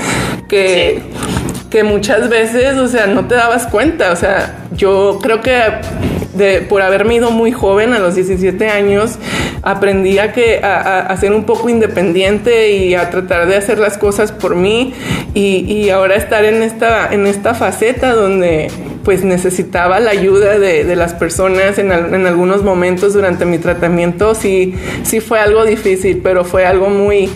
que, 0.47 1.01
que 1.71 1.83
muchas 1.83 2.29
veces, 2.29 2.77
o 2.77 2.87
sea, 2.87 3.07
no 3.07 3.27
te 3.27 3.33
dabas 3.35 3.65
cuenta, 3.65 4.11
o 4.11 4.15
sea, 4.15 4.53
yo 4.75 5.17
creo 5.23 5.41
que 5.41 5.61
por 6.69 6.81
haberme 6.81 7.15
ido 7.15 7.29
muy 7.31 7.51
joven, 7.51 7.93
a 7.93 7.99
los 7.99 8.15
17 8.15 8.67
años, 8.69 9.17
aprendí 9.63 10.17
a, 10.19 10.31
que, 10.33 10.59
a, 10.63 10.99
a- 11.01 11.17
ser 11.17 11.33
un 11.33 11.43
poco 11.45 11.69
independiente 11.69 12.71
y 12.71 12.95
a 12.95 13.09
tratar 13.09 13.47
de 13.47 13.55
hacer 13.57 13.79
las 13.79 13.97
cosas 13.97 14.31
por 14.31 14.55
mí 14.55 14.93
y, 15.33 15.57
y 15.71 15.89
ahora 15.91 16.15
estar 16.15 16.43
en 16.45 16.63
esta, 16.63 17.13
en 17.13 17.27
esta 17.27 17.53
faceta 17.53 18.13
donde 18.13 18.69
pues 19.03 19.23
necesitaba 19.23 19.99
la 19.99 20.11
ayuda 20.11 20.57
de, 20.59 20.83
de 20.83 20.95
las 20.95 21.13
personas 21.13 21.77
en, 21.79 21.91
al- 21.91 22.13
en 22.13 22.25
algunos 22.25 22.63
momentos 22.63 23.13
durante 23.13 23.45
mi 23.45 23.57
tratamiento, 23.59 24.33
sí, 24.35 24.73
sí 25.03 25.19
fue 25.19 25.39
algo 25.39 25.63
difícil, 25.65 26.21
pero 26.23 26.43
fue 26.43 26.65
algo 26.65 26.89
muy, 26.89 27.29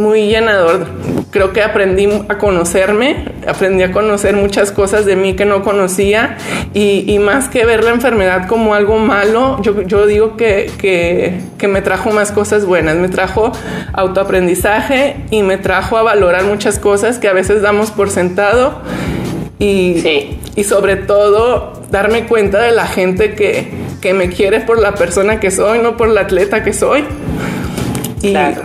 muy 0.00 0.26
llenador. 0.28 0.86
Creo 1.30 1.52
que 1.52 1.62
aprendí 1.62 2.08
a 2.28 2.38
conocerme, 2.38 3.24
aprendí 3.46 3.84
a 3.84 3.92
conocer 3.92 4.34
muchas 4.34 4.72
cosas 4.72 5.06
de 5.06 5.14
mí 5.14 5.34
que 5.34 5.44
no 5.44 5.62
conocía 5.62 6.36
y, 6.74 7.04
y 7.06 7.18
más 7.20 7.48
que 7.48 7.64
ver 7.64 7.84
la 7.84 7.90
enfermedad 7.90 8.48
como 8.48 8.74
algo 8.74 8.98
malo, 8.98 9.58
yo, 9.62 9.82
yo 9.82 10.06
digo 10.06 10.36
que, 10.36 10.70
que, 10.78 11.38
que 11.56 11.68
me 11.68 11.82
trajo 11.82 12.10
más 12.10 12.32
cosas 12.32 12.64
buenas, 12.64 12.96
me 12.96 13.08
trajo 13.08 13.52
autoaprendizaje 13.92 15.16
y 15.30 15.42
me 15.42 15.56
trajo 15.56 15.96
a 15.96 16.02
valorar 16.02 16.44
muchas 16.44 16.78
cosas 16.80 17.18
que 17.18 17.28
a 17.28 17.32
veces 17.32 17.62
damos 17.62 17.90
por 17.92 18.10
sentado 18.10 18.80
y, 19.60 20.00
Sí. 20.02 20.38
y 20.56 20.64
sobre 20.64 20.96
todo 20.96 21.74
darme 21.90 22.24
cuenta 22.26 22.60
de 22.60 22.72
la 22.72 22.86
gente 22.86 23.34
que, 23.34 23.68
que 24.00 24.14
me 24.14 24.30
quiere 24.30 24.60
por 24.60 24.80
la 24.80 24.94
persona 24.94 25.38
que 25.38 25.50
soy, 25.52 25.78
no 25.78 25.96
por 25.96 26.08
la 26.08 26.22
atleta 26.22 26.64
que 26.64 26.72
soy. 26.72 27.04
Y, 28.22 28.30
Claro. 28.32 28.62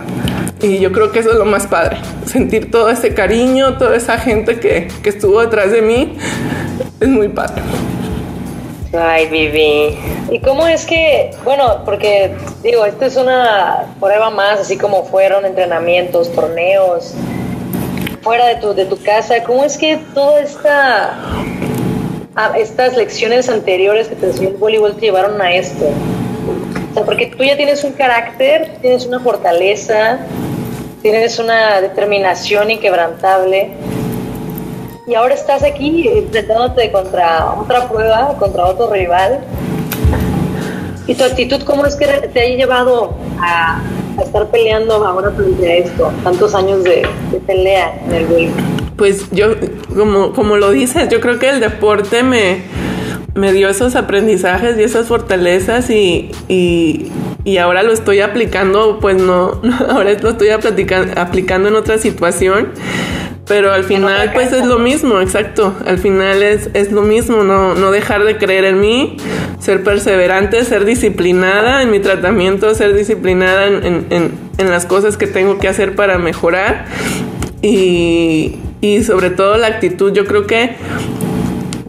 Y 0.62 0.78
yo 0.78 0.90
creo 0.92 1.12
que 1.12 1.18
eso 1.20 1.30
es 1.32 1.36
lo 1.36 1.44
más 1.44 1.66
padre, 1.66 1.98
sentir 2.26 2.70
todo 2.70 2.88
ese 2.90 3.14
cariño, 3.14 3.76
toda 3.78 3.96
esa 3.96 4.18
gente 4.18 4.58
que, 4.58 4.88
que 5.02 5.08
estuvo 5.10 5.40
detrás 5.40 5.70
de 5.70 5.82
mí, 5.82 6.16
es 7.00 7.08
muy 7.08 7.28
padre. 7.28 7.62
Ay, 8.98 9.26
Vivi. 9.26 9.98
¿Y 10.30 10.40
cómo 10.40 10.66
es 10.66 10.86
que, 10.86 11.30
bueno, 11.44 11.82
porque 11.84 12.34
digo, 12.62 12.84
esto 12.86 13.04
es 13.04 13.16
una 13.16 13.84
prueba 14.00 14.30
más, 14.30 14.60
así 14.60 14.78
como 14.78 15.04
fueron 15.04 15.44
entrenamientos, 15.44 16.32
torneos, 16.32 17.12
fuera 18.22 18.46
de 18.46 18.56
tu, 18.56 18.74
de 18.74 18.86
tu 18.86 19.00
casa, 19.02 19.42
¿cómo 19.44 19.64
es 19.64 19.76
que 19.76 19.98
toda 20.14 20.40
esta, 20.40 21.14
a- 22.34 22.58
estas 22.58 22.96
lecciones 22.96 23.48
anteriores 23.50 24.08
que 24.08 24.14
te 24.16 24.26
enseñó 24.26 24.48
el 24.48 24.56
voleibol 24.56 24.94
te 24.94 25.02
llevaron 25.02 25.40
a 25.42 25.52
esto? 25.52 25.84
Sea, 26.96 27.04
porque 27.04 27.26
tú 27.26 27.44
ya 27.44 27.58
tienes 27.58 27.84
un 27.84 27.92
carácter, 27.92 28.78
tienes 28.80 29.04
una 29.04 29.20
fortaleza, 29.20 30.18
tienes 31.02 31.38
una 31.38 31.82
determinación 31.82 32.70
inquebrantable. 32.70 33.72
Y 35.06 35.14
ahora 35.14 35.34
estás 35.34 35.62
aquí 35.62 36.08
enfrentándote 36.08 36.90
contra 36.90 37.52
otra 37.52 37.86
prueba, 37.86 38.34
contra 38.38 38.64
otro 38.64 38.90
rival. 38.90 39.40
¿Y 41.06 41.14
tu 41.14 41.24
actitud 41.24 41.60
cómo 41.64 41.84
es 41.84 41.96
que 41.96 42.06
te 42.06 42.40
ha 42.40 42.56
llevado 42.56 43.14
a, 43.42 43.82
a 44.16 44.22
estar 44.22 44.46
peleando 44.46 44.94
ahora 45.06 45.30
frente 45.32 45.70
a 45.70 45.74
esto? 45.76 46.10
Tantos 46.24 46.54
años 46.54 46.82
de, 46.82 47.06
de 47.30 47.40
pelea 47.40 48.00
en 48.06 48.14
el 48.14 48.24
voleibol. 48.24 48.62
Pues 48.96 49.30
yo, 49.32 49.48
como, 49.94 50.32
como 50.32 50.56
lo 50.56 50.70
dices, 50.70 51.10
yo 51.10 51.20
creo 51.20 51.38
que 51.38 51.50
el 51.50 51.60
deporte 51.60 52.22
me, 52.22 52.62
me 53.36 53.52
dio 53.52 53.68
esos 53.68 53.94
aprendizajes 53.96 54.78
y 54.78 54.82
esas 54.82 55.06
fortalezas 55.08 55.90
y, 55.90 56.30
y, 56.48 57.06
y 57.44 57.58
ahora 57.58 57.82
lo 57.82 57.92
estoy 57.92 58.20
aplicando, 58.20 58.98
pues 59.00 59.16
no, 59.22 59.60
ahora 59.88 60.12
lo 60.20 60.30
estoy 60.30 60.48
aplica- 60.50 61.12
aplicando 61.16 61.68
en 61.68 61.76
otra 61.76 61.98
situación. 61.98 62.68
Pero 63.48 63.72
al 63.72 63.84
final, 63.84 64.32
pues 64.34 64.52
es 64.52 64.66
lo 64.66 64.80
mismo, 64.80 65.20
exacto. 65.20 65.72
Al 65.86 65.98
final 65.98 66.42
es, 66.42 66.68
es 66.74 66.90
lo 66.90 67.02
mismo, 67.02 67.44
no, 67.44 67.76
no 67.76 67.92
dejar 67.92 68.24
de 68.24 68.38
creer 68.38 68.64
en 68.64 68.80
mí, 68.80 69.18
ser 69.60 69.84
perseverante, 69.84 70.64
ser 70.64 70.84
disciplinada 70.84 71.80
en 71.82 71.92
mi 71.92 72.00
tratamiento, 72.00 72.74
ser 72.74 72.92
disciplinada 72.94 73.68
en, 73.68 73.86
en- 73.86 74.06
en- 74.10 74.32
en 74.58 74.70
las 74.70 74.84
cosas 74.84 75.16
que 75.16 75.28
tengo 75.28 75.58
que 75.58 75.68
hacer 75.68 75.94
para 75.94 76.18
mejorar. 76.18 76.86
Y, 77.62 78.56
y 78.80 79.04
sobre 79.04 79.30
todo 79.30 79.56
la 79.58 79.68
actitud, 79.68 80.12
yo 80.12 80.24
creo 80.26 80.48
que 80.48 80.74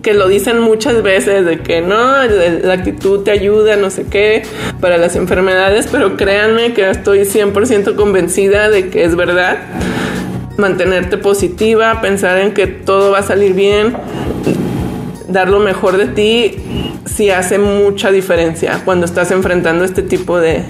que 0.08 0.14
lo 0.14 0.30
dicen 0.30 0.60
muchas 0.62 1.03
veces 1.03 1.43
de 1.45 1.60
que 1.60 1.82
no, 1.82 2.24
la 2.64 2.74
actitud 2.74 3.24
te 3.26 3.32
ayuda, 3.32 3.76
no 3.76 3.89
sé 3.89 4.05
qué, 4.10 4.43
para 4.80 4.97
las 4.97 5.18
enfermedades, 5.18 5.89
pero 5.91 6.16
créanme 6.16 6.72
que 6.72 6.89
estoy 6.89 7.20
100% 7.26 7.93
convencida 7.97 8.70
de 8.70 8.88
que 8.88 9.03
es 9.03 9.18
verdad. 9.18 9.58
Mantenerte 10.55 11.18
positiva, 11.18 11.99
pensar 11.99 12.38
en 12.38 12.53
que 12.53 12.68
todo 12.68 13.12
va 13.12 13.20
a 13.20 13.24
salir 13.24 13.53
bien, 13.53 13.97
dar 15.28 15.49
lo 15.49 15.60
mejor 15.60 15.97
de 15.97 16.05
ti, 16.05 16.55
sí 17.03 17.30
hace 17.30 17.58
mucha 17.58 18.10
diferencia 18.10 18.80
cuando 18.86 19.05
estás 19.05 19.32
enfrentando 19.32 19.84
este 19.84 20.03
tipo 20.03 20.39
de, 20.39 20.62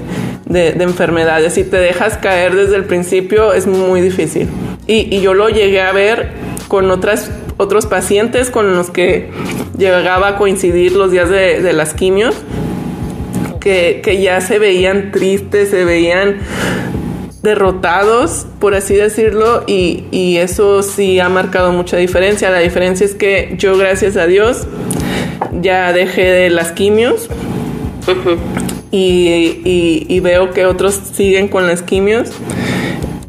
de- 0.45 0.71
de 0.71 0.83
enfermedades. 0.83 1.53
Si 1.53 1.63
te 1.63 1.77
dejas 1.77 2.17
caer 2.17 2.55
desde 2.55 2.75
el 2.75 2.85
principio 2.85 3.53
es 3.53 3.67
muy 3.67 4.01
difícil. 4.01 4.47
Y, 4.87 5.15
y 5.15 5.21
yo 5.21 5.35
lo 5.35 5.49
llegué 5.49 5.81
a 5.81 5.91
ver 5.91 6.29
con 6.67 6.89
otras, 6.89 7.29
otros 7.57 7.85
pacientes 7.87 8.49
con 8.49 8.75
los 8.75 8.89
que 8.89 9.29
llegaba 9.77 10.29
a 10.29 10.37
coincidir 10.37 10.93
los 10.93 11.11
días 11.11 11.29
de, 11.29 11.61
de 11.61 11.73
las 11.73 11.93
quimios, 11.93 12.35
que, 13.59 14.01
que 14.03 14.21
ya 14.21 14.39
se 14.41 14.59
veían 14.59 15.11
tristes, 15.11 15.69
se 15.69 15.83
veían 15.83 16.37
derrotados, 17.43 18.45
por 18.59 18.75
así 18.75 18.95
decirlo, 18.95 19.63
y, 19.67 20.05
y 20.11 20.37
eso 20.37 20.83
sí 20.83 21.19
ha 21.19 21.29
marcado 21.29 21.71
mucha 21.71 21.97
diferencia. 21.97 22.49
La 22.49 22.59
diferencia 22.59 23.05
es 23.05 23.15
que 23.15 23.55
yo, 23.57 23.77
gracias 23.77 24.17
a 24.17 24.27
Dios, 24.27 24.67
ya 25.61 25.93
dejé 25.93 26.23
de 26.25 26.49
las 26.49 26.71
quimios 26.71 27.29
y, 28.91 29.27
y- 29.65 30.05
y 30.07 30.19
veo 30.19 30.51
que 30.51 30.65
otros 30.65 30.99
siguen 31.13 31.47
con 31.47 31.67
las 31.67 31.81
quimios 31.81 32.29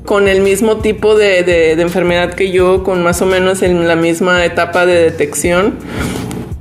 con 0.09 0.27
el 0.27 0.41
mismo 0.41 0.79
tipo 0.79 1.15
de, 1.17 1.43
de- 1.43 1.73
enfermedad 1.83 2.33
que 2.33 2.51
yo, 2.51 2.83
con 2.83 3.03
más 3.03 3.21
o 3.21 3.27
menos 3.27 3.61
en 3.61 3.87
la 3.87 3.95
misma 3.95 4.43
etapa 4.43 4.87
de 4.87 4.95
detección. 5.03 5.75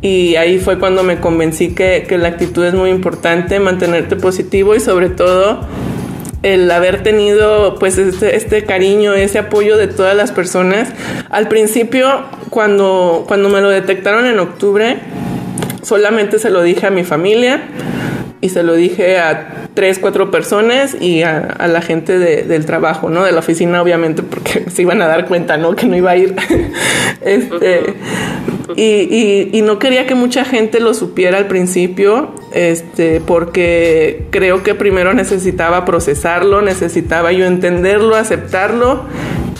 Y 0.01 0.35
ahí 0.35 0.59
fue 0.59 0.79
cuando 0.79 1.01
me 1.01 1.21
convencí 1.21 1.69
que, 1.73 2.03
que 2.09 2.17
la 2.17 2.27
actitud 2.27 2.65
es 2.65 2.73
muy 2.73 2.89
importante, 2.89 3.57
mantenerte 3.61 4.17
positivo 4.17 4.75
y 4.75 4.81
sobre 4.81 5.07
todo 5.09 5.61
el 6.43 6.69
haber 6.69 7.03
tenido 7.03 7.75
pues 7.79 7.97
este, 7.97 8.35
este 8.35 8.65
cariño, 8.65 9.13
ese 9.13 9.39
apoyo 9.39 9.77
de 9.77 9.87
todas 9.87 10.13
las 10.17 10.33
personas. 10.33 10.89
Al 11.29 11.47
principio, 11.47 12.25
cuando, 12.49 13.23
cuando 13.29 13.47
me 13.47 13.61
lo 13.61 13.69
detectaron 13.69 14.25
en 14.25 14.39
octubre, 14.39 14.97
solamente 15.83 16.37
se 16.37 16.49
lo 16.49 16.63
dije 16.63 16.85
a 16.85 16.89
mi 16.91 17.05
familia 17.05 17.61
y 18.41 18.49
se 18.49 18.61
lo 18.63 18.73
dije 18.73 19.17
a 19.19 19.66
tres, 19.77 19.99
cuatro 19.99 20.31
personas 20.31 20.97
y 20.99 21.21
a, 21.21 21.37
a 21.37 21.67
la 21.67 21.81
gente 21.83 22.17
de- 22.17 22.41
del 22.41 22.65
trabajo, 22.65 23.11
¿no? 23.11 23.23
De 23.23 23.31
la 23.31 23.37
oficina, 23.39 23.79
obviamente, 23.79 24.23
porque 24.23 24.65
se 24.73 24.81
iban 24.81 25.03
a 25.03 25.07
dar 25.07 25.27
cuenta, 25.27 25.55
¿no? 25.57 25.75
Que 25.75 25.85
no 25.85 25.95
iba 25.95 26.09
a 26.09 26.17
ir. 26.17 26.35
este, 27.21 27.93
y, 28.75 28.81
y- 28.83 29.49
y 29.53 29.61
no 29.61 29.77
quería 29.77 30.07
que 30.07 30.15
mucha 30.15 30.45
gente 30.45 30.79
lo 30.79 30.95
supiera 30.95 31.37
al 31.37 31.45
principio 31.47 32.33
este, 32.53 33.21
porque 33.21 34.25
creo 34.31 34.63
que 34.63 34.73
primero 34.73 35.13
necesitaba 35.13 35.85
procesarlo, 35.85 36.63
necesitaba 36.63 37.31
yo 37.31 37.45
entenderlo, 37.45 38.15
aceptarlo 38.15 39.03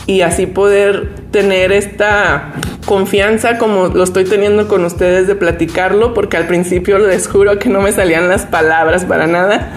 y 0.06 0.22
así 0.22 0.46
poder 0.46 1.08
tener 1.30 1.72
esta 1.72 2.52
confianza 2.86 3.58
como 3.58 3.88
lo 3.88 4.02
estoy 4.02 4.24
teniendo 4.24 4.66
con 4.68 4.84
ustedes 4.84 5.26
de 5.26 5.34
platicarlo, 5.34 6.14
porque 6.14 6.36
al 6.36 6.46
principio 6.46 6.98
les 6.98 7.28
juro 7.28 7.58
que 7.58 7.68
no 7.68 7.80
me 7.80 7.92
salían 7.92 8.28
las 8.28 8.46
palabras 8.46 9.04
para 9.04 9.26
nada. 9.26 9.72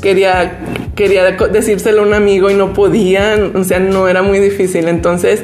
Quería, 0.00 0.58
quería 0.94 1.24
decírselo 1.32 2.02
a 2.02 2.06
un 2.06 2.14
amigo 2.14 2.50
y 2.50 2.54
no 2.54 2.72
podía, 2.72 3.36
o 3.54 3.64
sea, 3.64 3.80
no 3.80 4.06
era 4.06 4.22
muy 4.22 4.38
difícil. 4.38 4.86
Entonces 4.86 5.42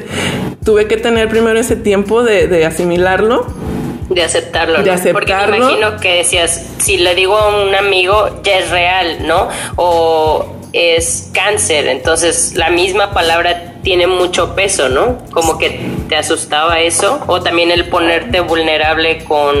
tuve 0.63 0.87
que 0.87 0.97
tener 0.97 1.27
primero 1.27 1.59
ese 1.59 1.75
tiempo 1.75 2.23
de, 2.23 2.47
de 2.47 2.65
asimilarlo 2.65 3.47
de 4.13 4.23
aceptarlo. 4.23 4.83
De 4.83 4.91
aceptarlo. 4.91 5.13
Porque 5.13 5.33
me 5.51 5.57
imagino 5.57 5.97
que 5.99 6.15
decías, 6.15 6.65
si 6.79 6.97
le 6.97 7.15
digo 7.15 7.37
a 7.37 7.63
un 7.63 7.73
amigo, 7.75 8.41
ya 8.43 8.59
es 8.59 8.69
real, 8.69 9.25
¿no? 9.25 9.47
O 9.77 10.57
es 10.73 11.29
cáncer, 11.33 11.87
entonces 11.87 12.53
la 12.55 12.69
misma 12.69 13.13
palabra 13.13 13.70
tiene 13.83 14.07
mucho 14.07 14.55
peso, 14.55 14.89
¿no? 14.89 15.17
Como 15.31 15.57
que 15.57 15.79
te 16.07 16.15
asustaba 16.15 16.79
eso, 16.81 17.23
o 17.27 17.41
también 17.41 17.71
el 17.71 17.87
ponerte 17.87 18.41
vulnerable 18.41 19.23
con 19.23 19.55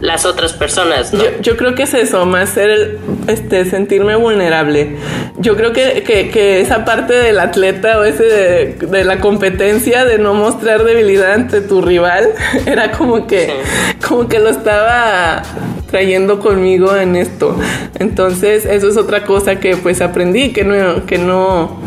las 0.00 0.26
otras 0.26 0.52
personas, 0.52 1.12
¿no? 1.12 1.22
Yo, 1.40 1.56
creo 1.56 1.76
que 1.76 1.84
es 1.84 1.94
eso, 1.94 2.26
más 2.26 2.50
ser, 2.50 2.98
este, 3.28 3.64
sentirme 3.64 4.16
vulnerable. 4.16 4.96
Yo 5.38 5.56
creo 5.56 5.72
que, 5.72 6.02
que, 6.02 6.60
esa 6.60 6.84
parte 6.84 7.14
del 7.14 7.38
atleta 7.38 7.98
o 7.98 8.04
ese 8.04 8.24
de, 8.24 9.04
la 9.04 9.20
competencia 9.20 10.04
de 10.04 10.18
no 10.18 10.34
mostrar 10.34 10.82
debilidad 10.82 11.34
ante 11.34 11.60
tu 11.60 11.82
rival, 11.82 12.30
era 12.66 12.90
como 12.90 13.28
que, 13.28 13.52
como 14.06 14.28
que 14.28 14.40
lo 14.40 14.50
estaba 14.50 15.42
trayendo 15.90 16.40
conmigo 16.40 16.96
en 16.96 17.14
esto. 17.14 17.56
Entonces, 18.00 18.66
eso 18.66 18.88
es 18.88 18.96
otra 18.96 19.24
cosa 19.24 19.60
que 19.60 19.76
pues 19.76 20.00
aprendí, 20.00 20.52
que 20.52 20.64
no, 20.64 21.06
que 21.06 21.18
no, 21.18 21.78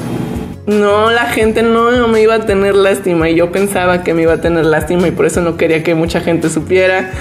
no, 0.68 1.11
la 1.11 1.26
gente 1.26 1.61
no 1.61 2.07
me 2.07 2.22
iba 2.22 2.36
a 2.36 2.45
tener 2.45 2.76
lástima 2.76 3.30
y 3.30 3.36
yo 3.36 3.51
pensaba 3.51 4.03
que 4.03 4.13
me 4.13 4.24
iba 4.24 4.34
a 4.34 4.41
tener 4.41 4.66
lástima 4.66 5.07
y 5.07 5.11
por 5.11 5.26
eso 5.26 5.41
no 5.41 5.57
quería 5.57 5.84
que 5.84 5.93
mucha 5.93 6.22
gente 6.22 6.49
supiera, 6.49 7.11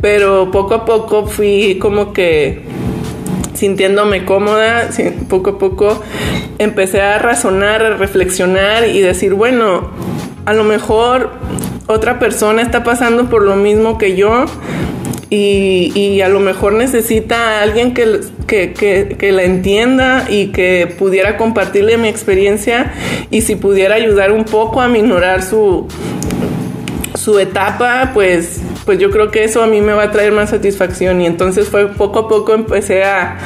pero 0.00 0.50
poco 0.50 0.74
a 0.74 0.84
poco 0.84 1.26
fui 1.26 1.78
como 1.80 2.12
que 2.12 2.62
sintiéndome 3.54 4.24
cómoda, 4.24 4.88
poco 5.28 5.50
a 5.50 5.58
poco 5.58 6.02
empecé 6.58 7.00
a 7.00 7.18
razonar, 7.18 7.82
a 7.82 7.96
reflexionar 7.96 8.88
y 8.88 9.00
decir, 9.00 9.34
bueno, 9.34 9.90
a 10.44 10.52
lo 10.52 10.64
mejor 10.64 11.30
otra 11.86 12.18
persona 12.18 12.62
está 12.62 12.84
pasando 12.84 13.28
por 13.30 13.42
lo 13.42 13.56
mismo 13.56 13.96
que 13.98 14.16
yo, 14.16 14.44
y, 15.30 15.92
y, 15.94 16.20
a 16.22 16.28
lo 16.28 16.40
mejor 16.40 16.72
necesita 16.72 17.58
a 17.58 17.62
alguien 17.62 17.92
que, 17.92 18.20
que, 18.46 18.72
que, 18.72 19.16
que, 19.18 19.32
la 19.32 19.42
entienda 19.42 20.26
y 20.28 20.48
que 20.48 20.94
pudiera 20.98 21.36
compartirle 21.36 21.98
mi 21.98 22.08
experiencia 22.08 22.92
y 23.30 23.42
si 23.42 23.56
pudiera 23.56 23.96
ayudar 23.96 24.32
un 24.32 24.44
poco 24.44 24.80
a 24.80 24.88
minorar 24.88 25.42
su, 25.42 25.86
su 27.14 27.38
etapa, 27.38 28.12
pues, 28.14 28.62
pues 28.86 28.98
yo 28.98 29.10
creo 29.10 29.30
que 29.30 29.44
eso 29.44 29.62
a 29.62 29.66
mí 29.66 29.80
me 29.82 29.92
va 29.92 30.04
a 30.04 30.10
traer 30.10 30.32
más 30.32 30.50
satisfacción 30.50 31.20
y 31.20 31.26
entonces 31.26 31.68
fue 31.68 31.88
poco 31.88 32.20
a 32.20 32.28
poco 32.28 32.54
empecé 32.54 33.04
a, 33.04 33.36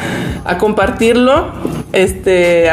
a 0.45 0.59
compartirlo. 0.59 1.49
Este, 1.93 2.69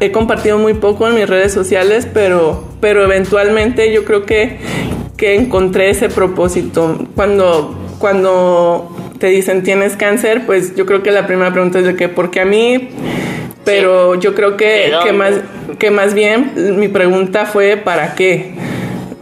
he 0.00 0.12
compartido 0.12 0.58
muy 0.58 0.74
poco 0.74 1.06
en 1.06 1.14
mis 1.14 1.28
redes 1.28 1.52
sociales, 1.52 2.08
pero, 2.12 2.64
pero 2.80 3.04
eventualmente 3.04 3.92
yo 3.92 4.04
creo 4.04 4.24
que, 4.24 4.58
que 5.16 5.36
encontré 5.36 5.90
ese 5.90 6.08
propósito. 6.08 7.06
Cuando 7.14 7.83
cuando 7.98 8.90
te 9.18 9.28
dicen 9.28 9.62
tienes 9.62 9.96
cáncer, 9.96 10.42
pues 10.46 10.74
yo 10.76 10.86
creo 10.86 11.02
que 11.02 11.10
la 11.10 11.26
primera 11.26 11.52
pregunta 11.52 11.78
es 11.78 11.86
de 11.86 11.96
que, 11.96 12.08
¿por 12.08 12.30
qué 12.30 12.40
a 12.40 12.44
mí? 12.44 12.90
Pero 13.64 14.14
yo 14.16 14.34
creo 14.34 14.56
que, 14.56 14.92
que, 15.02 15.12
más, 15.12 15.34
que 15.78 15.90
más 15.90 16.14
bien 16.14 16.52
mi 16.78 16.88
pregunta 16.88 17.46
fue 17.46 17.76
¿para 17.76 18.14
qué? 18.14 18.52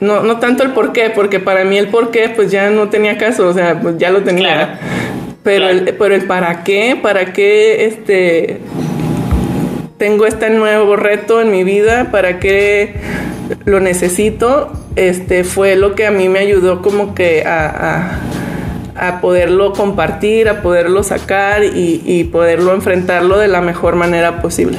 No, 0.00 0.22
no 0.22 0.40
tanto 0.40 0.64
el 0.64 0.70
por 0.70 0.92
qué, 0.92 1.10
porque 1.10 1.38
para 1.38 1.64
mí 1.64 1.78
el 1.78 1.88
por 1.88 2.10
qué 2.10 2.28
pues 2.28 2.50
ya 2.50 2.70
no 2.70 2.88
tenía 2.88 3.18
caso, 3.18 3.46
o 3.46 3.54
sea, 3.54 3.80
pues 3.80 3.98
ya 3.98 4.10
lo 4.10 4.22
tenía. 4.22 4.80
Pero, 5.44 5.68
el, 5.68 5.94
pero 5.96 6.14
el 6.14 6.24
para 6.24 6.64
qué, 6.64 6.98
para 7.00 7.32
qué 7.32 7.86
este, 7.86 8.58
tengo 9.98 10.26
este 10.26 10.50
nuevo 10.50 10.96
reto 10.96 11.40
en 11.40 11.52
mi 11.52 11.62
vida, 11.62 12.08
para 12.10 12.40
qué 12.40 12.94
lo 13.64 13.78
necesito, 13.78 14.72
este, 14.96 15.44
fue 15.44 15.76
lo 15.76 15.94
que 15.94 16.06
a 16.06 16.10
mí 16.10 16.28
me 16.28 16.40
ayudó 16.40 16.82
como 16.82 17.14
que 17.14 17.44
a 17.44 17.66
a 17.66 18.41
poderlo 19.20 19.72
compartir, 19.72 20.48
a 20.48 20.62
poderlo 20.62 21.02
sacar 21.02 21.62
y, 21.64 22.24
poderlo 22.32 22.74
enfrentarlo 22.74 23.38
de 23.38 23.48
la 23.48 23.60
mejor 23.60 23.96
manera 23.96 24.40
posible. 24.42 24.78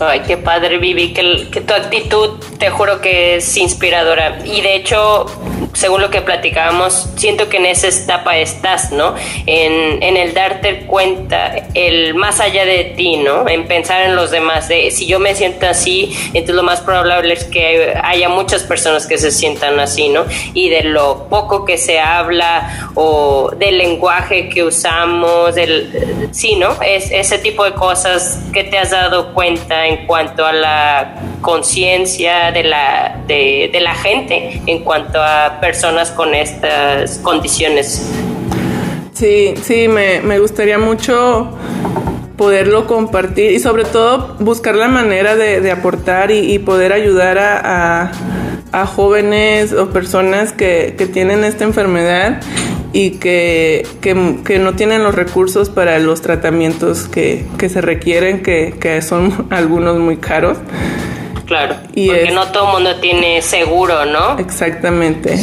Ay, 0.00 0.22
qué 0.26 0.36
padre, 0.36 0.78
Vivi, 0.78 1.12
que, 1.12 1.60
tu 1.60 1.74
actitud, 1.74 2.40
te 2.58 2.70
juro 2.70 3.00
que 3.00 3.36
es 3.36 3.56
inspiradora. 3.56 4.38
Y 4.44 4.60
de 4.60 4.76
hecho, 4.76 5.26
según 5.72 6.02
lo 6.02 6.10
que 6.10 6.20
platicábamos, 6.20 7.08
siento 7.16 7.48
que 7.48 7.56
en 7.56 7.66
esa 7.66 7.88
etapa 7.88 8.36
estás, 8.36 8.92
¿no? 8.92 9.14
En, 9.46 10.02
en, 10.02 10.16
el 10.16 10.34
darte 10.34 10.80
cuenta, 10.86 11.54
el 11.74 12.14
más 12.14 12.40
allá 12.40 12.66
de 12.66 12.92
ti, 12.96 13.16
¿no? 13.16 13.48
En 13.48 13.66
pensar 13.66 14.02
en 14.02 14.14
los 14.14 14.30
demás. 14.30 14.68
De, 14.68 14.90
si 14.90 15.06
yo 15.06 15.18
me 15.18 15.34
siento 15.34 15.66
así, 15.66 16.14
entonces 16.28 16.54
lo 16.54 16.62
más 16.62 16.80
probable 16.80 17.32
es 17.32 17.44
que 17.44 17.94
haya 18.02 18.28
muchas 18.28 18.62
personas 18.64 19.06
que 19.06 19.16
se 19.16 19.30
sientan 19.30 19.80
así, 19.80 20.08
¿no? 20.08 20.24
Y 20.52 20.68
de 20.68 20.84
lo 20.84 21.26
poco 21.28 21.64
que 21.64 21.78
se 21.78 21.98
habla 21.98 22.90
o 22.94 23.50
del 23.56 23.78
lenguaje 23.78 24.50
que 24.50 24.64
usamos, 24.64 25.54
del, 25.54 26.28
sí, 26.32 26.56
¿no? 26.56 26.76
Es 26.82 27.10
ese 27.10 27.38
tipo 27.38 27.64
de 27.64 27.72
cosas 27.72 28.40
que 28.52 28.64
te 28.64 28.76
has 28.76 28.90
dado 28.90 29.32
cuenta 29.32 29.86
en 29.86 30.06
cuanto 30.06 30.44
a 30.44 30.52
la 30.52 31.14
conciencia 31.40 32.52
de 32.52 32.64
la, 32.64 33.16
de 33.26 33.78
la 33.80 33.94
gente, 33.94 34.60
en 34.66 34.80
cuanto 34.84 35.20
a 35.20 35.58
personas 35.62 36.10
con 36.10 36.34
estas 36.34 37.18
condiciones. 37.18 38.10
Sí, 39.14 39.54
sí, 39.62 39.86
me, 39.86 40.20
me 40.20 40.40
gustaría 40.40 40.76
mucho 40.76 41.56
poderlo 42.36 42.88
compartir 42.88 43.52
y 43.52 43.60
sobre 43.60 43.84
todo 43.84 44.34
buscar 44.40 44.74
la 44.74 44.88
manera 44.88 45.36
de, 45.36 45.70
aportar 45.70 46.32
y, 46.32 46.58
poder 46.58 46.92
ayudar 46.92 47.38
a, 47.38 48.10
a, 48.72 48.86
jóvenes 48.86 49.72
o 49.72 49.90
personas 49.90 50.52
que, 50.52 50.96
que 50.98 51.06
tienen 51.06 51.44
esta 51.44 51.62
enfermedad 51.62 52.40
y 52.92 53.10
que, 53.12 53.86
que, 54.00 54.38
que, 54.44 54.58
no 54.58 54.74
tienen 54.74 55.04
los 55.04 55.14
recursos 55.14 55.70
para 55.70 56.00
los 56.00 56.22
tratamientos 56.22 57.06
que, 57.06 57.46
se 57.68 57.80
requieren, 57.80 58.42
que 58.42 59.00
son 59.00 59.46
algunos 59.50 59.96
muy 60.00 60.16
caros. 60.16 60.58
Claro, 61.52 61.76
y 61.94 62.06
porque 62.06 62.30
no 62.30 62.50
todo 62.50 62.68
el 62.68 62.72
mundo 62.72 62.96
tiene 62.96 63.42
seguro, 63.42 64.06
¿no? 64.06 64.38
Exactamente. 64.38 65.34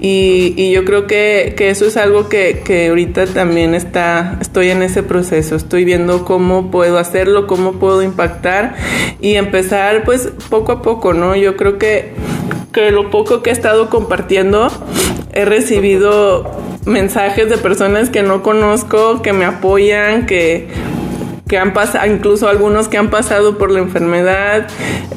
Y, 0.00 0.52
y 0.56 0.72
yo 0.72 0.84
creo 0.84 1.06
que, 1.06 1.54
que, 1.56 1.70
eso 1.70 1.86
es 1.86 1.96
algo 1.96 2.28
que, 2.28 2.62
que 2.64 2.88
ahorita 2.88 3.26
también 3.26 3.76
está, 3.76 4.36
estoy 4.40 4.70
en 4.70 4.82
ese 4.82 5.04
proceso, 5.04 5.54
estoy 5.54 5.84
viendo 5.84 6.24
cómo 6.24 6.72
puedo 6.72 6.98
hacerlo, 6.98 7.46
cómo 7.46 7.74
puedo 7.74 8.02
impactar 8.02 8.74
y 9.20 9.36
empezar 9.36 10.02
pues 10.02 10.28
poco 10.50 10.72
a 10.72 10.82
poco, 10.82 11.14
¿no? 11.14 11.36
Yo 11.36 11.56
creo 11.56 11.78
que, 11.78 12.14
que 12.72 12.90
lo 12.90 13.08
poco 13.10 13.44
que 13.44 13.50
he 13.50 13.52
estado 13.52 13.90
compartiendo, 13.90 14.72
he 15.32 15.44
recibido 15.44 16.50
mensajes 16.84 17.48
de 17.48 17.58
personas 17.58 18.10
que 18.10 18.24
no 18.24 18.42
conozco, 18.42 19.22
que 19.22 19.32
me 19.32 19.44
apoyan, 19.44 20.26
que 20.26 20.66
que 21.52 21.58
han 21.58 21.74
pasado, 21.74 22.10
incluso 22.10 22.48
algunos 22.48 22.88
que 22.88 22.96
han 22.96 23.10
pasado 23.10 23.58
por 23.58 23.70
la 23.70 23.80
enfermedad, 23.80 24.68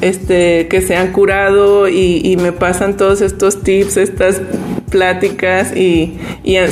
este, 0.02 0.68
que 0.68 0.82
se 0.82 0.94
han 0.94 1.10
curado 1.10 1.88
y, 1.88 2.36
me 2.38 2.52
pasan 2.52 2.98
todos 2.98 3.22
estos 3.22 3.62
tips, 3.62 3.96
estas 3.96 4.42
pláticas 4.90 5.74
y, 5.74 6.18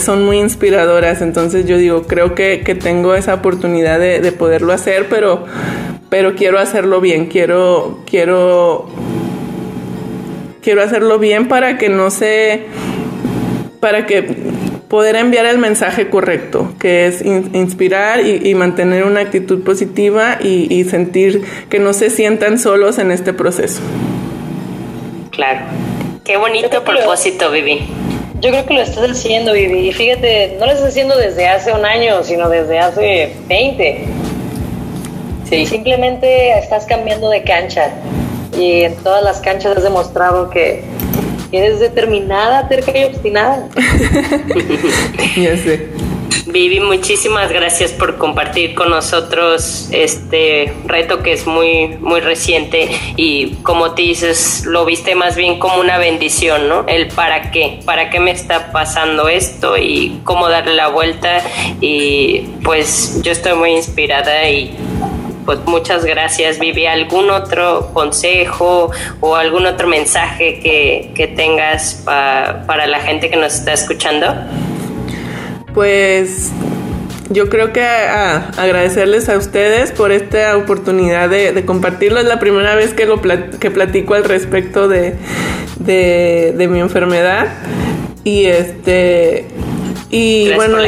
son 0.00 0.22
muy 0.26 0.36
inspiradoras. 0.38 1.22
Entonces 1.22 1.64
yo 1.64 1.78
digo, 1.78 2.02
creo 2.02 2.34
que, 2.34 2.58
tengo 2.78 3.14
esa 3.14 3.32
oportunidad 3.32 3.98
de, 3.98 4.32
poderlo 4.32 4.70
hacer, 4.70 5.06
pero, 5.08 5.46
pero 6.10 6.34
quiero 6.34 6.58
hacerlo 6.58 7.00
bien, 7.00 7.24
quiero, 7.24 8.00
quiero, 8.04 8.90
quiero 10.60 10.82
hacerlo 10.82 11.18
bien 11.18 11.48
para 11.48 11.78
que 11.78 11.88
no 11.88 12.10
se, 12.10 12.64
para 13.80 14.04
que 14.04 14.26
poder 14.94 15.16
enviar 15.16 15.44
el 15.46 15.58
mensaje 15.58 16.08
correcto, 16.08 16.72
que 16.78 17.08
es 17.08 17.20
inspirar 17.20 18.24
y, 18.24 18.54
mantener 18.54 19.02
una 19.02 19.22
actitud 19.22 19.64
positiva 19.64 20.38
y, 20.40 20.84
sentir 20.84 21.44
que 21.68 21.80
no 21.80 21.92
se 21.92 22.10
sientan 22.10 22.60
solos 22.60 22.98
en 22.98 23.10
este 23.10 23.32
proceso. 23.32 23.80
Claro. 25.32 25.62
Qué 26.22 26.36
bonito 26.36 26.84
propósito, 26.84 27.50
Vivi. 27.50 27.88
Yo 28.38 28.50
creo 28.50 28.66
que 28.66 28.74
lo 28.74 28.82
estás 28.82 29.10
haciendo, 29.10 29.52
Vivi. 29.52 29.88
Y 29.88 29.92
fíjate, 29.92 30.58
no 30.60 30.66
lo 30.66 30.70
estás 30.70 30.90
haciendo 30.90 31.18
desde 31.18 31.48
hace 31.48 31.72
un 31.72 31.84
año, 31.84 32.22
sino 32.22 32.48
desde 32.48 32.78
hace 32.78 33.32
20. 33.48 34.04
Sí. 35.50 35.66
Simplemente 35.66 36.56
estás 36.56 36.86
cambiando 36.86 37.30
de 37.30 37.42
cancha. 37.42 37.90
Y 38.56 38.82
en 38.82 38.94
todas 38.98 39.24
las 39.24 39.40
canchas 39.40 39.76
has 39.76 39.82
demostrado 39.82 40.50
que 40.50 40.84
Eres 41.54 41.78
determinada, 41.78 42.66
terca 42.66 42.98
y 42.98 43.04
obstinada. 43.04 43.68
ya 45.36 45.56
sé. 45.56 45.88
Vivi, 46.46 46.80
muchísimas 46.80 47.50
gracias 47.50 47.92
por 47.92 48.18
compartir 48.18 48.74
con 48.74 48.90
nosotros 48.90 49.88
este 49.92 50.72
reto 50.84 51.22
que 51.22 51.32
es 51.32 51.46
muy, 51.46 51.96
muy 52.00 52.20
reciente 52.20 52.90
y 53.16 53.54
como 53.62 53.92
te 53.92 54.02
dices, 54.02 54.64
lo 54.66 54.84
viste 54.84 55.14
más 55.14 55.36
bien 55.36 55.58
como 55.58 55.80
una 55.80 55.96
bendición, 55.96 56.68
¿no? 56.68 56.84
El 56.86 57.08
para 57.08 57.50
qué, 57.50 57.80
para 57.84 58.10
qué 58.10 58.20
me 58.20 58.32
está 58.32 58.72
pasando 58.72 59.28
esto 59.28 59.78
y 59.78 60.20
cómo 60.24 60.48
darle 60.48 60.74
la 60.74 60.88
vuelta 60.88 61.42
y 61.80 62.40
pues 62.62 63.22
yo 63.22 63.32
estoy 63.32 63.54
muy 63.54 63.70
inspirada 63.70 64.48
y 64.50 64.76
pues 65.44 65.58
muchas 65.66 66.04
gracias, 66.04 66.58
Vivi. 66.58 66.86
¿Algún 66.86 67.30
otro 67.30 67.90
consejo 67.92 68.90
o 69.20 69.36
algún 69.36 69.66
otro 69.66 69.88
mensaje 69.88 70.60
que, 70.60 71.32
tengas 71.36 72.02
para 72.04 72.86
la 72.86 73.00
gente 73.00 73.30
que 73.30 73.36
nos 73.36 73.54
está 73.54 73.72
escuchando? 73.72 74.26
Pues 75.74 76.52
yo 77.30 77.48
creo 77.48 77.72
que 77.72 77.82
agradecerles 77.82 79.28
a 79.28 79.36
ustedes 79.36 79.92
por 79.92 80.12
esta 80.12 80.56
oportunidad 80.56 81.28
de, 81.28 81.64
compartirlo. 81.64 82.20
Es 82.20 82.26
la 82.26 82.38
primera 82.38 82.74
vez 82.74 82.94
que, 82.94 83.06
lo 83.06 83.20
que 83.20 83.70
platico 83.70 84.14
al 84.14 84.24
respecto 84.24 84.88
de, 84.88 85.16
de, 85.78 86.68
mi 86.68 86.80
enfermedad. 86.80 87.48
Y 88.22 88.46
este 88.46 89.46
y 90.10 90.52
bueno 90.54 90.78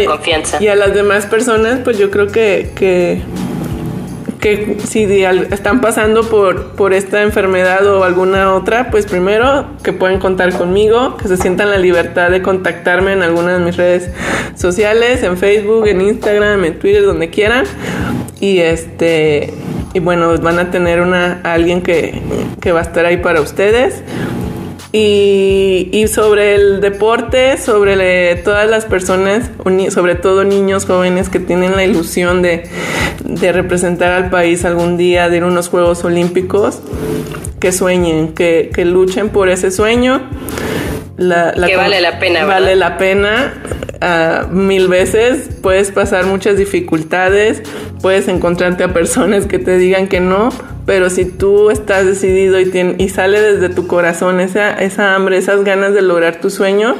y, 0.60 0.68
a 0.68 0.76
las 0.76 0.94
demás 0.94 1.26
personas 1.26 1.80
pues 1.82 1.98
yo 1.98 2.10
creo 2.10 2.28
que, 2.28 2.70
que 2.76 3.20
que 4.40 4.78
si 4.84 5.04
están 5.50 5.80
pasando 5.80 6.28
por, 6.28 6.72
por 6.72 6.92
esta 6.92 7.22
enfermedad 7.22 7.86
o 7.86 8.04
alguna 8.04 8.54
otra, 8.54 8.90
pues 8.90 9.06
primero 9.06 9.66
que 9.82 9.92
pueden 9.92 10.18
contar 10.18 10.52
conmigo, 10.52 11.16
que 11.16 11.28
se 11.28 11.36
sientan 11.36 11.70
la 11.70 11.78
libertad 11.78 12.30
de 12.30 12.42
contactarme 12.42 13.12
en 13.12 13.22
alguna 13.22 13.58
de 13.58 13.64
mis 13.64 13.76
redes 13.76 14.10
sociales, 14.56 15.22
en 15.22 15.36
Facebook, 15.36 15.86
en 15.86 16.00
Instagram, 16.00 16.64
en 16.64 16.78
Twitter, 16.78 17.04
donde 17.04 17.30
quieran. 17.30 17.64
Y 18.40 18.58
este 18.58 19.54
y 19.94 19.98
bueno, 19.98 20.36
van 20.38 20.58
a 20.58 20.70
tener 20.70 21.00
una 21.00 21.40
alguien 21.42 21.80
que, 21.80 22.20
que 22.60 22.70
va 22.70 22.80
a 22.80 22.82
estar 22.82 23.06
ahí 23.06 23.16
para 23.16 23.40
ustedes. 23.40 24.02
Y, 24.98 26.06
sobre 26.08 26.54
el 26.54 26.80
deporte, 26.80 27.58
sobre 27.58 28.36
todas 28.36 28.70
las 28.70 28.86
personas, 28.86 29.50
sobre 29.90 30.14
todo 30.14 30.44
niños 30.44 30.86
jóvenes 30.86 31.28
que 31.28 31.38
tienen 31.38 31.76
la 31.76 31.84
ilusión 31.84 32.40
de, 32.40 32.70
representar 33.52 34.12
al 34.12 34.30
país 34.30 34.64
algún 34.64 34.96
día, 34.96 35.28
de 35.28 35.36
ir 35.36 35.42
a 35.42 35.46
unos 35.46 35.68
Juegos 35.68 36.02
Olímpicos, 36.04 36.80
que 37.60 37.72
sueñen, 37.72 38.32
que, 38.32 38.70
luchen 38.86 39.28
por 39.28 39.50
ese 39.50 39.70
sueño. 39.70 40.30
La, 41.18 41.52
que 41.52 41.76
vale 41.76 42.00
la 42.00 42.18
pena. 42.18 42.46
Vale 42.46 42.74
la 42.74 42.96
pena 42.96 43.52
uh, 44.02 44.46
mil 44.52 44.88
veces. 44.88 45.48
Puedes 45.62 45.90
pasar 45.90 46.26
muchas 46.26 46.56
dificultades, 46.56 47.62
puedes 48.02 48.28
encontrarte 48.28 48.84
a 48.84 48.92
personas 48.92 49.46
que 49.46 49.58
te 49.58 49.78
digan 49.78 50.08
que 50.08 50.20
no, 50.20 50.50
pero 50.86 51.10
si 51.10 51.24
tú 51.24 51.70
estás 51.70 52.06
decidido 52.06 52.60
y, 52.60 52.96
y 52.98 53.08
sale 53.08 53.40
desde 53.40 53.68
tu 53.68 53.86
corazón 53.86 54.40
esa, 54.40 54.72
esa 54.74 55.14
hambre, 55.14 55.36
esas 55.36 55.64
ganas 55.64 55.94
de 55.94 56.02
lograr 56.02 56.40
tu 56.40 56.50
sueño, 56.50 56.96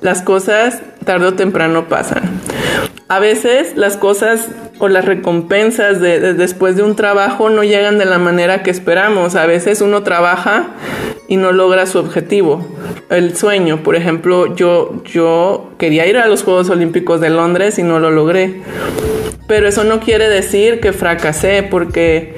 las 0.00 0.22
cosas 0.22 0.82
tarde 1.04 1.26
o 1.26 1.34
temprano 1.34 1.88
pasan. 1.88 2.22
A 3.08 3.20
veces 3.20 3.76
las 3.76 3.96
cosas 3.96 4.48
o 4.78 4.88
las 4.88 5.04
recompensas 5.04 6.00
de, 6.00 6.34
después 6.34 6.76
de 6.76 6.82
un 6.82 6.96
trabajo 6.96 7.50
no 7.50 7.62
llegan 7.62 7.98
de 7.98 8.04
la 8.04 8.18
manera 8.18 8.62
que 8.64 8.70
esperamos. 8.70 9.36
A 9.36 9.46
veces 9.46 9.80
uno 9.80 10.02
trabaja 10.02 10.70
y 11.28 11.36
no 11.36 11.52
logra 11.52 11.86
su 11.86 11.98
objetivo. 11.98 12.66
El 13.10 13.36
sueño, 13.36 13.82
por 13.82 13.96
ejemplo, 13.96 14.54
yo, 14.54 15.02
yo 15.04 15.70
quería 15.78 16.06
ir 16.06 16.16
a 16.16 16.26
los 16.26 16.42
Juegos 16.42 16.70
Olímpicos 16.70 17.20
de 17.20 17.30
Londres 17.30 17.78
y 17.78 17.82
no 17.82 17.98
lo 17.98 18.10
logré. 18.10 18.62
Pero 19.46 19.68
eso 19.68 19.84
no 19.84 20.00
quiere 20.00 20.28
decir 20.28 20.80
que 20.80 20.92
fracasé 20.92 21.62
porque 21.62 22.34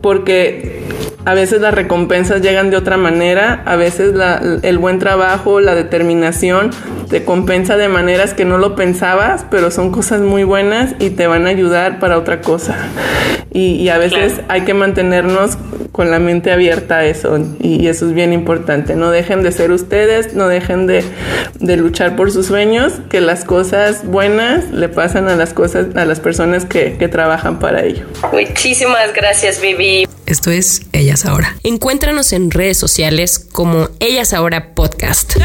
porque 0.00 0.82
a 1.24 1.34
veces 1.34 1.60
las 1.60 1.74
recompensas 1.74 2.40
llegan 2.42 2.70
de 2.70 2.76
otra 2.76 2.96
manera, 2.96 3.62
a 3.64 3.76
veces 3.76 4.14
el 4.62 4.78
buen 4.78 4.98
trabajo, 4.98 5.60
la 5.60 5.74
determinación 5.74 6.70
te 7.08 7.24
compensa 7.24 7.76
de 7.76 7.88
maneras 7.88 8.34
que 8.34 8.44
no 8.44 8.58
lo 8.58 8.74
pensabas, 8.74 9.44
pero 9.50 9.70
son 9.70 9.92
cosas 9.92 10.20
muy 10.20 10.44
buenas 10.44 10.94
y 10.98 11.10
te 11.10 11.26
van 11.26 11.46
a 11.46 11.50
ayudar 11.50 12.00
para 12.00 12.18
otra 12.18 12.40
cosa. 12.40 12.76
Y, 13.52 13.90
a 13.90 13.98
veces 13.98 14.40
hay 14.48 14.62
que 14.62 14.72
mantenernos 14.72 15.58
con 15.92 16.10
la 16.10 16.18
mente 16.18 16.50
abierta 16.50 16.98
a 16.98 17.04
eso 17.04 17.38
y, 17.60 17.86
eso 17.86 18.06
es 18.06 18.14
bien 18.14 18.32
importante. 18.32 18.96
No 18.96 19.10
dejen 19.10 19.42
de 19.42 19.52
ser 19.52 19.72
ustedes, 19.72 20.32
no 20.32 20.48
dejen 20.48 20.86
de, 20.86 21.04
luchar 21.76 22.16
por 22.16 22.32
sus 22.32 22.46
sueños, 22.46 22.94
que 23.10 23.20
las 23.20 23.44
cosas 23.44 24.06
buenas 24.06 24.70
le 24.70 24.88
pasan 24.88 25.28
a 25.28 25.36
las 25.36 25.52
cosas, 25.52 25.94
a 25.94 26.06
las 26.06 26.18
personas 26.20 26.64
que, 26.64 26.96
que 26.96 27.08
trabajan 27.08 27.58
para 27.58 27.82
ello. 27.84 28.06
Muchísimas 28.32 29.12
gracias, 29.12 29.60
Vivi. 29.60 30.06
Esto 30.32 30.50
es 30.50 30.80
Ellas 30.94 31.26
Ahora. 31.26 31.58
Encuéntranos 31.62 32.32
en 32.32 32.50
redes 32.50 32.78
sociales 32.78 33.38
como 33.38 33.88
Ellas 34.00 34.32
Ahora 34.32 34.74
Podcast. 34.74 35.36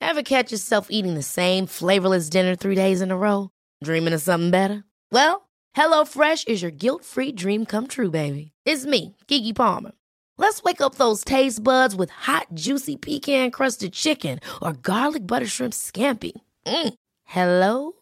Ever 0.00 0.22
catch 0.24 0.50
yourself 0.50 0.88
eating 0.90 1.14
the 1.14 1.22
same 1.22 1.68
flavorless 1.68 2.28
dinner 2.28 2.56
three 2.56 2.74
days 2.74 3.00
in 3.00 3.12
a 3.12 3.16
row? 3.16 3.50
Dreaming 3.84 4.12
of 4.12 4.22
something 4.22 4.50
better? 4.50 4.82
Well, 5.12 5.48
HelloFresh 5.76 6.48
is 6.48 6.62
your 6.62 6.72
guilt-free 6.72 7.36
dream 7.36 7.64
come 7.64 7.86
true, 7.86 8.10
baby. 8.10 8.50
It's 8.66 8.84
me, 8.84 9.14
Kiki 9.28 9.52
Palmer. 9.52 9.92
Let's 10.36 10.64
wake 10.64 10.80
up 10.80 10.96
those 10.96 11.22
taste 11.22 11.62
buds 11.62 11.94
with 11.94 12.10
hot, 12.10 12.48
juicy 12.54 12.96
pecan-crusted 12.96 13.92
chicken 13.92 14.40
or 14.60 14.72
garlic 14.72 15.28
butter 15.28 15.46
shrimp 15.46 15.74
scampi. 15.74 16.32
Mm. 16.66 16.94
Hello 17.24 18.01